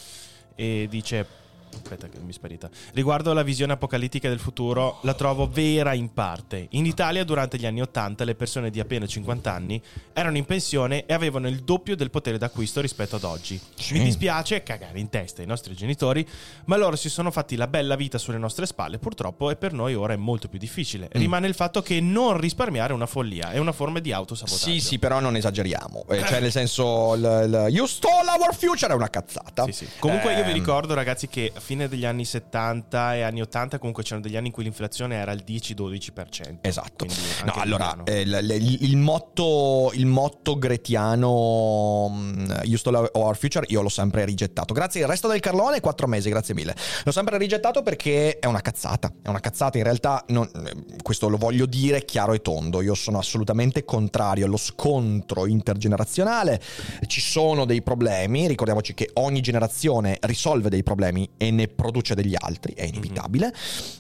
E 0.55 0.87
dice. 0.89 1.41
Aspetta, 1.75 2.07
che 2.07 2.19
mi 2.19 2.29
è 2.29 2.33
sparita. 2.33 2.69
Riguardo 2.93 3.31
alla 3.31 3.43
visione 3.43 3.73
apocalittica 3.73 4.29
del 4.29 4.39
futuro, 4.39 4.99
la 5.01 5.13
trovo 5.13 5.47
vera 5.47 5.93
in 5.93 6.13
parte. 6.13 6.67
In 6.71 6.85
Italia, 6.85 7.23
durante 7.23 7.57
gli 7.57 7.65
anni 7.65 7.81
80, 7.81 8.23
le 8.23 8.35
persone 8.35 8.69
di 8.69 8.79
appena 8.79 9.05
50 9.05 9.51
anni 9.51 9.81
erano 10.13 10.37
in 10.37 10.45
pensione 10.45 11.05
e 11.05 11.13
avevano 11.13 11.47
il 11.47 11.63
doppio 11.63 11.95
del 11.95 12.09
potere 12.09 12.37
d'acquisto 12.37 12.81
rispetto 12.81 13.15
ad 13.15 13.23
oggi. 13.23 13.59
Sì. 13.75 13.93
Mi 13.93 14.03
dispiace 14.03 14.63
cagare 14.63 14.99
in 14.99 15.09
testa 15.09 15.41
ai 15.41 15.47
nostri 15.47 15.75
genitori, 15.75 16.27
ma 16.65 16.77
loro 16.77 16.95
si 16.95 17.09
sono 17.09 17.31
fatti 17.31 17.55
la 17.55 17.67
bella 17.67 17.95
vita 17.95 18.17
sulle 18.17 18.37
nostre 18.37 18.65
spalle, 18.65 18.99
purtroppo, 18.99 19.49
e 19.49 19.55
per 19.55 19.73
noi 19.73 19.95
ora 19.95 20.13
è 20.13 20.17
molto 20.17 20.47
più 20.47 20.59
difficile. 20.59 21.05
Mm. 21.05 21.19
Rimane 21.19 21.47
il 21.47 21.55
fatto 21.55 21.81
che 21.81 21.99
non 21.99 22.37
risparmiare 22.37 22.91
è 22.91 22.95
una 22.95 23.05
follia, 23.05 23.51
è 23.51 23.57
una 23.57 23.71
forma 23.71 23.99
di 23.99 24.11
autosabotaggio. 24.11 24.71
Sì, 24.71 24.79
sì, 24.79 24.99
però 24.99 25.19
non 25.19 25.35
esageriamo. 25.35 26.05
Eh, 26.09 26.23
cioè, 26.25 26.39
nel 26.39 26.51
senso, 26.51 27.15
il, 27.15 27.43
il 27.45 27.73
You 27.73 27.85
stole 27.85 28.29
our 28.39 28.55
future 28.55 28.91
è 28.91 28.95
una 28.95 29.09
cazzata. 29.09 29.65
Sì, 29.65 29.71
sì. 29.71 29.87
Comunque 29.99 30.33
io 30.35 30.43
vi 30.43 30.51
ricordo 30.51 30.93
ragazzi 30.93 31.27
che 31.27 31.51
fine 31.63 31.87
degli 31.87 32.05
anni 32.05 32.25
70 32.25 33.15
e 33.15 33.21
anni 33.21 33.41
80 33.41 33.79
comunque 33.79 34.03
c'erano 34.03 34.21
degli 34.21 34.35
anni 34.35 34.47
in 34.47 34.53
cui 34.53 34.63
l'inflazione 34.63 35.15
era 35.15 35.31
al 35.31 35.43
10-12%. 35.47 36.57
Esatto. 36.61 37.05
No, 37.45 37.53
allora, 37.55 37.95
eh, 38.03 38.21
il, 38.21 38.47
il- 38.51 38.83
il 38.83 38.97
motto, 38.97 39.91
il 39.95 40.05
motto 40.05 40.57
gretiano 40.57 42.09
mm, 42.11 42.51
You 42.63 42.77
stole 42.77 43.09
our 43.13 43.35
future 43.37 43.65
io 43.69 43.81
l'ho 43.81 43.89
sempre 43.89 44.25
rigettato. 44.25 44.73
Grazie 44.73 45.01
il 45.01 45.07
resto 45.07 45.27
del 45.27 45.39
Carlone, 45.39 45.79
quattro 45.79 46.07
mesi, 46.07 46.29
grazie 46.29 46.53
mille. 46.53 46.75
L'ho 47.03 47.11
sempre 47.11 47.37
rigettato 47.37 47.81
perché 47.81 48.39
è 48.39 48.45
una 48.45 48.61
cazzata. 48.61 49.11
È 49.21 49.29
una 49.29 49.39
cazzata, 49.39 49.77
in 49.77 49.83
realtà 49.83 50.23
non- 50.27 50.49
eh, 50.65 51.01
questo 51.01 51.29
lo 51.29 51.37
voglio 51.37 51.65
dire 51.65 52.03
chiaro 52.05 52.33
e 52.33 52.41
tondo. 52.41 52.81
Io 52.81 52.93
sono 52.95 53.17
assolutamente 53.17 53.83
contrario 53.85 54.45
allo 54.45 54.57
scontro 54.57 55.45
intergenerazionale. 55.45 56.61
Ci 57.07 57.21
sono 57.21 57.65
dei 57.65 57.81
problemi, 57.81 58.47
ricordiamoci 58.47 58.93
che 58.93 59.09
ogni 59.13 59.41
generazione 59.41 60.17
risolve 60.21 60.69
dei 60.69 60.83
problemi 60.83 61.29
e 61.37 61.51
ne 61.53 61.67
produce 61.67 62.15
degli 62.15 62.35
altri, 62.37 62.73
è 62.73 62.83
inevitabile. 62.83 63.53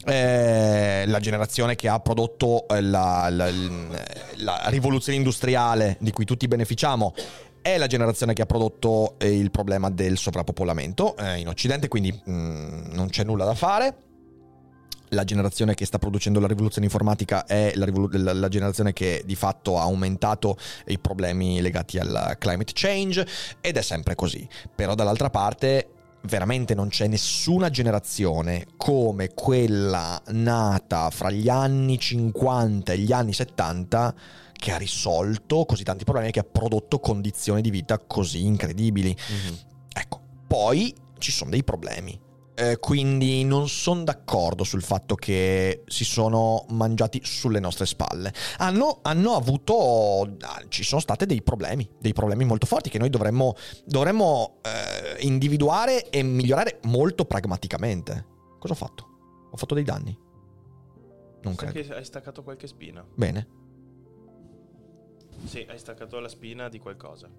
Eh, 0.05 1.03
la 1.07 1.19
generazione 1.19 1.75
che 1.75 1.87
ha 1.87 1.99
prodotto 1.99 2.67
eh, 2.67 2.81
la, 2.81 3.27
la- 3.29 3.49
la 4.37 4.61
rivoluzione 4.65 5.17
industriale 5.17 5.97
di 5.99 6.11
cui 6.11 6.25
tutti 6.25 6.47
beneficiamo 6.47 7.13
è 7.61 7.77
la 7.77 7.87
generazione 7.87 8.33
che 8.33 8.41
ha 8.41 8.45
prodotto 8.45 9.15
eh, 9.19 9.31
il 9.37 9.49
problema 9.49 9.89
del 9.89 10.17
sovrappopolamento 10.17 11.15
eh, 11.15 11.37
in 11.37 11.47
Occidente, 11.47 11.87
quindi 11.87 12.11
mm, 12.29 12.91
non 12.91 13.07
c'è 13.09 13.23
nulla 13.23 13.45
da 13.45 13.55
fare. 13.55 13.95
La 15.09 15.23
generazione 15.25 15.75
che 15.75 15.85
sta 15.85 15.99
producendo 15.99 16.39
la 16.39 16.47
rivoluzione 16.47 16.87
informatica 16.87 17.45
è 17.45 17.71
la, 17.75 17.85
rivolu- 17.85 18.15
la- 18.15 18.33
la 18.33 18.47
generazione 18.47 18.93
che 18.93 19.21
di 19.25 19.35
fatto 19.35 19.77
ha 19.77 19.83
aumentato 19.83 20.57
i 20.87 20.97
problemi 20.97 21.61
legati 21.61 21.99
al 21.99 22.35
climate 22.39 22.71
change 22.73 23.25
ed 23.61 23.77
è 23.77 23.81
sempre 23.83 24.15
così. 24.15 24.45
Però 24.75 24.95
dall'altra 24.95 25.29
parte 25.29 25.89
veramente 26.23 26.73
non 26.73 26.89
c'è 26.89 27.07
nessuna 27.07 27.69
generazione 27.69 28.67
come 28.77 29.33
quella 29.33 30.21
nata 30.27 31.09
fra 31.09 31.29
gli 31.29 31.49
anni 31.49 31.99
50 31.99 32.93
e 32.93 32.97
gli 32.99 33.11
anni 33.11 33.33
70 33.33 34.15
che 34.53 34.71
ha 34.71 34.77
risolto 34.77 35.65
così 35.65 35.83
tanti 35.83 36.05
problemi 36.05 36.31
che 36.31 36.39
ha 36.39 36.45
prodotto 36.49 36.99
condizioni 36.99 37.61
di 37.61 37.69
vita 37.69 37.99
così 37.99 38.45
incredibili. 38.45 39.09
Mhm. 39.09 39.57
Ecco, 39.93 40.21
poi 40.47 40.95
ci 41.17 41.31
sono 41.31 41.49
dei 41.49 41.63
problemi. 41.63 42.17
Eh, 42.55 42.77
quindi 42.77 43.43
non 43.43 43.67
sono 43.67 44.03
d'accordo 44.03 44.63
sul 44.63 44.83
fatto 44.83 45.15
che 45.15 45.83
si 45.87 46.05
sono 46.05 46.65
mangiati 46.69 47.19
sulle 47.23 47.59
nostre 47.59 47.87
spalle. 47.87 48.31
Hanno, 48.57 48.99
hanno 49.01 49.33
avuto. 49.33 50.21
ah, 50.41 50.63
Ci 50.67 50.83
sono 50.83 51.01
stati 51.01 51.25
dei 51.25 51.41
problemi, 51.41 51.89
dei 51.99 52.13
problemi 52.13 52.45
molto 52.45 52.67
forti 52.67 52.89
che 52.89 52.99
noi 52.99 53.09
dovremmo, 53.09 53.55
dovremmo 53.85 54.59
eh, 54.61 55.23
individuare 55.25 56.09
e 56.09 56.21
migliorare 56.21 56.79
molto 56.83 57.25
pragmaticamente. 57.25 58.25
Cosa 58.59 58.73
ho 58.73 58.77
fatto? 58.77 59.07
Ho 59.51 59.57
fatto 59.57 59.73
dei 59.73 59.83
danni. 59.83 60.15
Non 61.41 61.55
credo. 61.55 61.73
che 61.73 61.93
hai 61.93 62.05
staccato 62.05 62.43
qualche 62.43 62.67
spina. 62.67 63.05
Bene. 63.15 63.47
Sì, 65.45 65.65
hai 65.67 65.79
staccato 65.79 66.19
la 66.19 66.29
spina 66.29 66.69
di 66.69 66.79
qualcosa. 66.79 67.29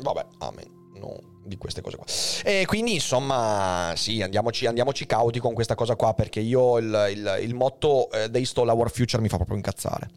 Vabbè, 0.00 0.26
amen. 0.38 0.84
No, 0.98 1.40
di 1.44 1.56
queste 1.56 1.80
cose 1.80 1.96
qua. 1.96 2.06
E 2.44 2.64
quindi, 2.66 2.94
insomma, 2.94 3.92
sì, 3.96 4.22
andiamoci, 4.22 4.66
andiamoci 4.66 5.06
cauti 5.06 5.38
con 5.38 5.54
questa 5.54 5.74
cosa 5.74 5.94
qua, 5.96 6.14
perché 6.14 6.40
io 6.40 6.78
il, 6.78 7.08
il- 7.12 7.38
il 7.42 7.54
motto 7.54 8.10
eh, 8.10 8.30
They 8.30 8.44
Stole 8.44 8.70
Our 8.72 8.90
Future 8.90 9.22
mi 9.22 9.28
fa 9.28 9.36
proprio 9.36 9.56
incazzare. 9.56 10.08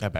Eh 0.00 0.10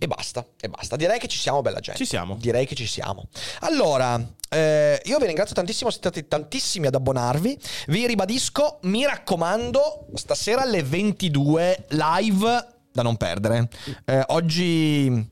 E 0.00 0.06
basta, 0.06 0.44
e 0.60 0.68
basta. 0.68 0.96
Direi 0.96 1.18
che 1.18 1.28
ci 1.28 1.38
siamo, 1.38 1.62
bella 1.62 1.80
gente. 1.80 1.98
ci 2.02 2.06
siamo. 2.06 2.36
Direi 2.38 2.66
che 2.66 2.74
ci 2.74 2.86
siamo. 2.86 3.28
Allora, 3.60 4.20
eh, 4.50 5.00
io 5.04 5.18
vi 5.18 5.24
ringrazio 5.26 5.54
tantissimo, 5.54 5.88
siete 5.90 6.08
stati 6.10 6.28
tantissimi 6.28 6.88
ad 6.88 6.94
abbonarvi. 6.94 7.58
Vi 7.86 8.06
ribadisco, 8.06 8.80
mi 8.82 9.04
raccomando, 9.06 10.08
stasera 10.14 10.60
alle 10.62 10.82
22 10.82 11.86
live 11.90 12.66
da 12.92 13.02
non 13.02 13.16
perdere. 13.16 13.68
Eh, 14.04 14.22
oggi, 14.28 15.26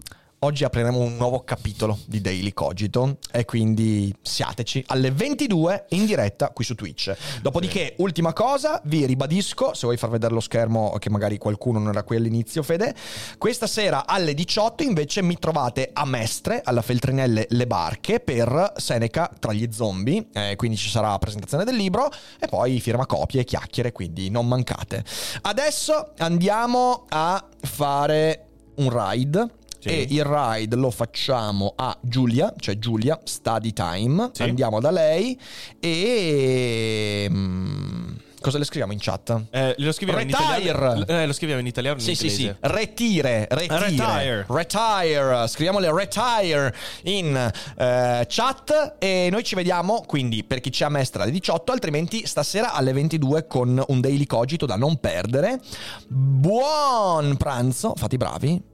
oggi 0.44 0.64
apriremo 0.64 0.98
un 0.98 1.16
nuovo 1.16 1.44
capitolo 1.44 1.98
di 2.06 2.20
Daily 2.20 2.52
Cogito 2.52 3.18
e 3.30 3.44
quindi 3.44 4.12
siateci 4.22 4.84
alle 4.88 5.10
22 5.10 5.86
in 5.90 6.04
diretta 6.04 6.50
qui 6.50 6.64
su 6.64 6.74
Twitch. 6.74 7.14
Dopodiché, 7.40 7.94
ultima 7.98 8.32
cosa, 8.32 8.80
vi 8.84 9.06
ribadisco, 9.06 9.74
se 9.74 9.80
vuoi 9.86 9.96
far 9.96 10.10
vedere 10.10 10.34
lo 10.34 10.40
schermo 10.40 10.96
che 10.98 11.10
magari 11.10 11.38
qualcuno 11.38 11.78
non 11.78 11.88
era 11.90 12.02
qui 12.02 12.16
all'inizio, 12.16 12.62
Fede, 12.62 12.94
questa 13.38 13.66
sera 13.66 14.06
alle 14.06 14.34
18 14.34 14.82
invece 14.82 15.22
mi 15.22 15.38
trovate 15.38 15.90
a 15.92 16.04
Mestre, 16.04 16.60
alla 16.64 16.82
Feltrinelle 16.82 17.46
Le 17.50 17.66
Barche, 17.66 18.18
per 18.18 18.72
Seneca 18.76 19.30
tra 19.38 19.52
gli 19.52 19.68
zombie, 19.70 20.26
Eh, 20.32 20.56
quindi 20.56 20.76
ci 20.76 20.88
sarà 20.88 21.10
la 21.10 21.18
presentazione 21.18 21.64
del 21.64 21.76
libro 21.76 22.10
e 22.40 22.48
poi 22.48 22.80
firma 22.80 23.06
copie 23.06 23.42
e 23.42 23.44
chiacchiere, 23.44 23.92
quindi 23.92 24.28
non 24.28 24.48
mancate. 24.48 25.04
Adesso 25.42 26.12
andiamo 26.18 27.04
a 27.10 27.46
fare 27.60 28.46
un 28.76 28.88
ride. 28.90 29.60
Sì. 29.82 29.88
E 29.88 30.06
il 30.10 30.24
ride 30.24 30.76
lo 30.76 30.92
facciamo 30.92 31.72
a 31.74 31.98
Giulia, 32.00 32.54
cioè 32.56 32.78
Giulia 32.78 33.18
Study 33.24 33.72
Time. 33.72 34.30
Sì. 34.32 34.44
Andiamo 34.44 34.78
da 34.78 34.92
lei 34.92 35.36
e. 35.80 37.26
mm, 37.28 38.12
cosa 38.40 38.58
le 38.58 38.64
scriviamo 38.64 38.92
in 38.92 39.00
chat? 39.00 39.46
Eh, 39.50 39.74
lo 39.78 39.90
scriviamo 39.90 40.20
in 40.20 40.28
Retire. 40.28 40.44
italiano. 40.70 41.06
Eh, 41.06 41.26
lo 41.26 41.32
scriviamo 41.32 41.60
in 41.60 41.66
italiano 41.66 41.96
o 41.96 41.98
in 41.98 42.04
Sì, 42.04 42.14
sì, 42.14 42.30
sì. 42.30 42.54
Retire, 42.60 43.48
retire. 43.50 43.78
Retire. 43.80 44.46
Retire. 44.48 45.48
Scriviamole 45.48 45.92
retire 45.92 46.72
in 47.02 47.34
eh, 47.76 48.26
chat 48.28 48.94
e 49.00 49.28
noi 49.32 49.42
ci 49.42 49.56
vediamo 49.56 50.04
quindi 50.06 50.44
per 50.44 50.60
chi 50.60 50.70
c'è 50.70 50.84
a 50.84 50.90
Mestra 50.90 51.24
alle 51.24 51.32
18, 51.32 51.72
altrimenti 51.72 52.24
stasera 52.24 52.72
alle 52.72 52.92
22 52.92 53.48
con 53.48 53.82
un 53.84 54.00
daily 54.00 54.26
cogito 54.26 54.64
da 54.64 54.76
non 54.76 54.98
perdere. 55.00 55.60
Buon 56.06 57.36
pranzo, 57.36 57.94
fate 57.96 58.14
i 58.14 58.18
bravi 58.18 58.70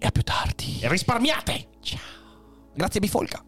e 0.00 0.06
a 0.06 0.10
più 0.10 0.22
tardi. 0.22 0.80
E 0.80 0.88
risparmiate! 0.88 1.68
Ciao. 1.80 2.00
Grazie 2.74 3.00
Bifolca. 3.00 3.44